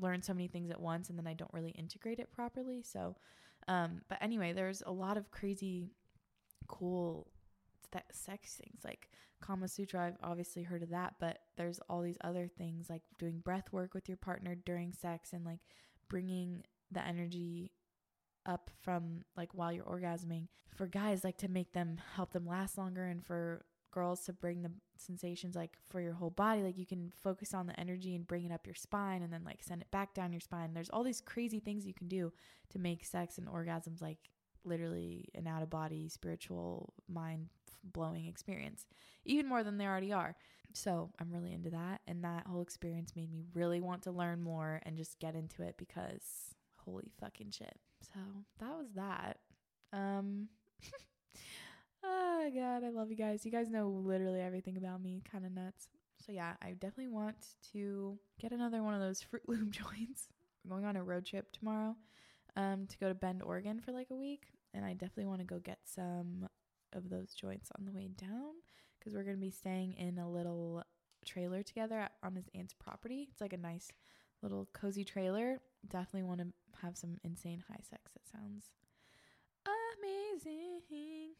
learn 0.00 0.22
so 0.22 0.32
many 0.32 0.48
things 0.48 0.70
at 0.70 0.80
once 0.80 1.10
and 1.10 1.18
then 1.18 1.26
I 1.26 1.34
don't 1.34 1.52
really 1.52 1.72
integrate 1.72 2.18
it 2.18 2.32
properly 2.32 2.82
so 2.82 3.16
um, 3.68 4.02
but 4.08 4.18
anyway, 4.20 4.52
there's 4.52 4.82
a 4.84 4.92
lot 4.92 5.16
of 5.16 5.30
crazy, 5.30 5.90
cool 6.68 7.30
th- 7.92 8.04
sex 8.12 8.54
things 8.54 8.80
like 8.84 9.10
Kama 9.44 9.68
Sutra. 9.68 10.06
I've 10.06 10.16
obviously 10.22 10.62
heard 10.62 10.82
of 10.82 10.90
that, 10.90 11.14
but 11.20 11.40
there's 11.56 11.78
all 11.88 12.00
these 12.00 12.18
other 12.24 12.48
things 12.48 12.88
like 12.88 13.02
doing 13.18 13.40
breath 13.40 13.72
work 13.72 13.92
with 13.92 14.08
your 14.08 14.16
partner 14.16 14.54
during 14.54 14.92
sex 14.92 15.32
and 15.32 15.44
like 15.44 15.60
bringing 16.08 16.64
the 16.90 17.06
energy 17.06 17.70
up 18.46 18.70
from 18.82 19.22
like 19.36 19.50
while 19.54 19.72
you're 19.72 19.84
orgasming 19.84 20.48
for 20.74 20.86
guys 20.86 21.24
like 21.24 21.38
to 21.38 21.48
make 21.48 21.72
them 21.72 21.98
help 22.14 22.32
them 22.32 22.46
last 22.46 22.76
longer 22.76 23.04
and 23.04 23.24
for 23.24 23.64
girls 23.90 24.20
to 24.24 24.32
bring 24.32 24.62
the 24.62 24.70
sensations 24.98 25.54
like 25.54 25.72
for 25.88 26.00
your 26.00 26.12
whole 26.12 26.30
body 26.30 26.62
like 26.62 26.76
you 26.76 26.84
can 26.84 27.10
focus 27.22 27.54
on 27.54 27.66
the 27.66 27.78
energy 27.80 28.14
and 28.14 28.26
bring 28.26 28.44
it 28.44 28.52
up 28.52 28.66
your 28.66 28.74
spine 28.74 29.22
and 29.22 29.32
then 29.32 29.44
like 29.44 29.62
send 29.62 29.80
it 29.80 29.90
back 29.90 30.12
down 30.12 30.32
your 30.32 30.40
spine 30.40 30.74
there's 30.74 30.90
all 30.90 31.04
these 31.04 31.20
crazy 31.20 31.60
things 31.60 31.86
you 31.86 31.94
can 31.94 32.08
do 32.08 32.32
to 32.68 32.78
make 32.78 33.04
sex 33.04 33.38
and 33.38 33.46
orgasms 33.46 34.02
like 34.02 34.18
literally 34.64 35.28
an 35.34 35.46
out 35.46 35.62
of 35.62 35.70
body 35.70 36.08
spiritual 36.08 36.92
mind 37.08 37.48
blowing 37.92 38.26
experience 38.26 38.86
even 39.24 39.46
more 39.46 39.62
than 39.62 39.78
they 39.78 39.86
already 39.86 40.12
are 40.12 40.34
so 40.72 41.10
i'm 41.20 41.30
really 41.30 41.52
into 41.52 41.70
that 41.70 42.00
and 42.06 42.24
that 42.24 42.46
whole 42.46 42.62
experience 42.62 43.12
made 43.14 43.30
me 43.30 43.44
really 43.54 43.80
want 43.80 44.02
to 44.02 44.10
learn 44.10 44.42
more 44.42 44.80
and 44.84 44.96
just 44.96 45.18
get 45.18 45.34
into 45.34 45.62
it 45.62 45.76
because 45.78 46.54
holy 46.76 47.10
fucking 47.20 47.50
shit 47.50 47.78
so 48.00 48.20
that 48.58 48.76
was 48.76 48.88
that 48.94 49.38
um 49.92 50.48
Oh 52.06 52.50
god, 52.54 52.84
I 52.84 52.90
love 52.90 53.10
you 53.10 53.16
guys. 53.16 53.44
You 53.44 53.50
guys 53.50 53.70
know 53.70 53.88
literally 53.88 54.40
everything 54.40 54.76
about 54.76 55.02
me. 55.02 55.22
Kind 55.30 55.46
of 55.46 55.52
nuts. 55.52 55.88
So 56.24 56.32
yeah, 56.32 56.54
I 56.62 56.70
definitely 56.72 57.08
want 57.08 57.36
to 57.72 58.18
get 58.40 58.52
another 58.52 58.82
one 58.82 58.94
of 58.94 59.00
those 59.00 59.22
Fruit 59.22 59.42
Loop 59.48 59.70
joints. 59.70 60.28
We're 60.64 60.76
going 60.76 60.84
on 60.84 60.96
a 60.96 61.04
road 61.04 61.26
trip 61.26 61.52
tomorrow 61.52 61.96
um, 62.56 62.86
to 62.86 62.98
go 62.98 63.08
to 63.08 63.14
Bend, 63.14 63.42
Oregon 63.42 63.80
for 63.80 63.92
like 63.92 64.08
a 64.10 64.14
week, 64.14 64.44
and 64.72 64.84
I 64.84 64.92
definitely 64.92 65.26
want 65.26 65.40
to 65.40 65.46
go 65.46 65.58
get 65.58 65.78
some 65.84 66.48
of 66.94 67.10
those 67.10 67.34
joints 67.34 67.70
on 67.78 67.84
the 67.84 67.92
way 67.92 68.08
down 68.16 68.52
because 68.98 69.14
we're 69.14 69.24
gonna 69.24 69.36
be 69.36 69.50
staying 69.50 69.94
in 69.94 70.18
a 70.18 70.30
little 70.30 70.82
trailer 71.26 71.62
together 71.62 72.08
on 72.22 72.34
his 72.34 72.48
aunt's 72.54 72.74
property. 72.74 73.28
It's 73.30 73.40
like 73.40 73.52
a 73.52 73.58
nice 73.58 73.90
little 74.42 74.68
cozy 74.72 75.04
trailer. 75.04 75.60
Definitely 75.88 76.28
want 76.28 76.40
to 76.40 76.46
have 76.82 76.96
some 76.96 77.18
insane 77.24 77.64
high 77.68 77.82
sex. 77.82 78.12
It 78.14 78.22
sounds 78.30 78.70
amazing. 79.98 81.30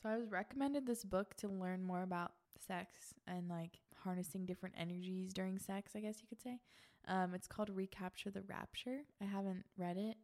So 0.00 0.08
I 0.08 0.16
was 0.16 0.30
recommended 0.30 0.86
this 0.86 1.04
book 1.04 1.36
to 1.36 1.48
learn 1.48 1.82
more 1.82 2.02
about 2.02 2.32
sex 2.66 3.14
and 3.26 3.48
like 3.48 3.78
harnessing 4.02 4.46
different 4.46 4.74
energies 4.78 5.32
during 5.32 5.58
sex, 5.58 5.92
I 5.94 6.00
guess 6.00 6.20
you 6.20 6.28
could 6.28 6.40
say. 6.40 6.58
Um, 7.08 7.34
it's 7.34 7.46
called 7.46 7.70
Recapture 7.70 8.30
the 8.30 8.42
Rapture. 8.42 9.00
I 9.20 9.24
haven't 9.24 9.64
read 9.76 9.96
it 9.96 10.16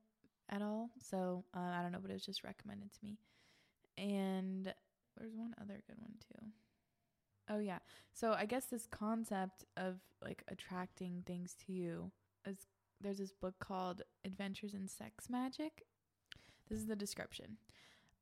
at 0.49 0.63
all, 0.63 0.91
so 1.01 1.45
uh, 1.55 1.61
I 1.61 1.83
don't 1.83 1.93
know, 1.93 1.99
but 2.01 2.11
it 2.11 2.15
was 2.15 2.25
just 2.25 2.45
recommended 2.45 2.93
to 2.93 2.99
me. 3.03 3.19
And 3.99 4.73
there's 5.19 5.35
one 5.35 5.55
other 5.61 5.83
good 5.87 5.99
one 5.99 6.15
too. 6.21 6.47
Oh 7.51 7.59
yeah. 7.59 7.79
So 8.13 8.33
I 8.33 8.47
guess 8.47 8.67
this 8.67 8.87
concept 8.87 9.65
of 9.77 9.97
like 10.23 10.45
attracting 10.49 11.25
things 11.27 11.57
to 11.67 11.73
you 11.73 12.13
is 12.47 12.67
there's 13.01 13.19
this 13.19 13.33
book 13.33 13.55
called 13.59 14.03
Adventures 14.25 14.75
in 14.75 14.89
Sex 14.89 15.29
Magic. 15.29 15.85
This 16.69 16.79
is 16.79 16.87
the 16.87 16.97
description. 16.97 17.57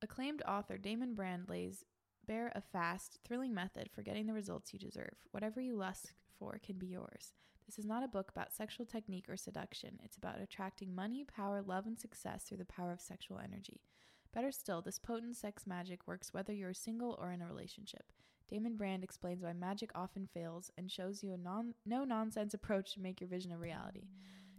Acclaimed 0.01 0.41
author 0.47 0.77
Damon 0.77 1.13
Brand 1.13 1.49
lays 1.49 1.83
bare 2.27 2.51
a 2.55 2.61
fast, 2.61 3.19
thrilling 3.25 3.53
method 3.53 3.89
for 3.93 4.01
getting 4.01 4.27
the 4.27 4.33
results 4.33 4.73
you 4.73 4.79
deserve. 4.79 5.15
Whatever 5.31 5.61
you 5.61 5.75
lust 5.75 6.13
for 6.37 6.59
can 6.63 6.77
be 6.77 6.87
yours. 6.87 7.33
This 7.65 7.79
is 7.79 7.85
not 7.85 8.03
a 8.03 8.07
book 8.07 8.29
about 8.29 8.53
sexual 8.53 8.85
technique 8.85 9.25
or 9.27 9.35
seduction. 9.35 9.99
It's 10.03 10.15
about 10.15 10.39
attracting 10.41 10.95
money, 10.95 11.25
power, 11.25 11.61
love, 11.61 11.85
and 11.85 11.99
success 11.99 12.43
through 12.43 12.57
the 12.57 12.65
power 12.65 12.91
of 12.93 13.01
sexual 13.01 13.39
energy. 13.39 13.81
Better 14.37 14.51
still, 14.51 14.83
this 14.83 14.99
potent 14.99 15.35
sex 15.35 15.65
magic 15.65 16.01
works 16.05 16.31
whether 16.31 16.53
you're 16.53 16.71
single 16.71 17.17
or 17.19 17.31
in 17.31 17.41
a 17.41 17.47
relationship. 17.47 18.11
Damon 18.47 18.75
Brand 18.75 19.03
explains 19.03 19.41
why 19.41 19.51
magic 19.53 19.89
often 19.95 20.27
fails 20.31 20.69
and 20.77 20.91
shows 20.91 21.23
you 21.23 21.33
a 21.33 21.37
non- 21.37 21.73
no 21.87 22.03
nonsense 22.03 22.53
approach 22.53 22.93
to 22.93 22.99
make 22.99 23.19
your 23.19 23.29
vision 23.29 23.51
a 23.51 23.57
reality. 23.57 24.09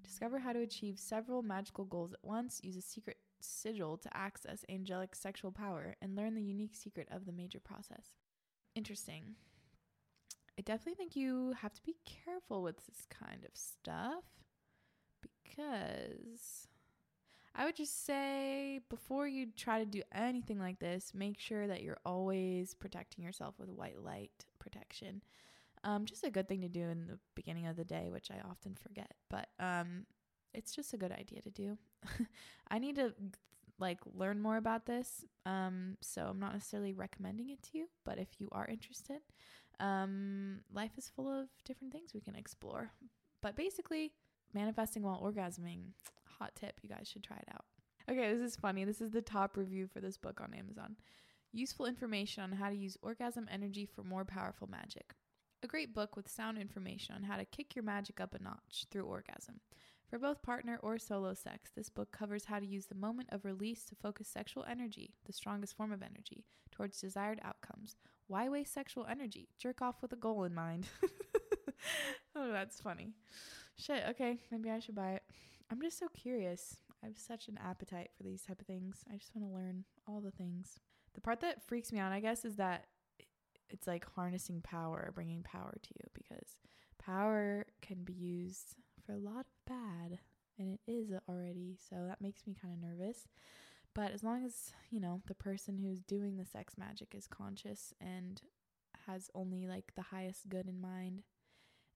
Discover 0.03 0.41
how 0.41 0.53
to 0.53 0.63
achieve 0.63 0.99
several 0.99 1.43
magical 1.43 1.85
goals 1.85 2.13
at 2.13 2.25
once, 2.25 2.61
use 2.65 2.75
a 2.75 2.83
secret 2.83 3.19
sigil 3.39 3.97
to 3.99 4.17
access 4.17 4.65
angelic 4.69 5.15
sexual 5.15 5.53
power, 5.53 5.95
and 6.03 6.17
learn 6.17 6.35
the 6.35 6.43
unique 6.43 6.75
secret 6.75 7.07
of 7.13 7.25
the 7.25 7.31
major 7.31 7.61
process. 7.61 8.17
Interesting. 8.75 9.37
I 10.59 10.63
definitely 10.63 10.97
think 10.97 11.15
you 11.15 11.55
have 11.63 11.75
to 11.75 11.83
be 11.85 11.95
careful 12.05 12.65
with 12.65 12.85
this 12.85 13.07
kind 13.09 13.45
of 13.45 13.53
stuff 13.55 14.25
because 15.23 16.67
I 17.59 17.65
would 17.65 17.75
just 17.75 18.07
say 18.07 18.79
before 18.89 19.27
you 19.27 19.49
try 19.57 19.81
to 19.81 19.85
do 19.85 20.01
anything 20.13 20.61
like 20.61 20.79
this, 20.79 21.11
make 21.13 21.41
sure 21.41 21.67
that 21.67 21.83
you're 21.83 21.99
always 22.07 22.73
protecting 22.73 23.25
yourself 23.25 23.57
with 23.59 23.69
white 23.69 24.01
light 24.01 24.47
protection. 24.61 25.23
Um, 25.83 26.05
just 26.05 26.23
a 26.23 26.31
good 26.31 26.49
thing 26.49 26.61
to 26.61 26.69
do 26.69 26.83
in 26.83 27.09
the 27.09 27.19
beginning 27.35 27.67
of 27.67 27.75
the 27.75 27.85
day, 27.85 28.11
which 28.11 28.31
I 28.31 28.49
often 28.49 28.77
forget, 28.77 29.13
but 29.29 29.49
um, 29.59 30.07
it's 30.55 30.73
just 30.73 30.95
a 30.95 30.97
good 30.97 31.11
idea 31.11 31.43
to 31.43 31.51
do. 31.51 31.77
I 32.71 32.79
need 32.79 32.95
to 32.95 33.13
like 33.81 33.99
learn 34.15 34.41
more 34.41 34.57
about 34.57 34.87
this, 34.87 35.25
um, 35.45 35.97
so 36.01 36.27
I'm 36.31 36.39
not 36.39 36.53
necessarily 36.53 36.93
recommending 36.93 37.51
it 37.51 37.63
to 37.65 37.79
you, 37.79 37.89
but 38.05 38.19
if 38.19 38.41
you 38.41 38.49
are 38.53 38.67
interested, 38.69 39.21
um, 39.81 40.61
life 40.73 40.93
is 40.97 41.09
full 41.09 41.29
of 41.29 41.49
different 41.65 41.93
things 41.93 42.15
we 42.15 42.21
can 42.21 42.37
explore. 42.37 42.93
But 43.43 43.57
basically, 43.57 44.13
manifesting 44.55 45.03
while 45.03 45.21
orgasming, 45.21 45.93
hot 46.39 46.53
tip. 46.55 46.79
You 46.83 46.89
guys 46.89 47.09
should 47.09 47.25
try 47.25 47.37
it 47.37 47.49
out. 47.53 47.65
Okay, 48.11 48.33
this 48.33 48.41
is 48.41 48.57
funny. 48.57 48.85
This 48.85 49.01
is 49.01 49.11
the 49.11 49.21
top 49.21 49.57
review 49.57 49.87
for 49.87 50.01
this 50.01 50.17
book 50.17 50.41
on 50.41 50.55
Amazon. 50.55 50.97
Useful 51.53 51.87
information 51.87 52.43
on 52.43 52.53
how 52.53 52.69
to 52.71 52.77
use 52.77 52.97
orgasm 53.03 53.49
energy 53.51 53.87
for 53.87 54.03
more 54.03 54.25
powerful 54.25 54.69
magic. 54.69 55.15
A 55.63 55.67
great 55.67 55.95
book 55.95 56.15
with 56.15 56.29
sound 56.29 56.57
information 56.57 57.15
on 57.15 57.25
how 57.25 57.37
to 57.37 57.45
kick 57.45 57.75
your 57.75 57.85
magic 57.85 58.21
up 58.21 58.35
a 58.35 58.43
notch 58.43 58.87
through 58.91 59.05
orgasm. 59.05 59.61
For 60.09 60.19
both 60.19 60.41
partner 60.41 60.79
or 60.83 60.99
solo 60.99 61.35
sex, 61.35 61.71
this 61.77 61.91
book 61.91 62.13
covers 62.13 62.47
how 62.47 62.61
to 62.61 62.67
use 62.67 62.87
the 62.87 62.95
moment 62.95 63.29
of 63.31 63.45
release 63.45 63.85
to 63.87 63.95
focus 63.95 64.29
sexual 64.29 64.65
energy, 64.65 65.15
the 65.27 65.33
strongest 65.33 65.77
form 65.77 65.93
of 65.93 66.03
energy, 66.03 66.47
towards 66.71 67.01
desired 67.01 67.41
outcomes. 67.45 67.97
Why 68.27 68.49
waste 68.49 68.73
sexual 68.73 69.07
energy? 69.11 69.49
Jerk 69.59 69.83
off 69.83 70.01
with 70.01 70.13
a 70.13 70.17
goal 70.17 70.45
in 70.45 70.55
mind. 70.55 70.87
oh, 72.37 72.53
that's 72.53 72.81
funny. 72.81 73.13
Shit, 73.77 74.05
okay, 74.11 74.39
maybe 74.51 74.71
I 74.71 74.79
should 74.79 74.95
buy 74.95 75.13
it. 75.13 75.23
I'm 75.71 75.83
just 75.83 75.99
so 75.99 76.09
curious. 76.15 76.79
I 77.03 77.07
have 77.07 77.19
such 77.19 77.49
an 77.49 77.59
appetite 77.63 78.11
for 78.17 78.23
these 78.23 78.43
type 78.43 78.61
of 78.61 78.67
things. 78.67 79.05
I 79.13 79.17
just 79.17 79.35
want 79.35 79.49
to 79.49 79.55
learn 79.55 79.85
all 80.07 80.21
the 80.21 80.31
things. 80.31 80.81
The 81.15 81.21
part 81.21 81.41
that 81.41 81.63
freaks 81.63 81.93
me 81.93 81.99
out, 81.99 82.13
I 82.13 82.21
guess, 82.21 82.45
is 82.45 82.57
that 82.57 82.87
it's 83.69 83.87
like 83.87 84.07
harnessing 84.15 84.63
power, 84.63 85.11
bringing 85.15 85.43
power 85.43 85.75
to 85.83 85.91
you 85.95 86.09
because 86.15 86.61
power 86.99 87.67
can 87.83 88.03
be 88.03 88.15
used 88.15 88.77
for 89.05 89.13
a 89.13 89.19
lot 89.19 89.41
of 89.41 89.67
bad 89.67 90.19
and 90.59 90.75
it 90.75 90.81
is 90.91 91.13
already. 91.29 91.77
So 91.89 91.97
that 92.09 92.21
makes 92.21 92.47
me 92.47 92.57
kind 92.61 92.75
of 92.75 92.81
nervous. 92.81 93.29
But 93.95 94.13
as 94.13 94.23
long 94.23 94.45
as, 94.45 94.73
you 94.91 95.01
know, 95.01 95.23
the 95.27 95.35
person 95.35 95.79
who's 95.79 96.01
doing 96.01 96.37
the 96.37 96.45
sex 96.45 96.75
magic 96.79 97.15
is 97.15 97.27
conscious 97.27 97.93
and 98.01 98.41
has 99.07 99.31
only 99.35 99.67
like 99.67 99.93
the 99.95 100.03
highest 100.03 100.49
good 100.49 100.67
in 100.67 100.81
mind 100.81 101.23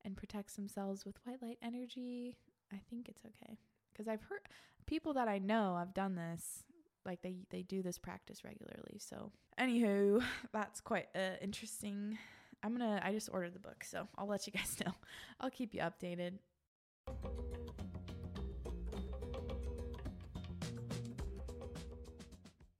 and 0.04 0.16
protects 0.16 0.56
themselves 0.56 1.04
with 1.04 1.16
white 1.24 1.42
light 1.42 1.58
energy, 1.62 2.36
I 2.72 2.80
think 2.90 3.08
it's 3.08 3.24
okay. 3.24 3.58
Because 3.92 4.08
I've 4.08 4.22
heard 4.22 4.40
people 4.86 5.14
that 5.14 5.28
I 5.28 5.38
know 5.38 5.76
have 5.78 5.94
done 5.94 6.14
this, 6.14 6.64
like 7.04 7.22
they 7.22 7.36
they 7.50 7.62
do 7.62 7.82
this 7.82 7.98
practice 7.98 8.44
regularly. 8.44 8.98
So, 8.98 9.30
anywho, 9.58 10.22
that's 10.52 10.80
quite 10.80 11.08
uh, 11.14 11.36
interesting. 11.40 12.18
I'm 12.62 12.76
gonna. 12.76 13.00
I 13.04 13.12
just 13.12 13.28
ordered 13.32 13.54
the 13.54 13.60
book, 13.60 13.84
so 13.84 14.08
I'll 14.16 14.26
let 14.26 14.46
you 14.46 14.52
guys 14.52 14.76
know. 14.84 14.92
I'll 15.40 15.50
keep 15.50 15.74
you 15.74 15.80
updated. 15.80 16.38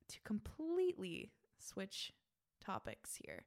To 0.07 0.19
completely 0.23 1.29
switch 1.59 2.13
topics 2.63 3.19
here. 3.23 3.43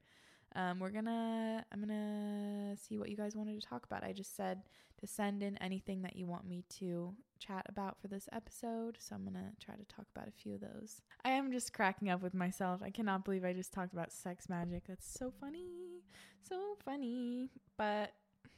Um, 0.54 0.78
we're 0.78 0.90
gonna 0.90 1.64
I'm 1.72 1.80
gonna 1.80 2.76
see 2.76 2.98
what 2.98 3.08
you 3.08 3.16
guys 3.16 3.34
wanted 3.34 3.60
to 3.60 3.66
talk 3.66 3.84
about. 3.84 4.04
I 4.04 4.12
just 4.12 4.36
said 4.36 4.62
to 4.98 5.06
send 5.06 5.42
in 5.42 5.56
anything 5.58 6.02
that 6.02 6.16
you 6.16 6.26
want 6.26 6.46
me 6.46 6.64
to 6.78 7.14
chat 7.38 7.66
about 7.68 8.00
for 8.00 8.08
this 8.08 8.28
episode, 8.32 8.96
so 8.98 9.14
I'm 9.14 9.24
gonna 9.24 9.52
try 9.60 9.74
to 9.74 9.84
talk 9.84 10.06
about 10.14 10.28
a 10.28 10.32
few 10.32 10.54
of 10.54 10.60
those. 10.60 11.02
I 11.24 11.30
am 11.30 11.52
just 11.52 11.72
cracking 11.72 12.08
up 12.08 12.22
with 12.22 12.34
myself. 12.34 12.82
I 12.82 12.90
cannot 12.90 13.24
believe 13.24 13.44
I 13.44 13.52
just 13.52 13.72
talked 13.72 13.92
about 13.92 14.12
sex 14.12 14.48
magic. 14.48 14.84
That's 14.88 15.06
so 15.08 15.32
funny, 15.40 16.02
so 16.48 16.76
funny. 16.84 17.50
But 17.76 18.12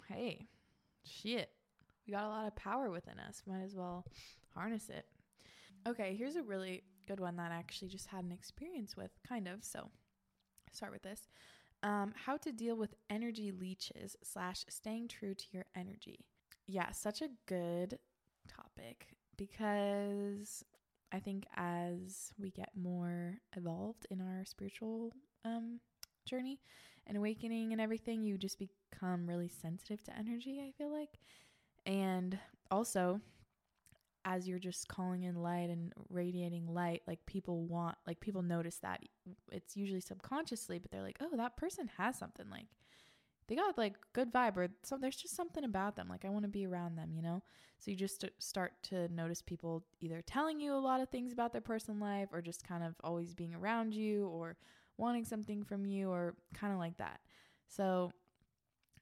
hey, 0.08 0.46
shit, 1.04 1.50
we 2.06 2.12
got 2.12 2.24
a 2.24 2.28
lot 2.28 2.46
of 2.46 2.56
power 2.56 2.90
within 2.90 3.18
us. 3.18 3.42
Might 3.46 3.64
as 3.64 3.74
well 3.74 4.06
harness 4.54 4.88
it. 4.88 5.06
Okay, 5.86 6.14
here's 6.16 6.36
a 6.36 6.42
really 6.42 6.82
good 7.06 7.20
one 7.20 7.36
that 7.36 7.52
I 7.52 7.56
actually 7.56 7.88
just 7.88 8.06
had 8.06 8.24
an 8.24 8.32
experience 8.32 8.96
with, 8.96 9.10
kind 9.26 9.48
of. 9.48 9.64
So, 9.64 9.90
start 10.72 10.92
with 10.92 11.02
this. 11.02 11.28
Um, 11.82 12.12
how 12.26 12.36
to 12.38 12.50
deal 12.50 12.76
with 12.76 12.94
energy 13.08 13.52
leeches 13.52 14.16
slash 14.22 14.64
staying 14.68 15.08
true 15.08 15.34
to 15.34 15.44
your 15.52 15.64
energy. 15.76 16.24
Yeah, 16.66 16.90
such 16.90 17.22
a 17.22 17.28
good 17.46 17.98
topic 18.48 19.06
because 19.36 20.64
I 21.12 21.20
think 21.20 21.46
as 21.56 22.32
we 22.38 22.50
get 22.50 22.70
more 22.76 23.38
evolved 23.56 24.06
in 24.10 24.20
our 24.20 24.44
spiritual 24.44 25.12
um, 25.44 25.80
journey 26.26 26.60
and 27.06 27.16
awakening 27.16 27.72
and 27.72 27.80
everything, 27.80 28.22
you 28.22 28.36
just 28.36 28.58
become 28.58 29.26
really 29.26 29.48
sensitive 29.48 30.02
to 30.04 30.18
energy, 30.18 30.60
I 30.60 30.72
feel 30.76 30.92
like. 30.92 31.18
And 31.86 32.38
also, 32.70 33.20
as 34.24 34.48
you're 34.48 34.58
just 34.58 34.88
calling 34.88 35.22
in 35.22 35.36
light 35.36 35.70
and 35.70 35.92
radiating 36.10 36.66
light, 36.66 37.02
like 37.06 37.24
people 37.26 37.64
want, 37.64 37.96
like 38.06 38.20
people 38.20 38.42
notice 38.42 38.76
that 38.76 39.02
it's 39.50 39.76
usually 39.76 40.00
subconsciously, 40.00 40.78
but 40.78 40.90
they're 40.90 41.02
like, 41.02 41.18
oh, 41.20 41.36
that 41.36 41.56
person 41.56 41.90
has 41.96 42.18
something. 42.18 42.46
Like 42.50 42.66
they 43.48 43.56
got 43.56 43.78
like 43.78 43.94
good 44.12 44.32
vibe 44.32 44.56
or 44.56 44.68
so 44.82 44.96
there's 44.96 45.16
just 45.16 45.34
something 45.34 45.64
about 45.64 45.96
them. 45.96 46.08
Like 46.08 46.24
I 46.24 46.28
want 46.28 46.44
to 46.44 46.50
be 46.50 46.66
around 46.66 46.96
them, 46.96 47.12
you 47.12 47.22
know? 47.22 47.42
So 47.78 47.90
you 47.90 47.96
just 47.96 48.24
uh, 48.24 48.28
start 48.38 48.72
to 48.84 49.08
notice 49.08 49.40
people 49.40 49.84
either 50.00 50.22
telling 50.26 50.60
you 50.60 50.74
a 50.74 50.76
lot 50.76 51.00
of 51.00 51.08
things 51.08 51.32
about 51.32 51.52
their 51.52 51.62
personal 51.62 52.00
life 52.00 52.28
or 52.32 52.42
just 52.42 52.66
kind 52.66 52.84
of 52.84 52.94
always 53.02 53.34
being 53.34 53.54
around 53.54 53.94
you 53.94 54.26
or 54.28 54.56
wanting 54.96 55.24
something 55.24 55.64
from 55.64 55.86
you 55.86 56.10
or 56.10 56.34
kind 56.54 56.72
of 56.72 56.78
like 56.78 56.98
that. 56.98 57.20
So 57.68 58.12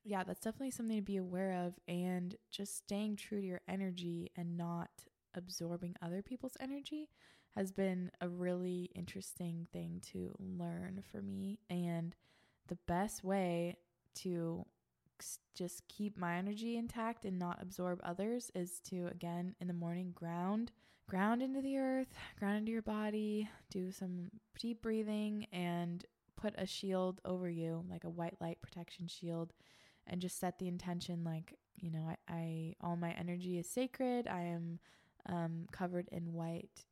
yeah, 0.07 0.23
that's 0.23 0.41
definitely 0.41 0.71
something 0.71 0.97
to 0.97 1.03
be 1.03 1.17
aware 1.17 1.67
of 1.67 1.75
and 1.89 2.37
just 2.51 2.79
staying 2.79 3.17
true 3.17 3.41
to 3.41 3.47
your 3.47 3.61
energy 3.69 4.31
and 4.37 4.57
not 4.57 4.91
absorbing 5.35 5.97
other 6.01 6.23
people's 6.23 6.57
energy 6.61 7.09
has 7.57 7.73
been 7.73 8.13
a 8.21 8.29
really 8.29 8.91
interesting 8.95 9.67
thing 9.73 10.01
to 10.13 10.33
learn 10.39 11.03
for 11.11 11.21
me. 11.23 11.59
And 11.69 12.15
the 12.69 12.79
best 12.87 13.25
way 13.25 13.79
to 14.17 14.65
just 15.55 15.89
keep 15.89 16.17
my 16.17 16.37
energy 16.37 16.77
intact 16.77 17.25
and 17.25 17.39
not 17.39 17.59
absorb 17.61 18.01
others 18.05 18.53
is 18.55 18.81
to, 18.91 19.09
again, 19.09 19.57
in 19.61 19.67
the 19.67 19.75
morning, 19.75 20.13
ground, 20.15 20.71
ground 21.09 21.43
into 21.43 21.63
the 21.63 21.79
earth, 21.79 22.15
ground 22.39 22.59
into 22.59 22.71
your 22.73 22.83
body, 22.83 23.49
do 23.71 23.91
some 23.91 24.31
deep 24.59 24.83
breathing, 24.83 25.47
and 25.53 26.05
put 26.37 26.55
a 26.59 26.67
shield 26.67 27.21
over 27.25 27.49
you, 27.49 27.85
like 27.91 28.05
a 28.05 28.11
white 28.11 28.37
light 28.41 28.61
protection 28.61 29.09
shield, 29.09 29.53
and 30.07 30.21
just 30.21 30.39
set 30.39 30.59
the 30.59 30.69
intention 30.69 31.25
like, 31.25 31.55
you 31.77 31.91
know, 31.91 32.09
I, 32.09 32.33
I 32.33 32.75
all 32.81 32.97
my 32.97 33.13
energy 33.13 33.59
is 33.59 33.69
sacred. 33.69 34.27
I 34.27 34.43
am 34.43 34.79
um, 35.27 35.67
covered 35.73 36.09
in 36.13 36.33
white 36.33 36.85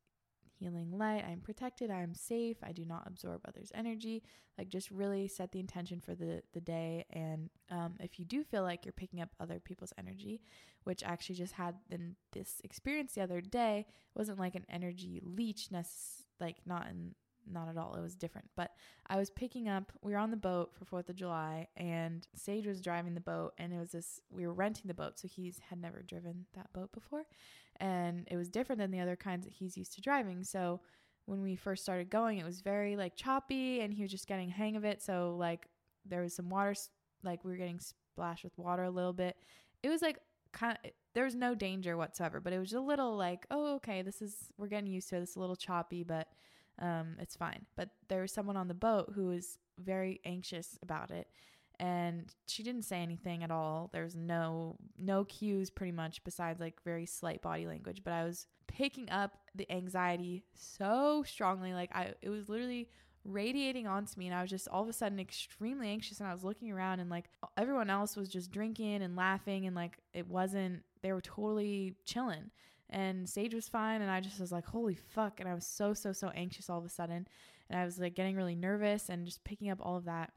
healing 0.57 0.97
light. 0.97 1.23
I'm 1.27 1.41
protected. 1.41 1.91
I'm 1.91 2.13
safe. 2.13 2.57
I 2.63 2.71
do 2.71 2.85
not 2.85 3.03
absorb 3.05 3.41
others' 3.47 3.71
energy. 3.75 4.23
Like 4.57 4.69
just 4.69 4.89
really 4.89 5.27
set 5.27 5.51
the 5.51 5.59
intention 5.59 5.99
for 5.99 6.15
the 6.15 6.41
the 6.53 6.61
day. 6.61 7.05
And 7.11 7.49
um, 7.69 7.95
if 7.99 8.19
you 8.19 8.25
do 8.25 8.43
feel 8.43 8.63
like 8.63 8.85
you're 8.85 8.93
picking 8.93 9.21
up 9.21 9.29
other 9.39 9.59
people's 9.59 9.93
energy, 9.97 10.41
which 10.83 11.03
I 11.03 11.07
actually 11.07 11.35
just 11.35 11.53
had 11.53 11.75
in 11.89 12.15
this 12.31 12.61
experience 12.63 13.13
the 13.13 13.21
other 13.21 13.41
day, 13.41 13.85
it 13.87 14.17
wasn't 14.17 14.39
like 14.39 14.55
an 14.55 14.65
energy 14.69 15.21
leech, 15.23 15.69
necess- 15.69 16.23
like 16.39 16.57
not 16.65 16.87
in 16.87 17.15
not 17.51 17.69
at 17.69 17.77
all. 17.77 17.95
It 17.95 18.01
was 18.01 18.15
different. 18.15 18.49
But 18.55 18.71
I 19.07 19.17
was 19.17 19.29
picking 19.29 19.67
up, 19.67 19.91
we 20.01 20.13
were 20.13 20.17
on 20.17 20.31
the 20.31 20.37
boat 20.37 20.71
for 20.73 20.85
4th 20.85 21.09
of 21.09 21.15
July, 21.15 21.67
and 21.77 22.27
Sage 22.35 22.65
was 22.65 22.81
driving 22.81 23.13
the 23.13 23.21
boat, 23.21 23.53
and 23.57 23.73
it 23.73 23.77
was 23.77 23.91
this, 23.91 24.19
we 24.29 24.47
were 24.47 24.53
renting 24.53 24.87
the 24.87 24.93
boat, 24.93 25.19
so 25.19 25.27
he's 25.27 25.59
had 25.69 25.81
never 25.81 26.01
driven 26.01 26.45
that 26.53 26.71
boat 26.73 26.91
before 26.91 27.25
and 27.79 28.27
it 28.31 28.37
was 28.37 28.49
different 28.49 28.79
than 28.79 28.91
the 28.91 28.99
other 28.99 29.15
kinds 29.15 29.45
that 29.45 29.53
he's 29.53 29.77
used 29.77 29.93
to 29.93 30.01
driving. 30.01 30.43
So 30.43 30.81
when 31.25 31.41
we 31.41 31.55
first 31.55 31.83
started 31.83 32.09
going, 32.09 32.37
it 32.37 32.45
was 32.45 32.61
very 32.61 32.95
like 32.95 33.15
choppy 33.15 33.81
and 33.81 33.93
he 33.93 34.03
was 34.03 34.11
just 34.11 34.27
getting 34.27 34.49
hang 34.49 34.75
of 34.75 34.85
it. 34.85 35.01
So 35.01 35.35
like 35.37 35.67
there 36.05 36.21
was 36.21 36.35
some 36.35 36.49
water, 36.49 36.75
like 37.23 37.43
we 37.43 37.51
were 37.51 37.57
getting 37.57 37.79
splashed 37.79 38.43
with 38.43 38.57
water 38.57 38.83
a 38.83 38.91
little 38.91 39.13
bit. 39.13 39.35
It 39.83 39.89
was 39.89 40.01
like 40.01 40.19
kind 40.53 40.77
of, 40.83 40.91
there 41.13 41.25
was 41.25 41.35
no 41.35 41.55
danger 41.55 41.97
whatsoever, 41.97 42.39
but 42.39 42.53
it 42.53 42.59
was 42.59 42.73
a 42.73 42.79
little 42.79 43.15
like, 43.15 43.45
oh, 43.51 43.75
okay, 43.75 44.01
this 44.01 44.21
is, 44.21 44.35
we're 44.57 44.67
getting 44.67 44.91
used 44.91 45.09
to. 45.09 45.17
It's 45.17 45.35
a 45.35 45.39
little 45.39 45.55
choppy, 45.55 46.03
but 46.03 46.27
Um, 46.79 47.15
it's 47.19 47.35
fine. 47.35 47.65
But 47.75 47.89
there 48.09 48.21
was 48.21 48.31
someone 48.31 48.57
on 48.57 48.67
the 48.67 48.73
boat 48.73 49.13
who 49.15 49.27
was 49.27 49.57
very 49.79 50.19
anxious 50.25 50.77
about 50.81 51.11
it 51.11 51.27
and 51.79 52.33
she 52.47 52.63
didn't 52.63 52.83
say 52.83 53.01
anything 53.01 53.43
at 53.43 53.51
all. 53.51 53.89
there 53.91 54.03
was 54.03 54.15
no 54.15 54.77
no 54.97 55.25
cues 55.25 55.69
pretty 55.69 55.91
much 55.91 56.23
besides 56.23 56.59
like 56.59 56.81
very 56.83 57.05
slight 57.05 57.41
body 57.41 57.67
language, 57.67 58.01
but 58.03 58.13
I 58.13 58.23
was 58.23 58.47
picking 58.67 59.09
up 59.09 59.37
the 59.53 59.71
anxiety 59.71 60.43
so 60.53 61.23
strongly 61.25 61.73
like 61.73 61.95
I 61.95 62.13
it 62.21 62.29
was 62.29 62.49
literally 62.49 62.89
radiating 63.23 63.87
onto 63.87 64.19
me 64.19 64.27
and 64.27 64.35
I 64.35 64.41
was 64.41 64.51
just 64.51 64.67
all 64.67 64.83
of 64.83 64.89
a 64.89 64.93
sudden 64.93 65.19
extremely 65.19 65.89
anxious 65.89 66.19
and 66.19 66.29
I 66.29 66.33
was 66.33 66.43
looking 66.43 66.71
around 66.71 66.99
and 66.99 67.09
like 67.09 67.25
everyone 67.57 67.89
else 67.89 68.15
was 68.15 68.29
just 68.29 68.51
drinking 68.51 69.01
and 69.01 69.15
laughing 69.15 69.65
and 69.65 69.75
like 69.75 69.97
it 70.13 70.27
wasn't 70.27 70.83
they 71.01 71.11
were 71.11 71.21
totally 71.21 71.95
chilling 72.05 72.51
and 72.89 73.27
Sage 73.27 73.53
was 73.53 73.67
fine 73.67 74.01
and 74.01 74.11
I 74.11 74.19
just 74.19 74.39
was 74.39 74.51
like 74.51 74.65
holy 74.65 74.95
fuck 74.95 75.39
and 75.39 75.49
I 75.49 75.53
was 75.53 75.65
so 75.65 75.93
so 75.93 76.13
so 76.13 76.29
anxious 76.35 76.69
all 76.69 76.79
of 76.79 76.85
a 76.85 76.89
sudden 76.89 77.27
and 77.69 77.79
I 77.79 77.85
was 77.85 77.99
like 77.99 78.15
getting 78.15 78.35
really 78.35 78.55
nervous 78.55 79.09
and 79.09 79.25
just 79.25 79.43
picking 79.43 79.69
up 79.69 79.79
all 79.81 79.95
of 79.95 80.05
that 80.05 80.31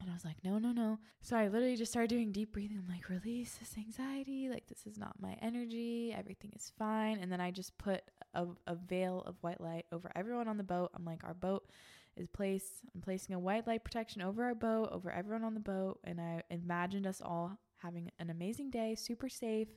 and 0.00 0.08
I 0.08 0.12
was 0.12 0.24
like, 0.24 0.36
no, 0.44 0.58
no, 0.58 0.70
no. 0.70 0.98
So 1.22 1.36
I 1.36 1.48
literally 1.48 1.76
just 1.76 1.90
started 1.90 2.08
doing 2.08 2.30
deep 2.30 2.52
breathing. 2.52 2.78
I'm 2.78 2.92
like, 2.92 3.08
release 3.08 3.54
this 3.54 3.74
anxiety. 3.76 4.48
Like, 4.48 4.68
this 4.68 4.86
is 4.86 4.96
not 4.96 5.20
my 5.20 5.36
energy. 5.42 6.14
Everything 6.16 6.52
is 6.54 6.72
fine. 6.78 7.18
And 7.18 7.32
then 7.32 7.40
I 7.40 7.50
just 7.50 7.76
put 7.78 8.02
a, 8.34 8.46
a 8.66 8.76
veil 8.76 9.24
of 9.26 9.36
white 9.40 9.60
light 9.60 9.86
over 9.90 10.12
everyone 10.14 10.46
on 10.46 10.56
the 10.56 10.62
boat. 10.62 10.90
I'm 10.94 11.04
like, 11.04 11.24
our 11.24 11.34
boat 11.34 11.68
is 12.16 12.28
placed, 12.28 12.82
I'm 12.94 13.00
placing 13.00 13.34
a 13.34 13.38
white 13.40 13.66
light 13.66 13.84
protection 13.84 14.22
over 14.22 14.44
our 14.44 14.54
boat, 14.54 14.90
over 14.92 15.10
everyone 15.10 15.44
on 15.44 15.54
the 15.54 15.60
boat. 15.60 15.98
And 16.04 16.20
I 16.20 16.42
imagined 16.50 17.06
us 17.06 17.20
all 17.20 17.58
having 17.78 18.10
an 18.20 18.30
amazing 18.30 18.70
day, 18.70 18.94
super 18.94 19.28
safe, 19.28 19.68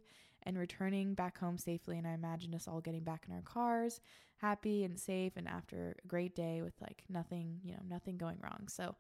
and 0.43 0.57
returning 0.57 1.13
back 1.13 1.37
home 1.37 1.57
safely. 1.57 1.97
And 1.97 2.07
I 2.07 2.13
imagined 2.13 2.55
us 2.55 2.67
all 2.67 2.81
getting 2.81 3.03
back 3.03 3.25
in 3.27 3.33
our 3.33 3.41
cars, 3.41 3.99
happy 4.37 4.83
and 4.83 4.99
safe, 4.99 5.33
and 5.35 5.47
after 5.47 5.95
a 6.03 6.07
great 6.07 6.35
day 6.35 6.61
with 6.61 6.73
like 6.81 7.03
nothing, 7.09 7.59
you 7.63 7.73
know, 7.73 7.81
nothing 7.87 8.17
going 8.17 8.37
wrong. 8.43 8.67
So, 8.67 8.95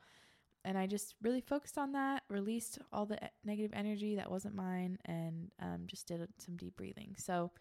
and 0.63 0.77
I 0.77 0.85
just 0.85 1.15
really 1.21 1.41
focused 1.41 1.77
on 1.77 1.93
that, 1.93 2.23
released 2.29 2.79
all 2.93 3.05
the 3.05 3.17
negative 3.43 3.71
energy 3.73 4.15
that 4.15 4.29
wasn't 4.29 4.55
mine, 4.55 4.97
and 5.05 5.51
um, 5.59 5.83
just 5.87 6.07
did 6.07 6.27
some 6.37 6.55
deep 6.57 6.77
breathing. 6.77 7.15
So 7.17 7.51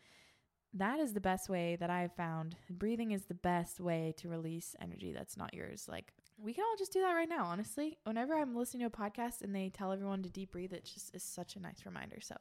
that 0.74 1.01
is 1.01 1.12
the 1.14 1.20
best 1.20 1.49
way 1.49 1.76
that 1.81 1.91
I've 1.91 2.14
found. 2.14 2.57
Breathing 2.70 3.11
is 3.11 3.24
the 3.24 3.35
best 3.35 3.81
way 3.81 4.14
to 4.18 4.28
release 4.28 4.76
energy 4.81 5.12
that's 5.12 5.37
not 5.37 5.55
yours. 5.55 5.87
Like 5.89 6.12
we 6.43 6.53
can 6.53 6.64
all 6.64 6.76
just 6.76 6.93
do 6.93 7.01
that 7.01 7.12
right 7.12 7.28
now, 7.28 7.45
honestly. 7.45 7.99
Whenever 8.05 8.34
I'm 8.34 8.55
listening 8.55 8.80
to 8.80 8.86
a 8.86 8.91
podcast 8.91 9.43
and 9.43 9.55
they 9.55 9.68
tell 9.68 9.93
everyone 9.93 10.22
to 10.22 10.30
deep 10.30 10.53
breathe, 10.53 10.72
it 10.72 10.84
just 10.84 11.14
is 11.14 11.22
such 11.22 11.57
a 11.57 11.61
nice 11.61 11.84
reminder. 11.84 12.18
So, 12.20 12.36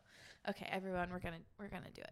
okay, 0.50 0.68
everyone, 0.72 1.10
we're 1.12 1.20
gonna 1.20 1.40
we're 1.60 1.68
gonna 1.68 1.92
do 1.94 2.02
it. 2.02 2.12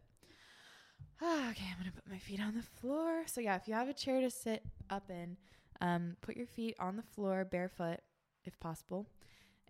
okay, 1.23 1.65
I'm 1.71 1.77
gonna 1.79 1.91
put 1.93 2.09
my 2.09 2.17
feet 2.19 2.41
on 2.41 2.55
the 2.55 2.61
floor. 2.81 3.23
So 3.25 3.41
yeah, 3.41 3.55
if 3.55 3.67
you 3.67 3.73
have 3.73 3.89
a 3.89 3.93
chair 3.93 4.21
to 4.21 4.29
sit 4.29 4.63
up 4.89 5.09
in, 5.09 5.37
um, 5.81 6.15
put 6.21 6.37
your 6.37 6.47
feet 6.47 6.75
on 6.79 6.95
the 6.95 7.03
floor 7.03 7.45
barefoot 7.45 7.99
if 8.45 8.59
possible. 8.59 9.07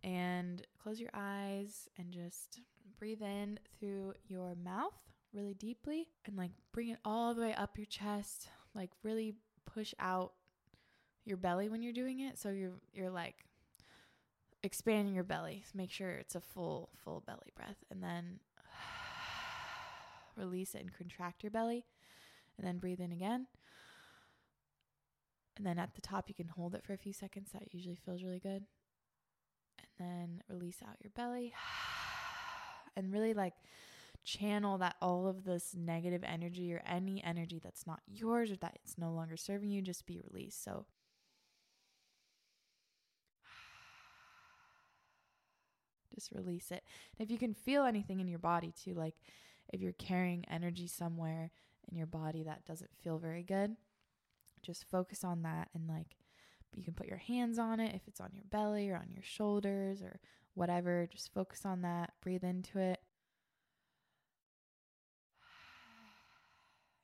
And 0.04 0.66
close 0.82 1.00
your 1.00 1.10
eyes 1.14 1.90
and 1.98 2.12
just 2.12 2.62
breathe 3.00 3.22
in 3.22 3.60
through 3.80 4.14
your 4.28 4.56
mouth 4.56 4.94
really 5.34 5.54
deeply 5.54 6.08
and 6.26 6.38
like 6.38 6.52
bring 6.72 6.90
it 6.90 7.00
all 7.04 7.34
the 7.34 7.42
way 7.42 7.54
up 7.56 7.78
your 7.78 7.86
chest. 7.86 8.48
Like 8.76 8.92
really 9.04 9.36
push 9.66 9.94
out 10.00 10.34
your 11.28 11.38
belly 11.38 11.70
when 11.70 11.82
you're 11.82 11.94
doing 11.94 12.20
it. 12.20 12.38
So 12.38 12.50
you're 12.50 12.74
you're 12.94 13.10
like 13.10 13.46
expanding 14.64 15.14
your 15.14 15.24
belly. 15.24 15.64
Make 15.74 15.92
sure 15.92 16.12
it's 16.12 16.36
a 16.36 16.42
full 16.42 16.90
full 16.96 17.22
belly 17.26 17.52
breath 17.56 17.84
and 17.92 18.04
then 18.04 18.40
release 20.38 20.76
it 20.76 20.82
and 20.82 20.94
contract 20.94 21.44
your 21.44 21.52
belly 21.52 21.86
and 22.58 22.66
then 22.66 22.78
breathe 22.78 23.00
in 23.00 23.12
again. 23.12 23.48
And 25.58 25.66
then 25.66 25.80
at 25.80 25.96
the 25.96 26.02
top, 26.02 26.26
you 26.28 26.36
can 26.36 26.50
hold 26.50 26.76
it 26.76 26.84
for 26.84 26.94
a 26.94 26.98
few 26.98 27.14
seconds. 27.14 27.50
That 27.52 27.74
usually 27.74 27.96
feels 27.96 28.24
really 28.24 28.40
good. 28.40 28.66
And 29.80 29.88
then 30.00 30.44
release 30.48 30.82
out 30.88 30.98
your 31.02 31.12
belly 31.16 31.54
and 32.96 33.12
really 33.12 33.34
like 33.34 33.54
channel 34.24 34.78
that 34.78 34.98
all 35.02 35.26
of 35.26 35.46
this 35.46 35.74
negative 35.76 36.22
energy 36.24 36.74
or 36.74 36.84
any 36.86 37.24
energy 37.24 37.62
that's 37.64 37.88
not 37.88 38.02
yours 38.06 38.52
or 38.52 38.58
that 38.58 38.78
it's 38.84 38.98
no 38.98 39.12
longer 39.12 39.38
serving 39.38 39.72
you 39.72 39.82
just 39.82 40.06
be 40.06 40.22
released. 40.32 40.64
So 40.64 40.86
just 46.18 46.32
release 46.32 46.72
it. 46.72 46.84
And 47.18 47.26
if 47.26 47.32
you 47.32 47.38
can 47.38 47.54
feel 47.54 47.84
anything 47.84 48.20
in 48.20 48.28
your 48.28 48.40
body 48.40 48.74
too, 48.84 48.96
like 48.96 49.16
if 49.72 49.82
you're 49.82 49.94
carrying 49.94 50.46
energy 50.50 50.88
somewhere 50.88 51.52
in 51.90 51.96
your 51.96 52.08
body 52.08 52.44
that 52.44 52.66
doesn't 52.66 52.90
feel 53.04 53.20
very 53.20 53.44
good, 53.44 53.76
just 54.64 54.90
focus 54.90 55.24
on 55.24 55.44
that 55.44 55.70
and 55.76 55.88
like 55.88 56.16
you 56.74 56.84
can 56.84 56.94
put 56.94 57.08
your 57.08 57.18
hands 57.18 57.60
on 57.60 57.80
it 57.80 57.94
if 57.96 58.02
it's 58.08 58.20
on 58.20 58.30
your 58.34 58.44
belly 58.50 58.90
or 58.90 58.96
on 58.96 59.12
your 59.14 59.24
shoulders 59.24 60.02
or 60.02 60.20
whatever. 60.56 61.08
Just 61.12 61.34
focus 61.34 61.66
on 61.66 61.82
that. 61.84 62.14
Breathe 62.22 62.44
into 62.44 62.80
it. 62.80 63.00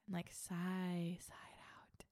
And 0.07 0.15
like 0.15 0.31
sigh, 0.31 1.17
sigh 1.21 1.33
out. 1.33 2.05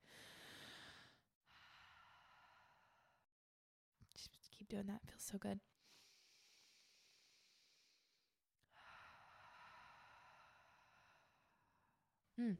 Just 4.13 4.29
keep 4.57 4.69
doing 4.69 4.85
that. 4.87 5.01
It 5.03 5.09
feels 5.09 5.23
so 5.31 5.37
good. 5.39 5.59
Hmm. 12.41 12.53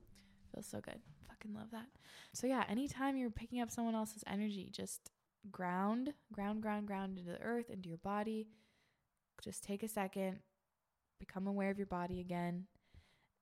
Feels 0.53 0.67
so 0.67 0.79
good. 0.79 0.99
Fucking 1.27 1.53
love 1.53 1.71
that. 1.71 1.88
So 2.34 2.45
yeah, 2.45 2.63
anytime 2.69 3.17
you're 3.17 3.29
picking 3.32 3.61
up 3.61 3.71
someone 3.71 3.95
else's 3.95 4.23
energy, 4.27 4.69
just 4.71 5.09
ground, 5.49 6.13
ground, 6.32 6.61
ground, 6.61 6.86
ground 6.88 7.17
into 7.17 7.32
the 7.32 7.41
earth, 7.41 7.69
into 7.69 7.89
your 7.89 7.97
body. 7.97 8.47
Just 9.41 9.63
take 9.63 9.82
a 9.82 9.88
second, 9.88 10.39
become 11.19 11.47
aware 11.47 11.71
of 11.71 11.77
your 11.77 11.88
body 11.88 12.19
again, 12.19 12.65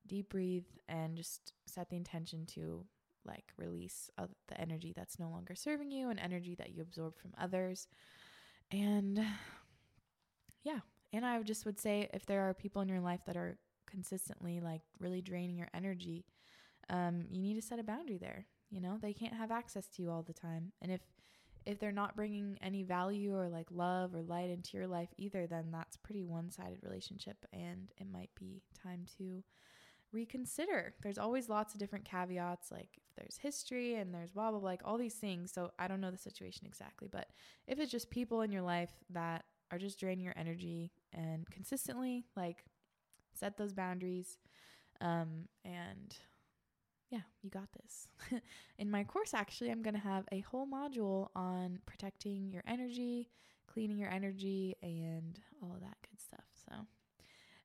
deep 0.08 0.30
breathe, 0.30 0.68
and 0.88 1.18
just 1.18 1.52
set 1.66 1.90
the 1.90 1.98
intention 1.98 2.46
to 2.46 2.86
like 3.26 3.52
release 3.58 4.10
the 4.48 4.60
energy 4.62 4.94
that's 4.96 5.20
no 5.20 5.30
longer 5.30 5.56
serving 5.56 5.92
you 5.92 6.10
and 6.10 6.20
energy 6.20 6.56
that 6.56 6.74
you 6.74 6.82
absorb 6.82 7.18
from 7.18 7.34
others. 7.38 7.88
And 8.72 9.22
yeah, 10.64 10.80
and 11.12 11.26
I 11.26 11.42
just 11.42 11.66
would 11.66 11.80
say 11.80 12.10
if 12.14 12.26
there 12.26 12.48
are 12.48 12.54
people 12.54 12.82
in 12.82 12.88
your 12.88 13.02
life 13.02 13.22
that 13.26 13.36
are 13.36 13.58
consistently 13.90 14.60
like 14.60 14.82
really 15.00 15.22
draining 15.22 15.58
your 15.58 15.70
energy, 15.74 16.26
um, 16.90 17.26
you 17.30 17.42
need 17.42 17.56
to 17.56 17.62
set 17.62 17.80
a 17.80 17.84
boundary 17.84 18.18
there. 18.18 18.46
You 18.70 18.82
know, 18.82 18.98
they 19.02 19.14
can't 19.14 19.34
have 19.34 19.52
access 19.52 19.88
to 19.88 20.02
you 20.02 20.12
all 20.12 20.24
the 20.24 20.34
time. 20.34 20.72
And 20.82 20.92
if 20.92 21.02
if 21.66 21.78
they're 21.78 21.92
not 21.92 22.16
bringing 22.16 22.58
any 22.62 22.84
value 22.84 23.36
or 23.36 23.50
like 23.50 23.68
love 23.70 24.16
or 24.16 24.22
light 24.22 24.50
into 24.50 24.78
your 24.78 24.88
life 24.88 25.10
either, 25.18 25.46
then 25.46 25.66
that's 25.72 25.98
pretty 25.98 26.24
one-sided 26.24 26.80
relationship 26.82 27.46
and 27.54 27.92
it 27.98 28.08
might 28.12 28.30
be 28.40 28.64
time 28.82 29.06
to 29.18 29.44
reconsider. 30.12 30.96
There's 31.04 31.18
always 31.18 31.50
lots 31.50 31.74
of 31.74 31.80
different 31.80 32.06
caveats 32.06 32.72
like 32.72 32.90
if 32.98 33.16
there's 33.16 33.38
history 33.38 33.96
and 33.96 34.14
there's 34.14 34.32
blah 34.32 34.52
blah 34.52 34.60
blah 34.60 34.70
like 34.70 34.82
all 34.86 34.98
these 34.98 35.16
things. 35.16 35.52
So 35.52 35.72
I 35.78 35.88
don't 35.88 36.02
know 36.02 36.12
the 36.12 36.18
situation 36.18 36.66
exactly, 36.66 37.08
but 37.12 37.28
if 37.68 37.80
it's 37.80 37.92
just 37.92 38.10
people 38.10 38.42
in 38.42 38.52
your 38.52 38.64
life 38.64 38.92
that 39.12 39.46
are 39.72 39.78
just 39.78 40.00
draining 40.00 40.26
your 40.26 40.34
energy 40.38 40.92
and 41.14 41.50
consistently 41.52 42.26
like 42.36 42.64
set 43.34 43.58
those 43.58 43.74
boundaries 43.74 44.38
um 45.02 45.48
and 45.64 46.18
yeah, 47.10 47.22
you 47.42 47.50
got 47.50 47.70
this. 47.82 48.08
in 48.78 48.92
my 48.92 49.04
course, 49.04 49.34
actually, 49.34 49.72
I'm 49.72 49.82
going 49.82 49.96
to 49.96 50.00
have 50.00 50.26
a 50.32 50.42
whole 50.42 50.68
module 50.68 51.30
on 51.36 51.80
protecting 51.86 52.52
your 52.52 52.64
energy, 52.68 53.30
cleaning 53.68 53.98
your 53.98 54.12
energy, 54.12 54.76
and 54.84 55.40
all 55.62 55.74
of 55.74 55.82
that 55.82 55.98
good 56.08 56.22
stuff. 56.22 56.46
So 56.70 56.76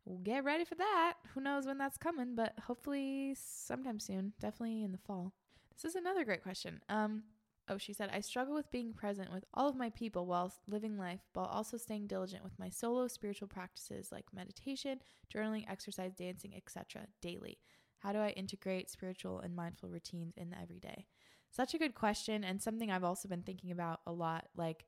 we'll 0.05 0.19
get 0.19 0.45
ready 0.45 0.65
for 0.65 0.77
that. 0.77 1.15
Who 1.35 1.41
knows 1.41 1.67
when 1.67 1.79
that's 1.79 1.99
coming, 1.99 2.35
but 2.35 2.55
hopefully 2.67 3.37
sometime 3.39 4.01
soon, 4.01 4.33
definitely 4.41 4.83
in 4.83 4.93
the 4.93 4.99
fall. 4.99 5.33
This 5.75 5.85
is 5.85 5.95
another 5.95 6.25
great 6.25 6.43
question. 6.43 6.81
Um, 6.89 7.25
Oh, 7.67 7.79
she 7.79 7.95
said, 7.95 8.11
I 8.12 8.21
struggle 8.21 8.55
with 8.55 8.71
being 8.71 8.93
present 8.93 9.33
with 9.33 9.45
all 9.55 9.69
of 9.69 9.77
my 9.77 9.89
people 9.89 10.27
while 10.27 10.53
living 10.67 10.99
life, 10.99 11.21
while 11.33 11.47
also 11.47 11.79
staying 11.79 12.09
diligent 12.09 12.45
with 12.45 12.59
my 12.59 12.69
solo 12.69 13.09
spiritual 13.09 13.49
practices 13.49 14.12
like 14.12 14.27
meditation, 14.35 15.01
journaling, 15.35 15.65
exercise, 15.71 16.12
dancing, 16.15 16.55
etc. 16.55 17.07
daily. 17.23 17.59
How 18.01 18.12
do 18.12 18.19
I 18.19 18.31
integrate 18.31 18.91
spiritual 18.91 19.41
and 19.41 19.57
mindful 19.57 19.89
routines 19.89 20.37
in 20.37 20.51
the 20.51 20.61
everyday? 20.61 21.07
Such 21.51 21.73
a 21.73 21.79
good 21.79 21.95
question, 21.95 22.45
and 22.45 22.61
something 22.61 22.91
I've 22.91 23.05
also 23.05 23.29
been 23.29 23.43
thinking 23.43 23.71
about 23.71 24.01
a 24.07 24.12
lot. 24.12 24.49
Like, 24.57 24.85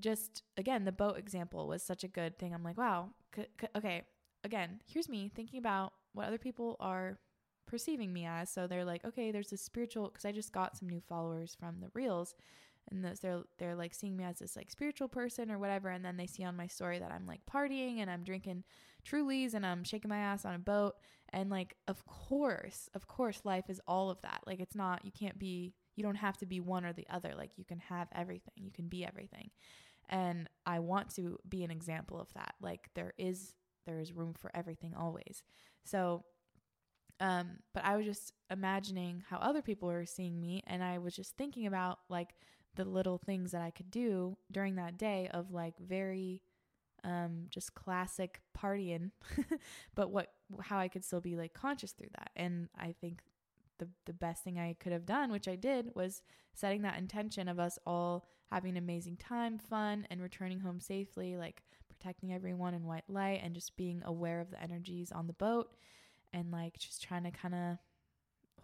just 0.00 0.42
again, 0.56 0.84
the 0.84 0.92
boat 0.92 1.18
example 1.18 1.68
was 1.68 1.82
such 1.82 2.02
a 2.02 2.08
good 2.08 2.38
thing. 2.38 2.52
I'm 2.52 2.64
like, 2.64 2.78
wow, 2.78 3.10
c- 3.34 3.46
c- 3.60 3.68
okay, 3.76 4.02
again, 4.42 4.80
here's 4.86 5.08
me 5.08 5.30
thinking 5.32 5.58
about 5.58 5.92
what 6.12 6.26
other 6.26 6.38
people 6.38 6.76
are 6.80 7.18
perceiving 7.66 8.12
me 8.12 8.26
as. 8.26 8.50
So 8.50 8.66
they're 8.66 8.84
like, 8.84 9.04
okay, 9.04 9.30
there's 9.30 9.50
this 9.50 9.62
spiritual, 9.62 10.08
because 10.08 10.24
I 10.24 10.32
just 10.32 10.52
got 10.52 10.76
some 10.76 10.88
new 10.88 11.00
followers 11.00 11.56
from 11.58 11.80
the 11.80 11.90
reels 11.94 12.34
and 12.90 13.02
they're 13.02 13.40
they're 13.56 13.74
like 13.74 13.94
seeing 13.94 14.14
me 14.14 14.24
as 14.24 14.40
this 14.40 14.56
like 14.56 14.70
spiritual 14.70 15.08
person 15.08 15.50
or 15.50 15.58
whatever 15.58 15.88
and 15.88 16.04
then 16.04 16.18
they 16.18 16.26
see 16.26 16.44
on 16.44 16.54
my 16.54 16.66
story 16.66 16.98
that 16.98 17.10
I'm 17.10 17.26
like 17.26 17.40
partying 17.50 18.00
and 18.00 18.10
I'm 18.10 18.24
drinking 18.24 18.62
Trulies 19.08 19.54
and 19.54 19.64
I'm 19.64 19.84
shaking 19.84 20.10
my 20.10 20.18
ass 20.18 20.44
on 20.44 20.52
a 20.52 20.58
boat 20.58 20.92
and 21.32 21.48
like 21.48 21.76
of 21.88 22.04
course 22.04 22.90
of 22.94 23.08
course 23.08 23.40
life 23.42 23.70
is 23.70 23.80
all 23.88 24.10
of 24.10 24.20
that 24.20 24.42
like 24.46 24.60
it's 24.60 24.76
not 24.76 25.02
you 25.02 25.12
can't 25.12 25.38
be 25.38 25.72
you 25.96 26.02
don't 26.02 26.16
have 26.16 26.36
to 26.38 26.46
be 26.46 26.60
one 26.60 26.84
or 26.84 26.92
the 26.92 27.06
other. 27.10 27.32
Like 27.36 27.52
you 27.56 27.64
can 27.64 27.78
have 27.78 28.08
everything. 28.14 28.52
You 28.56 28.70
can 28.70 28.88
be 28.88 29.04
everything. 29.04 29.50
And 30.08 30.48
I 30.66 30.80
want 30.80 31.14
to 31.16 31.38
be 31.48 31.64
an 31.64 31.70
example 31.70 32.20
of 32.20 32.32
that. 32.34 32.54
Like 32.60 32.90
there 32.94 33.14
is 33.18 33.54
there 33.86 34.00
is 34.00 34.12
room 34.12 34.34
for 34.34 34.50
everything 34.54 34.94
always. 34.94 35.42
So 35.84 36.24
um 37.20 37.58
but 37.72 37.84
I 37.84 37.96
was 37.96 38.06
just 38.06 38.32
imagining 38.50 39.22
how 39.28 39.38
other 39.38 39.62
people 39.62 39.88
were 39.88 40.06
seeing 40.06 40.40
me 40.40 40.62
and 40.66 40.82
I 40.82 40.98
was 40.98 41.14
just 41.14 41.36
thinking 41.36 41.66
about 41.66 41.98
like 42.08 42.34
the 42.76 42.84
little 42.84 43.18
things 43.18 43.52
that 43.52 43.62
I 43.62 43.70
could 43.70 43.90
do 43.90 44.36
during 44.50 44.76
that 44.76 44.98
day 44.98 45.28
of 45.32 45.52
like 45.52 45.78
very 45.78 46.42
um 47.04 47.46
just 47.50 47.74
classic 47.74 48.40
partying 48.58 49.10
but 49.94 50.10
what 50.10 50.32
how 50.60 50.78
I 50.78 50.88
could 50.88 51.04
still 51.04 51.20
be 51.20 51.36
like 51.36 51.54
conscious 51.54 51.92
through 51.92 52.10
that. 52.16 52.30
And 52.36 52.68
I 52.78 52.94
think 53.00 53.20
the 53.78 53.88
the 54.06 54.12
best 54.12 54.44
thing 54.44 54.58
I 54.58 54.74
could 54.78 54.92
have 54.92 55.06
done 55.06 55.30
which 55.30 55.48
I 55.48 55.56
did 55.56 55.90
was 55.94 56.22
setting 56.54 56.82
that 56.82 56.98
intention 56.98 57.48
of 57.48 57.58
us 57.58 57.78
all 57.86 58.26
having 58.50 58.72
an 58.72 58.76
amazing 58.76 59.16
time 59.16 59.58
fun 59.58 60.06
and 60.10 60.22
returning 60.22 60.60
home 60.60 60.80
safely 60.80 61.36
like 61.36 61.62
protecting 61.88 62.32
everyone 62.32 62.74
in 62.74 62.84
white 62.84 63.08
light 63.08 63.40
and 63.42 63.54
just 63.54 63.76
being 63.76 64.02
aware 64.04 64.40
of 64.40 64.50
the 64.50 64.62
energies 64.62 65.10
on 65.10 65.26
the 65.26 65.32
boat 65.32 65.74
and 66.34 66.50
like 66.50 66.76
just 66.78 67.02
trying 67.02 67.22
to 67.24 67.30
kind 67.30 67.54
of 67.54 67.78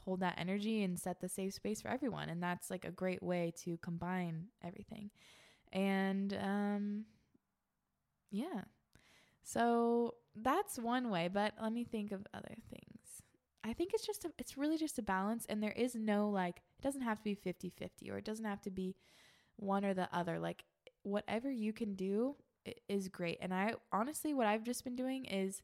hold 0.05 0.21
that 0.21 0.35
energy 0.39 0.83
and 0.83 0.99
set 0.99 1.21
the 1.21 1.29
safe 1.29 1.55
space 1.55 1.81
for 1.81 1.89
everyone 1.89 2.29
and 2.29 2.43
that's 2.43 2.71
like 2.71 2.85
a 2.85 2.91
great 2.91 3.23
way 3.23 3.53
to 3.64 3.79
combine 3.79 4.47
everything. 4.62 5.11
And 5.73 6.37
um 6.43 7.05
yeah. 8.31 8.62
So 9.43 10.14
that's 10.35 10.79
one 10.79 11.11
way 11.11 11.29
but 11.29 11.55
let 11.62 11.73
me 11.73 11.85
think 11.85 12.12
of 12.12 12.27
other 12.35 12.57
things. 12.68 13.23
I 13.62 13.73
think 13.75 13.93
it's 13.93 14.07
just 14.07 14.25
a, 14.25 14.33
it's 14.39 14.57
really 14.57 14.79
just 14.79 14.99
a 14.99 15.03
balance 15.03 15.47
and 15.49 15.62
there 15.62 15.73
is 15.73 15.95
no 15.95 16.29
like 16.29 16.62
it 16.79 16.83
doesn't 16.83 17.03
have 17.03 17.18
to 17.18 17.25
be 17.25 17.35
50-50 17.37 18.11
or 18.11 18.18
it 18.18 18.25
doesn't 18.25 18.45
have 18.45 18.62
to 18.62 18.71
be 18.71 18.97
one 19.57 19.85
or 19.85 19.95
the 19.95 20.09
other. 20.12 20.39
Like 20.39 20.64
whatever 21.03 21.51
you 21.51 21.73
can 21.73 21.95
do 21.95 22.37
is 22.89 23.09
great. 23.09 23.39
And 23.41 23.55
i 23.55 23.75
honestly 23.93 24.35
what 24.35 24.47
i've 24.47 24.64
just 24.64 24.85
been 24.85 24.97
doing 24.97 25.25
is 25.25 25.62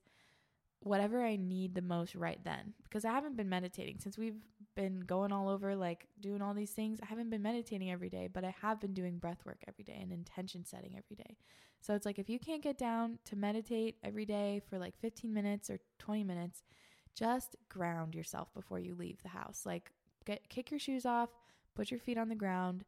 whatever 0.86 1.24
I 1.24 1.34
need 1.34 1.74
the 1.74 1.82
most 1.82 2.14
right 2.14 2.38
then 2.44 2.72
because 2.84 3.04
I 3.04 3.10
haven't 3.10 3.36
been 3.36 3.48
meditating 3.48 3.96
since 3.98 4.16
we've 4.16 4.40
been 4.76 5.00
going 5.00 5.32
all 5.32 5.48
over 5.48 5.74
like 5.74 6.06
doing 6.20 6.40
all 6.40 6.54
these 6.54 6.70
things. 6.70 7.00
I 7.02 7.06
haven't 7.06 7.28
been 7.28 7.42
meditating 7.42 7.90
every 7.90 8.08
day, 8.08 8.28
but 8.32 8.44
I 8.44 8.54
have 8.62 8.80
been 8.80 8.94
doing 8.94 9.18
breath 9.18 9.44
work 9.44 9.64
every 9.66 9.82
day 9.82 9.98
and 10.00 10.12
intention 10.12 10.64
setting 10.64 10.92
every 10.96 11.16
day. 11.16 11.36
So 11.80 11.96
it's 11.96 12.06
like 12.06 12.20
if 12.20 12.30
you 12.30 12.38
can't 12.38 12.62
get 12.62 12.78
down 12.78 13.18
to 13.24 13.34
meditate 13.34 13.96
every 14.04 14.24
day 14.24 14.62
for 14.70 14.78
like 14.78 14.96
15 15.00 15.34
minutes 15.34 15.70
or 15.70 15.80
20 15.98 16.22
minutes, 16.22 16.62
just 17.16 17.56
ground 17.68 18.14
yourself 18.14 18.54
before 18.54 18.78
you 18.78 18.94
leave 18.94 19.20
the 19.24 19.30
house. 19.30 19.62
Like 19.66 19.90
get 20.24 20.48
kick 20.48 20.70
your 20.70 20.78
shoes 20.78 21.04
off, 21.04 21.30
put 21.74 21.90
your 21.90 21.98
feet 21.98 22.16
on 22.16 22.28
the 22.28 22.36
ground, 22.36 22.84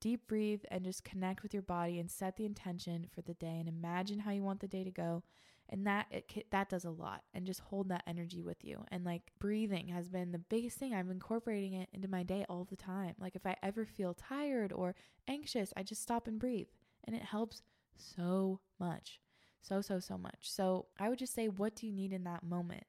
deep 0.00 0.28
breathe 0.28 0.62
and 0.70 0.84
just 0.84 1.02
connect 1.02 1.42
with 1.42 1.52
your 1.52 1.62
body 1.62 1.98
and 1.98 2.08
set 2.08 2.36
the 2.36 2.46
intention 2.46 3.08
for 3.12 3.22
the 3.22 3.34
day 3.34 3.56
and 3.58 3.68
imagine 3.68 4.20
how 4.20 4.30
you 4.30 4.44
want 4.44 4.60
the 4.60 4.68
day 4.68 4.84
to 4.84 4.92
go 4.92 5.24
and 5.68 5.86
that 5.86 6.06
it 6.10 6.46
that 6.50 6.68
does 6.68 6.84
a 6.84 6.90
lot 6.90 7.22
and 7.34 7.46
just 7.46 7.60
hold 7.60 7.88
that 7.88 8.04
energy 8.06 8.42
with 8.42 8.64
you. 8.64 8.84
And 8.90 9.04
like 9.04 9.22
breathing 9.38 9.88
has 9.88 10.08
been 10.08 10.32
the 10.32 10.38
biggest 10.38 10.78
thing. 10.78 10.94
I'm 10.94 11.10
incorporating 11.10 11.74
it 11.74 11.88
into 11.92 12.08
my 12.08 12.22
day 12.22 12.44
all 12.48 12.64
the 12.64 12.76
time. 12.76 13.14
Like 13.18 13.34
if 13.36 13.46
i 13.46 13.56
ever 13.62 13.84
feel 13.84 14.14
tired 14.14 14.72
or 14.72 14.94
anxious 15.28 15.72
i 15.76 15.82
just 15.82 16.02
stop 16.02 16.26
and 16.26 16.38
breathe. 16.38 16.68
And 17.04 17.14
it 17.16 17.22
helps 17.22 17.62
so 17.96 18.60
much. 18.78 19.20
So 19.62 19.80
so 19.80 19.98
so 19.98 20.16
much. 20.16 20.38
So 20.42 20.86
i 20.98 21.08
would 21.08 21.18
just 21.18 21.34
say 21.34 21.48
what 21.48 21.74
do 21.74 21.86
you 21.86 21.92
need 21.92 22.12
in 22.12 22.24
that 22.24 22.42
moment? 22.42 22.84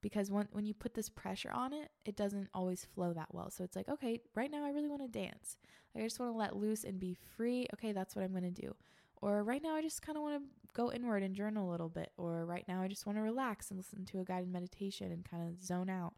Because 0.00 0.30
when 0.30 0.48
when 0.52 0.64
you 0.64 0.74
put 0.74 0.94
this 0.94 1.10
pressure 1.10 1.50
on 1.52 1.72
it 1.72 1.90
it 2.04 2.16
doesn't 2.16 2.48
always 2.54 2.86
flow 2.94 3.12
that 3.12 3.34
well. 3.34 3.50
So 3.50 3.62
it's 3.64 3.76
like 3.76 3.88
okay 3.88 4.20
right 4.34 4.50
now 4.50 4.64
i 4.64 4.70
really 4.70 4.88
want 4.88 5.02
to 5.02 5.08
dance. 5.08 5.58
Like 5.94 6.04
i 6.04 6.06
just 6.06 6.18
want 6.18 6.32
to 6.32 6.38
let 6.38 6.56
loose 6.56 6.84
and 6.84 6.98
be 6.98 7.16
free. 7.36 7.66
Okay 7.74 7.92
that's 7.92 8.16
what 8.16 8.24
i'm 8.24 8.32
going 8.32 8.54
to 8.54 8.62
do 8.62 8.74
or 9.22 9.44
right 9.44 9.62
now, 9.62 9.76
I 9.76 9.82
just 9.82 10.02
kind 10.02 10.18
of 10.18 10.22
want 10.22 10.42
to 10.42 10.48
go 10.74 10.92
inward 10.92 11.22
and 11.22 11.34
journal 11.34 11.68
a 11.68 11.70
little 11.70 11.88
bit. 11.88 12.10
Or 12.16 12.44
right 12.44 12.64
now, 12.66 12.82
I 12.82 12.88
just 12.88 13.06
want 13.06 13.16
to 13.18 13.22
relax 13.22 13.70
and 13.70 13.78
listen 13.78 14.04
to 14.06 14.20
a 14.20 14.24
guided 14.24 14.52
meditation 14.52 15.12
and 15.12 15.24
kind 15.24 15.48
of 15.48 15.64
zone 15.64 15.88
out. 15.88 16.14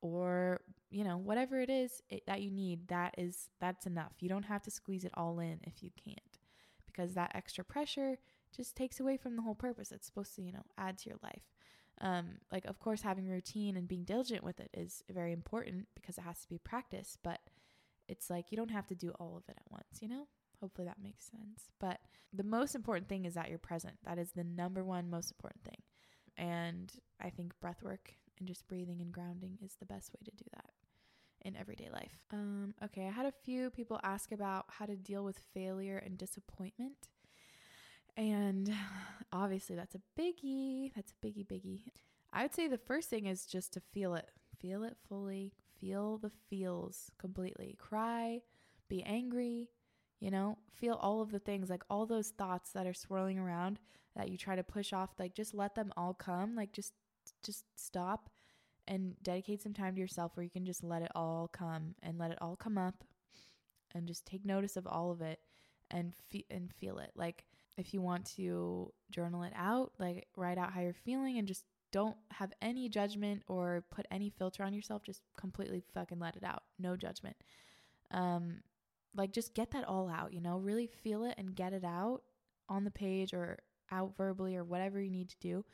Or, 0.00 0.62
you 0.90 1.04
know, 1.04 1.18
whatever 1.18 1.60
it 1.60 1.68
is 1.68 2.02
it, 2.08 2.24
that 2.26 2.40
you 2.40 2.50
need, 2.50 2.88
that 2.88 3.14
is, 3.18 3.50
that's 3.60 3.86
enough. 3.86 4.12
You 4.20 4.28
don't 4.28 4.44
have 4.44 4.62
to 4.62 4.70
squeeze 4.70 5.04
it 5.04 5.12
all 5.14 5.38
in 5.40 5.60
if 5.64 5.82
you 5.82 5.90
can't, 6.02 6.38
because 6.86 7.14
that 7.14 7.32
extra 7.34 7.64
pressure 7.64 8.16
just 8.56 8.76
takes 8.76 8.98
away 8.98 9.16
from 9.16 9.36
the 9.36 9.42
whole 9.42 9.54
purpose. 9.54 9.92
It's 9.92 10.06
supposed 10.06 10.34
to, 10.36 10.42
you 10.42 10.52
know, 10.52 10.64
add 10.78 10.98
to 10.98 11.10
your 11.10 11.18
life. 11.22 11.42
Um, 12.00 12.38
like, 12.52 12.64
of 12.64 12.78
course, 12.78 13.02
having 13.02 13.28
routine 13.28 13.76
and 13.76 13.88
being 13.88 14.04
diligent 14.04 14.44
with 14.44 14.60
it 14.60 14.70
is 14.72 15.02
very 15.10 15.32
important 15.32 15.88
because 15.94 16.16
it 16.16 16.22
has 16.22 16.40
to 16.42 16.48
be 16.48 16.58
practiced, 16.58 17.18
but 17.22 17.40
it's 18.08 18.30
like 18.30 18.50
you 18.50 18.56
don't 18.56 18.70
have 18.70 18.86
to 18.86 18.94
do 18.94 19.10
all 19.18 19.36
of 19.36 19.42
it 19.48 19.56
at 19.58 19.70
once, 19.70 20.00
you 20.00 20.08
know? 20.08 20.28
Hopefully 20.60 20.86
that 20.86 21.02
makes 21.02 21.26
sense. 21.26 21.70
But 21.78 22.00
the 22.32 22.44
most 22.44 22.74
important 22.74 23.08
thing 23.08 23.24
is 23.24 23.34
that 23.34 23.48
you're 23.48 23.58
present. 23.58 23.96
That 24.04 24.18
is 24.18 24.32
the 24.32 24.44
number 24.44 24.84
one 24.84 25.10
most 25.10 25.30
important 25.30 25.64
thing. 25.64 25.82
And 26.36 26.92
I 27.20 27.30
think 27.30 27.58
breath 27.60 27.82
work 27.82 28.12
and 28.38 28.46
just 28.48 28.66
breathing 28.68 29.00
and 29.00 29.12
grounding 29.12 29.58
is 29.64 29.76
the 29.78 29.86
best 29.86 30.12
way 30.12 30.20
to 30.24 30.30
do 30.30 30.44
that 30.54 30.70
in 31.42 31.56
everyday 31.56 31.88
life. 31.90 32.18
Um, 32.32 32.74
okay, 32.84 33.06
I 33.06 33.10
had 33.10 33.26
a 33.26 33.32
few 33.44 33.70
people 33.70 34.00
ask 34.02 34.32
about 34.32 34.66
how 34.68 34.86
to 34.86 34.96
deal 34.96 35.24
with 35.24 35.38
failure 35.54 35.98
and 35.98 36.18
disappointment. 36.18 37.08
And 38.16 38.72
obviously, 39.32 39.76
that's 39.76 39.94
a 39.94 40.20
biggie. 40.20 40.92
That's 40.94 41.12
a 41.12 41.26
biggie, 41.26 41.46
biggie. 41.46 41.82
I 42.32 42.42
would 42.42 42.54
say 42.54 42.68
the 42.68 42.78
first 42.78 43.08
thing 43.08 43.26
is 43.26 43.46
just 43.46 43.72
to 43.74 43.80
feel 43.92 44.14
it, 44.14 44.28
feel 44.58 44.84
it 44.84 44.96
fully, 45.08 45.52
feel 45.80 46.18
the 46.18 46.30
feels 46.50 47.10
completely. 47.18 47.76
Cry, 47.78 48.40
be 48.88 49.02
angry, 49.04 49.68
you 50.20 50.30
know 50.30 50.58
feel 50.72 50.94
all 50.94 51.20
of 51.20 51.30
the 51.30 51.38
things 51.38 51.70
like 51.70 51.82
all 51.90 52.06
those 52.06 52.28
thoughts 52.30 52.72
that 52.72 52.86
are 52.86 52.94
swirling 52.94 53.38
around 53.38 53.78
that 54.16 54.28
you 54.28 54.36
try 54.36 54.56
to 54.56 54.62
push 54.62 54.92
off 54.92 55.10
like 55.18 55.34
just 55.34 55.54
let 55.54 55.74
them 55.74 55.92
all 55.96 56.14
come 56.14 56.54
like 56.54 56.72
just 56.72 56.92
just 57.44 57.64
stop 57.76 58.30
and 58.88 59.14
dedicate 59.22 59.62
some 59.62 59.74
time 59.74 59.94
to 59.94 60.00
yourself 60.00 60.32
where 60.34 60.44
you 60.44 60.50
can 60.50 60.64
just 60.64 60.82
let 60.82 61.02
it 61.02 61.12
all 61.14 61.48
come 61.52 61.94
and 62.02 62.18
let 62.18 62.30
it 62.30 62.38
all 62.40 62.56
come 62.56 62.78
up 62.78 63.04
and 63.94 64.08
just 64.08 64.26
take 64.26 64.44
notice 64.44 64.76
of 64.76 64.86
all 64.86 65.10
of 65.10 65.20
it 65.20 65.40
and 65.90 66.14
fe- 66.30 66.46
and 66.50 66.72
feel 66.72 66.98
it. 66.98 67.12
Like 67.14 67.44
if 67.76 67.94
you 67.94 68.00
want 68.00 68.24
to 68.36 68.92
journal 69.10 69.42
it 69.42 69.52
out 69.54 69.92
like 69.98 70.26
write 70.36 70.58
out 70.58 70.72
how 70.72 70.80
you're 70.80 70.92
feeling 70.92 71.38
and 71.38 71.46
just 71.46 71.64
don't 71.92 72.16
have 72.32 72.52
any 72.60 72.88
judgment 72.88 73.42
or 73.46 73.84
put 73.90 74.06
any 74.10 74.28
filter 74.28 74.62
on 74.62 74.74
yourself 74.74 75.02
just 75.02 75.22
completely 75.36 75.82
fucking 75.94 76.18
let 76.18 76.36
it 76.36 76.44
out. 76.44 76.62
No 76.78 76.96
judgment. 76.96 77.36
Um 78.10 78.62
like 79.14 79.32
just 79.32 79.54
get 79.54 79.70
that 79.72 79.86
all 79.86 80.08
out, 80.08 80.32
you 80.32 80.40
know, 80.40 80.58
really 80.58 80.86
feel 80.86 81.24
it 81.24 81.34
and 81.38 81.54
get 81.54 81.72
it 81.72 81.84
out 81.84 82.22
on 82.68 82.84
the 82.84 82.90
page 82.90 83.32
or 83.32 83.58
out 83.90 84.16
verbally 84.16 84.56
or 84.56 84.64
whatever 84.64 85.00
you 85.00 85.10
need 85.10 85.28
to 85.28 85.38
do. 85.40 85.64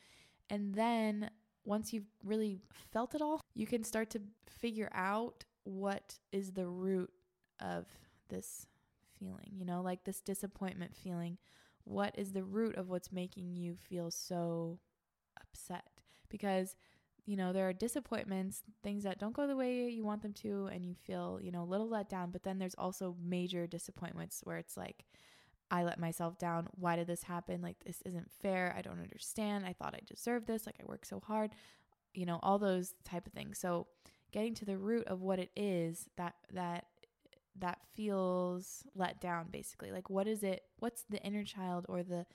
And 0.50 0.74
then 0.74 1.30
once 1.64 1.92
you've 1.92 2.08
really 2.22 2.58
felt 2.92 3.14
it 3.14 3.22
all, 3.22 3.40
you 3.54 3.66
can 3.66 3.84
start 3.84 4.10
to 4.10 4.20
figure 4.48 4.90
out 4.92 5.44
what 5.64 6.18
is 6.32 6.52
the 6.52 6.66
root 6.66 7.10
of 7.60 7.86
this 8.28 8.66
feeling, 9.18 9.52
you 9.52 9.64
know, 9.64 9.80
like 9.82 10.04
this 10.04 10.20
disappointment 10.20 10.94
feeling. 10.94 11.38
What 11.84 12.14
is 12.18 12.32
the 12.32 12.44
root 12.44 12.76
of 12.76 12.88
what's 12.88 13.12
making 13.12 13.54
you 13.56 13.76
feel 13.76 14.10
so 14.10 14.78
upset? 15.40 15.84
Because 16.28 16.76
you 17.26 17.36
know, 17.36 17.52
there 17.52 17.68
are 17.68 17.72
disappointments, 17.72 18.62
things 18.82 19.04
that 19.04 19.18
don't 19.18 19.34
go 19.34 19.46
the 19.46 19.56
way 19.56 19.88
you 19.88 20.04
want 20.04 20.22
them 20.22 20.34
to, 20.34 20.68
and 20.72 20.84
you 20.84 20.94
feel, 20.94 21.38
you 21.42 21.50
know, 21.50 21.62
a 21.62 21.64
little 21.64 21.88
let 21.88 22.08
down. 22.08 22.30
But 22.30 22.42
then 22.42 22.58
there's 22.58 22.74
also 22.74 23.16
major 23.22 23.66
disappointments 23.66 24.40
where 24.44 24.58
it's 24.58 24.76
like, 24.76 25.04
I 25.70 25.84
let 25.84 25.98
myself 25.98 26.38
down. 26.38 26.68
Why 26.72 26.96
did 26.96 27.06
this 27.06 27.22
happen? 27.22 27.62
Like, 27.62 27.76
this 27.84 28.02
isn't 28.04 28.30
fair. 28.42 28.74
I 28.76 28.82
don't 28.82 29.00
understand. 29.00 29.64
I 29.64 29.72
thought 29.72 29.94
I 29.94 30.00
deserved 30.06 30.46
this. 30.46 30.66
Like, 30.66 30.76
I 30.80 30.84
worked 30.86 31.06
so 31.06 31.20
hard, 31.20 31.52
you 32.12 32.26
know, 32.26 32.38
all 32.42 32.58
those 32.58 32.94
type 33.04 33.26
of 33.26 33.32
things. 33.32 33.58
So, 33.58 33.86
getting 34.30 34.54
to 34.56 34.64
the 34.66 34.76
root 34.76 35.06
of 35.06 35.22
what 35.22 35.38
it 35.38 35.50
is 35.56 36.08
that, 36.16 36.34
that, 36.52 36.86
that 37.58 37.78
feels 37.94 38.84
let 38.94 39.20
down 39.20 39.46
basically 39.50 39.92
like 39.92 40.10
what 40.10 40.26
is 40.26 40.42
it 40.42 40.62
what's 40.80 41.04
the 41.08 41.22
inner 41.22 41.44
child 41.44 41.86
or 41.88 42.02
the 42.02 42.26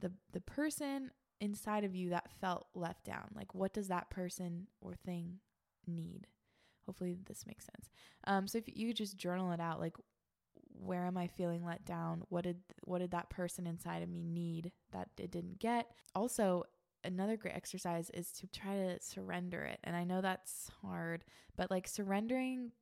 the 0.00 0.12
the 0.32 0.40
person 0.40 1.10
inside 1.40 1.84
of 1.84 1.94
you 1.94 2.10
that 2.10 2.30
felt 2.40 2.66
left 2.74 3.04
down? 3.04 3.30
Like, 3.34 3.54
what 3.54 3.72
does 3.72 3.88
that 3.88 4.10
person 4.10 4.66
or 4.80 4.94
thing 4.94 5.38
need? 5.86 6.26
Hopefully, 6.86 7.18
this 7.26 7.46
makes 7.46 7.66
sense. 7.66 7.90
Um, 8.24 8.48
so 8.48 8.58
if 8.58 8.64
you 8.66 8.92
just 8.94 9.16
journal 9.16 9.52
it 9.52 9.60
out, 9.60 9.80
like, 9.80 9.96
where 10.80 11.06
am 11.06 11.16
I 11.16 11.26
feeling 11.26 11.64
let 11.64 11.84
down? 11.84 12.22
What 12.28 12.44
did 12.44 12.58
what 12.84 12.98
did 12.98 13.10
that 13.10 13.30
person 13.30 13.66
inside 13.66 14.02
of 14.02 14.08
me 14.08 14.22
need 14.22 14.72
that 14.92 15.08
it 15.18 15.30
didn't 15.30 15.58
get? 15.58 15.90
Also, 16.14 16.64
another 17.04 17.36
great 17.36 17.54
exercise 17.54 18.10
is 18.10 18.30
to 18.32 18.46
try 18.46 18.74
to 18.74 18.98
surrender 19.00 19.62
it. 19.64 19.80
And 19.84 19.96
I 19.96 20.04
know 20.04 20.20
that's 20.20 20.70
hard, 20.82 21.24
but 21.56 21.70
like 21.70 21.88
surrendering 21.88 22.72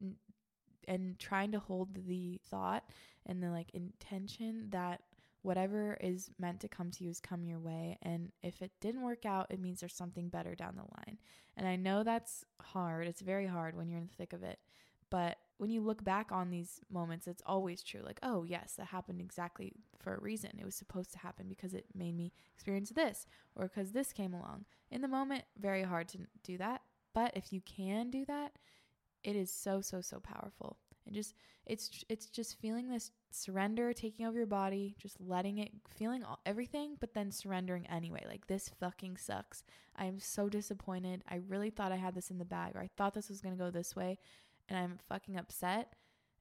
and 0.89 1.19
trying 1.19 1.53
to 1.53 1.59
hold 1.59 1.95
the 2.07 2.41
thought 2.51 2.85
and 3.27 3.43
the 3.43 3.51
like 3.51 3.71
intention 3.75 4.69
that 4.71 5.01
whatever 5.47 5.97
is 6.01 6.29
meant 6.41 6.59
to 6.59 6.67
come 6.69 6.91
to 6.91 7.05
you 7.05 7.11
is 7.11 7.21
come 7.21 7.45
your 7.45 7.61
way. 7.61 7.97
And 8.03 8.33
if 8.43 8.61
it 8.63 8.73
didn't 8.81 9.03
work 9.03 9.25
out, 9.25 9.47
it 9.49 9.61
means 9.61 9.79
there's 9.79 9.95
something 9.95 10.29
better 10.29 10.57
down 10.57 10.75
the 10.75 10.83
line. 10.83 11.19
And 11.57 11.69
I 11.69 11.77
know 11.77 12.03
that's 12.03 12.45
hard. 12.61 13.07
It's 13.07 13.21
very 13.21 13.47
hard 13.47 13.77
when 13.77 13.89
you're 13.89 14.01
in 14.01 14.09
the 14.09 14.17
thick 14.17 14.33
of 14.33 14.43
it. 14.43 14.59
But 15.09 15.39
when 15.59 15.71
you 15.71 15.83
look 15.83 16.03
back 16.03 16.33
on 16.33 16.51
these 16.51 16.81
moments, 16.91 17.29
it's 17.29 17.45
always 17.47 17.81
true. 17.81 18.03
Like, 18.05 18.19
oh, 18.25 18.43
yes, 18.43 18.75
that 18.77 18.89
happened 18.89 19.21
exactly 19.21 19.73
for 20.01 20.17
a 20.17 20.21
reason. 20.21 20.51
It 20.59 20.65
was 20.65 20.75
supposed 20.75 21.13
to 21.13 21.21
happen 21.21 21.47
because 21.49 21.75
it 21.75 21.87
made 21.95 22.17
me 22.17 22.33
experience 22.53 22.91
this 22.91 23.25
or 23.55 23.69
because 23.69 23.93
this 23.93 24.13
came 24.13 24.35
along. 24.35 24.65
In 24.91 25.01
the 25.01 25.07
moment, 25.07 25.45
very 25.61 25.85
hard 25.85 26.09
to 26.09 26.19
do 26.43 26.59
that. 26.59 26.83
But 27.15 27.37
if 27.37 27.53
you 27.53 27.61
can 27.61 28.11
do 28.11 28.25
that, 28.25 28.51
it 29.23 29.37
is 29.37 29.53
so, 29.53 29.81
so, 29.81 30.01
so 30.01 30.19
powerful. 30.19 30.77
And 31.07 31.15
just, 31.15 31.35
it's, 31.67 32.05
it's 32.09 32.27
just 32.27 32.59
feeling 32.61 32.89
this 32.89 33.11
surrender 33.31 33.93
taking 33.93 34.27
over 34.27 34.37
your 34.37 34.47
body, 34.47 34.95
just 34.99 35.21
letting 35.21 35.59
it, 35.59 35.71
feeling 35.97 36.25
all, 36.25 36.41
everything, 36.45 36.97
but 37.01 37.15
then 37.15 37.31
surrendering 37.31 37.87
anyway. 37.87 38.25
Like, 38.29 38.47
this 38.47 38.71
fucking 38.81 39.17
sucks. 39.17 39.65
I 39.97 40.07
am 40.07 40.19
so 40.19 40.49
disappointed. 40.49 41.23
I 41.29 41.41
really 41.49 41.71
thought 41.71 41.93
I 41.93 41.97
had 41.97 42.15
this 42.15 42.31
in 42.31 42.39
the 42.39 42.45
bag, 42.45 42.75
or 42.75 42.81
I 42.81 42.91
thought 42.97 43.15
this 43.15 43.29
was 43.29 43.41
going 43.41 43.57
to 43.57 43.63
go 43.63 43.71
this 43.71 43.95
way 43.97 44.19
and 44.69 44.79
I'm 44.79 44.99
fucking 45.09 45.37
upset 45.37 45.95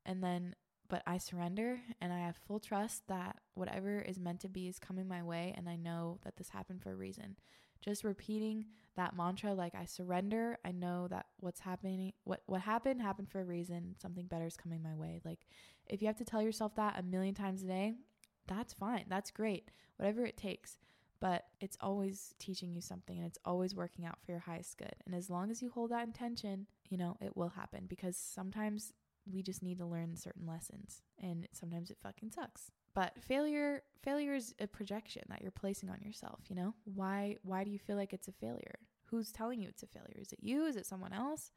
and 0.06 0.24
then 0.24 0.56
but 0.88 1.02
I 1.08 1.18
surrender 1.18 1.80
and 2.00 2.14
I 2.14 2.20
have 2.20 2.36
full 2.48 2.60
trust 2.60 3.08
that 3.08 3.38
whatever 3.56 4.00
is 4.02 4.20
meant 4.20 4.42
to 4.42 4.50
be 4.50 4.68
is 4.68 4.78
coming 4.78 5.08
my 5.08 5.24
way 5.24 5.52
and 5.58 5.68
I 5.68 5.78
know 5.78 6.20
that 6.24 6.38
this 6.38 6.50
happened 6.50 6.84
for 6.84 6.92
a 6.92 6.96
reason. 6.96 7.38
Just 7.82 8.04
repeating 8.04 8.66
that 8.96 9.16
mantra 9.16 9.54
like 9.54 9.76
I 9.76 9.86
surrender, 9.86 10.58
I 10.64 10.72
know 10.72 11.08
that 11.10 11.28
what's 11.40 11.60
happening 11.60 12.14
what 12.24 12.42
what 12.46 12.62
happened 12.62 13.02
happened 13.02 13.30
for 13.30 13.42
a 13.42 13.46
reason, 13.46 13.96
something 14.02 14.26
better 14.26 14.46
is 14.46 14.58
coming 14.58 14.82
my 14.82 14.96
way. 14.96 15.22
Like 15.24 15.40
if 15.88 16.02
you 16.02 16.08
have 16.08 16.18
to 16.18 16.26
tell 16.26 16.42
yourself 16.42 16.76
that 16.76 16.98
a 16.98 17.04
million 17.04 17.36
times 17.36 17.64
a 17.64 17.68
day, 17.68 17.94
that's 18.48 18.74
fine. 18.74 19.06
That's 19.10 19.32
great. 19.32 19.70
Whatever 19.98 20.26
it 20.26 20.38
takes. 20.38 20.78
But 21.22 21.46
it's 21.62 21.78
always 21.82 22.34
teaching 22.40 22.74
you 22.74 22.82
something 22.82 23.18
and 23.18 23.26
it's 23.26 23.40
always 23.46 23.74
working 23.74 24.06
out 24.06 24.20
for 24.24 24.32
your 24.32 24.42
highest 24.42 24.78
good. 24.78 24.96
And 25.06 25.16
as 25.16 25.30
long 25.30 25.50
as 25.50 25.62
you 25.62 25.70
hold 25.70 25.92
that 25.92 26.06
intention 26.06 26.68
you 26.90 26.98
know, 26.98 27.18
it 27.22 27.36
will 27.36 27.50
happen 27.50 27.86
because 27.88 28.18
sometimes 28.18 28.94
we 29.32 29.42
just 29.42 29.64
need 29.64 29.80
to 29.80 29.86
learn 29.86 30.16
certain 30.16 30.46
lessons 30.46 31.02
and 31.22 31.48
sometimes 31.52 31.90
it 31.90 31.98
fucking 32.02 32.32
sucks. 32.32 32.72
But 32.96 33.14
failure 33.22 33.84
failure 34.02 34.34
is 34.34 34.56
a 34.60 34.68
projection 34.68 35.24
that 35.30 35.42
you're 35.42 35.52
placing 35.52 35.90
on 35.90 36.02
yourself, 36.02 36.40
you 36.48 36.56
know? 36.56 36.74
Why 36.86 37.38
why 37.44 37.64
do 37.64 37.70
you 37.70 37.78
feel 37.78 37.98
like 37.98 38.14
it's 38.14 38.30
a 38.30 38.32
failure? 38.32 38.80
Who's 39.12 39.32
telling 39.32 39.62
you 39.62 39.68
it's 39.70 39.84
a 39.84 39.88
failure? 39.88 40.18
Is 40.20 40.32
it 40.32 40.40
you? 40.42 40.66
Is 40.66 40.78
it 40.78 40.88
someone 40.88 41.14
else? 41.14 41.52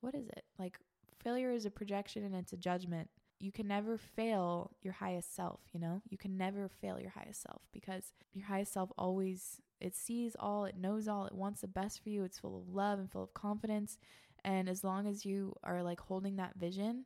What 0.00 0.14
is 0.14 0.26
it? 0.28 0.44
Like 0.58 0.78
failure 1.22 1.52
is 1.52 1.66
a 1.66 1.70
projection 1.70 2.24
and 2.24 2.34
it's 2.34 2.54
a 2.54 2.56
judgment. 2.56 3.10
You 3.38 3.52
can 3.52 3.68
never 3.68 3.96
fail 3.96 4.72
your 4.82 4.94
highest 4.94 5.34
self, 5.36 5.60
you 5.72 5.80
know? 5.80 6.02
You 6.08 6.18
can 6.18 6.36
never 6.36 6.68
fail 6.68 6.98
your 6.98 7.10
highest 7.10 7.42
self 7.42 7.62
because 7.72 8.12
your 8.32 8.46
highest 8.46 8.72
self 8.72 8.90
always 8.98 9.60
it 9.80 9.94
sees 9.94 10.36
all, 10.38 10.66
it 10.66 10.76
knows 10.76 11.08
all, 11.08 11.24
it 11.26 11.34
wants 11.34 11.62
the 11.62 11.68
best 11.68 12.02
for 12.02 12.10
you. 12.10 12.24
It's 12.24 12.38
full 12.38 12.58
of 12.58 12.74
love 12.74 12.98
and 12.98 13.10
full 13.10 13.22
of 13.22 13.34
confidence 13.34 13.98
and 14.44 14.68
as 14.68 14.82
long 14.84 15.06
as 15.06 15.24
you 15.26 15.54
are 15.62 15.82
like 15.82 16.00
holding 16.00 16.36
that 16.36 16.56
vision, 16.56 17.04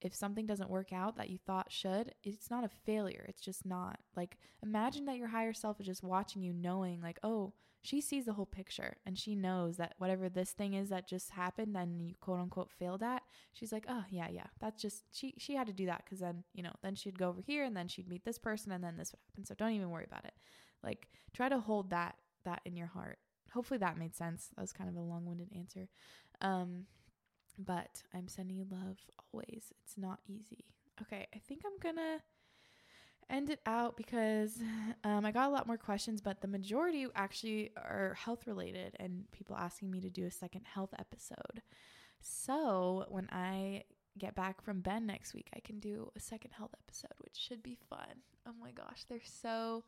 if 0.00 0.14
something 0.14 0.46
doesn't 0.46 0.70
work 0.70 0.92
out 0.92 1.16
that 1.16 1.30
you 1.30 1.38
thought 1.38 1.70
should, 1.70 2.14
it's 2.22 2.50
not 2.50 2.64
a 2.64 2.70
failure. 2.86 3.24
It's 3.28 3.40
just 3.40 3.66
not. 3.66 3.98
Like, 4.16 4.38
imagine 4.62 5.04
that 5.06 5.16
your 5.16 5.28
higher 5.28 5.52
self 5.52 5.80
is 5.80 5.86
just 5.86 6.02
watching 6.02 6.42
you, 6.42 6.52
knowing, 6.52 7.00
like, 7.00 7.18
oh, 7.22 7.52
she 7.82 8.00
sees 8.00 8.26
the 8.26 8.34
whole 8.34 8.46
picture 8.46 8.96
and 9.06 9.18
she 9.18 9.34
knows 9.34 9.78
that 9.78 9.94
whatever 9.98 10.28
this 10.28 10.50
thing 10.50 10.74
is 10.74 10.90
that 10.90 11.08
just 11.08 11.30
happened 11.30 11.74
and 11.76 12.02
you 12.02 12.14
quote 12.20 12.38
unquote 12.38 12.70
failed 12.70 13.02
at, 13.02 13.22
she's 13.52 13.72
like, 13.72 13.86
oh, 13.88 14.04
yeah, 14.10 14.28
yeah, 14.30 14.46
that's 14.60 14.82
just, 14.82 15.04
she, 15.12 15.34
she 15.38 15.54
had 15.54 15.66
to 15.66 15.72
do 15.72 15.86
that 15.86 16.02
because 16.04 16.20
then, 16.20 16.44
you 16.52 16.62
know, 16.62 16.74
then 16.82 16.94
she'd 16.94 17.18
go 17.18 17.28
over 17.28 17.40
here 17.40 17.64
and 17.64 17.74
then 17.76 17.88
she'd 17.88 18.08
meet 18.08 18.24
this 18.24 18.38
person 18.38 18.70
and 18.72 18.84
then 18.84 18.96
this 18.98 19.12
would 19.12 19.20
happen. 19.30 19.46
So 19.46 19.54
don't 19.54 19.72
even 19.72 19.90
worry 19.90 20.04
about 20.06 20.26
it. 20.26 20.34
Like, 20.82 21.08
try 21.32 21.48
to 21.48 21.58
hold 21.58 21.90
that, 21.90 22.16
that 22.44 22.60
in 22.66 22.76
your 22.76 22.88
heart. 22.88 23.18
Hopefully 23.52 23.78
that 23.78 23.98
made 23.98 24.14
sense. 24.14 24.50
That 24.54 24.60
was 24.60 24.72
kind 24.72 24.90
of 24.90 24.96
a 24.96 25.00
long 25.00 25.24
winded 25.24 25.48
answer. 25.56 25.88
Um, 26.42 26.84
but 27.64 28.02
I'm 28.14 28.28
sending 28.28 28.56
you 28.56 28.66
love 28.70 28.98
always. 29.32 29.72
It's 29.82 29.96
not 29.96 30.20
easy. 30.26 30.64
Okay, 31.02 31.26
I 31.34 31.38
think 31.38 31.62
I'm 31.64 31.78
gonna 31.80 32.20
end 33.30 33.48
it 33.48 33.60
out 33.64 33.96
because 33.96 34.58
um, 35.04 35.24
I 35.24 35.30
got 35.30 35.48
a 35.48 35.52
lot 35.52 35.66
more 35.66 35.76
questions, 35.78 36.20
but 36.20 36.40
the 36.40 36.48
majority 36.48 37.06
actually 37.14 37.70
are 37.76 38.16
health 38.18 38.46
related 38.46 38.96
and 38.98 39.30
people 39.32 39.56
asking 39.56 39.90
me 39.90 40.00
to 40.00 40.10
do 40.10 40.26
a 40.26 40.30
second 40.30 40.66
health 40.66 40.92
episode. 40.98 41.62
So 42.20 43.06
when 43.08 43.28
I 43.30 43.84
get 44.18 44.34
back 44.34 44.60
from 44.62 44.80
Bend 44.80 45.06
next 45.06 45.32
week, 45.34 45.48
I 45.54 45.60
can 45.60 45.78
do 45.78 46.10
a 46.16 46.20
second 46.20 46.50
health 46.50 46.74
episode, 46.84 47.14
which 47.18 47.36
should 47.36 47.62
be 47.62 47.78
fun. 47.88 48.22
Oh 48.46 48.52
my 48.60 48.72
gosh, 48.72 49.04
they're 49.08 49.20
so. 49.24 49.84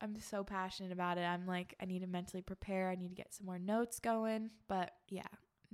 I'm 0.00 0.14
so 0.20 0.44
passionate 0.44 0.92
about 0.92 1.18
it. 1.18 1.22
I'm 1.22 1.44
like, 1.44 1.74
I 1.82 1.84
need 1.84 2.02
to 2.02 2.06
mentally 2.06 2.40
prepare. 2.40 2.88
I 2.88 2.94
need 2.94 3.08
to 3.08 3.16
get 3.16 3.34
some 3.34 3.46
more 3.46 3.58
notes 3.58 3.98
going. 3.98 4.50
But 4.68 4.92
yeah, 5.08 5.26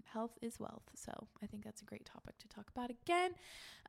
health 0.02 0.38
is 0.42 0.58
wealth. 0.58 0.82
So 0.94 1.12
I 1.42 1.46
think 1.46 1.64
that's 1.64 1.82
a 1.82 1.84
great 1.84 2.04
topic 2.04 2.38
to 2.38 2.48
talk 2.48 2.68
about 2.74 2.90
again. 2.90 3.32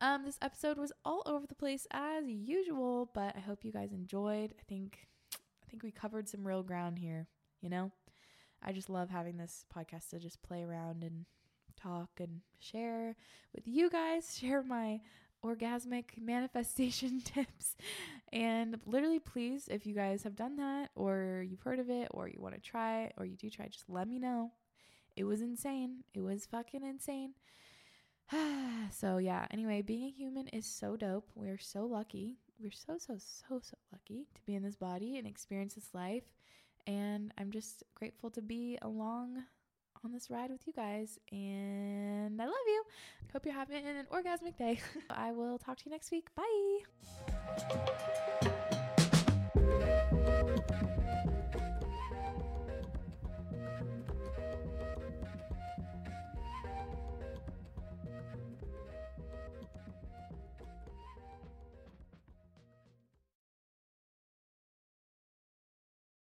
Um, 0.01 0.25
this 0.25 0.37
episode 0.41 0.77
was 0.77 0.91
all 1.03 1.23
over 1.25 1.47
the 1.47 1.55
place 1.55 1.87
as 1.91 2.27
usual, 2.27 3.09
but 3.13 3.35
I 3.35 3.39
hope 3.39 3.65
you 3.65 3.71
guys 3.71 3.91
enjoyed. 3.91 4.53
I 4.59 4.63
think 4.67 5.07
I 5.33 5.69
think 5.69 5.83
we 5.83 5.91
covered 5.91 6.29
some 6.29 6.45
real 6.45 6.63
ground 6.63 6.99
here. 6.99 7.27
You 7.61 7.69
know, 7.69 7.91
I 8.61 8.71
just 8.71 8.89
love 8.89 9.09
having 9.09 9.37
this 9.37 9.65
podcast 9.75 10.09
to 10.09 10.19
just 10.19 10.41
play 10.43 10.63
around 10.63 11.03
and 11.03 11.25
talk 11.75 12.09
and 12.19 12.41
share 12.59 13.15
with 13.53 13.67
you 13.67 13.89
guys. 13.89 14.37
Share 14.39 14.63
my 14.63 15.01
orgasmic 15.43 16.05
manifestation 16.21 17.21
tips. 17.23 17.75
And 18.33 18.79
literally, 18.85 19.19
please, 19.19 19.67
if 19.69 19.85
you 19.85 19.93
guys 19.93 20.23
have 20.23 20.35
done 20.35 20.57
that 20.57 20.89
or 20.95 21.45
you've 21.47 21.61
heard 21.61 21.79
of 21.79 21.89
it 21.89 22.09
or 22.11 22.27
you 22.27 22.37
want 22.39 22.55
to 22.55 22.61
try 22.61 23.03
it 23.03 23.13
or 23.17 23.25
you 23.25 23.35
do 23.35 23.49
try, 23.49 23.67
just 23.67 23.89
let 23.89 24.07
me 24.07 24.19
know 24.19 24.51
it 25.15 25.23
was 25.23 25.41
insane. 25.41 26.03
It 26.13 26.21
was 26.21 26.45
fucking 26.45 26.83
insane. 26.83 27.33
so 28.91 29.17
yeah, 29.17 29.45
anyway, 29.51 29.81
being 29.81 30.05
a 30.05 30.11
human 30.11 30.47
is 30.47 30.65
so 30.65 30.95
dope. 30.95 31.29
We're 31.35 31.59
so 31.59 31.85
lucky. 31.85 32.37
We're 32.59 32.71
so 32.71 32.97
so 32.97 33.17
so 33.17 33.59
so 33.61 33.77
lucky 33.91 34.27
to 34.35 34.41
be 34.45 34.55
in 34.55 34.63
this 34.63 34.75
body 34.75 35.17
and 35.17 35.27
experience 35.27 35.75
this 35.75 35.93
life. 35.93 36.23
And 36.87 37.33
I'm 37.37 37.51
just 37.51 37.83
grateful 37.95 38.29
to 38.31 38.41
be 38.41 38.77
along 38.81 39.43
on 40.03 40.11
this 40.11 40.29
ride 40.29 40.51
with 40.51 40.65
you 40.67 40.73
guys. 40.73 41.19
And 41.31 42.41
I 42.41 42.45
love 42.45 42.53
you. 42.67 42.83
Hope 43.33 43.45
you're 43.45 43.55
having 43.55 43.85
an 43.85 44.05
orgasmic 44.11 44.57
day. 44.57 44.79
I 45.09 45.31
will 45.31 45.57
talk 45.57 45.77
to 45.77 45.85
you 45.85 45.91
next 45.91 46.11
week. 46.11 46.27
Bye. 46.35 46.79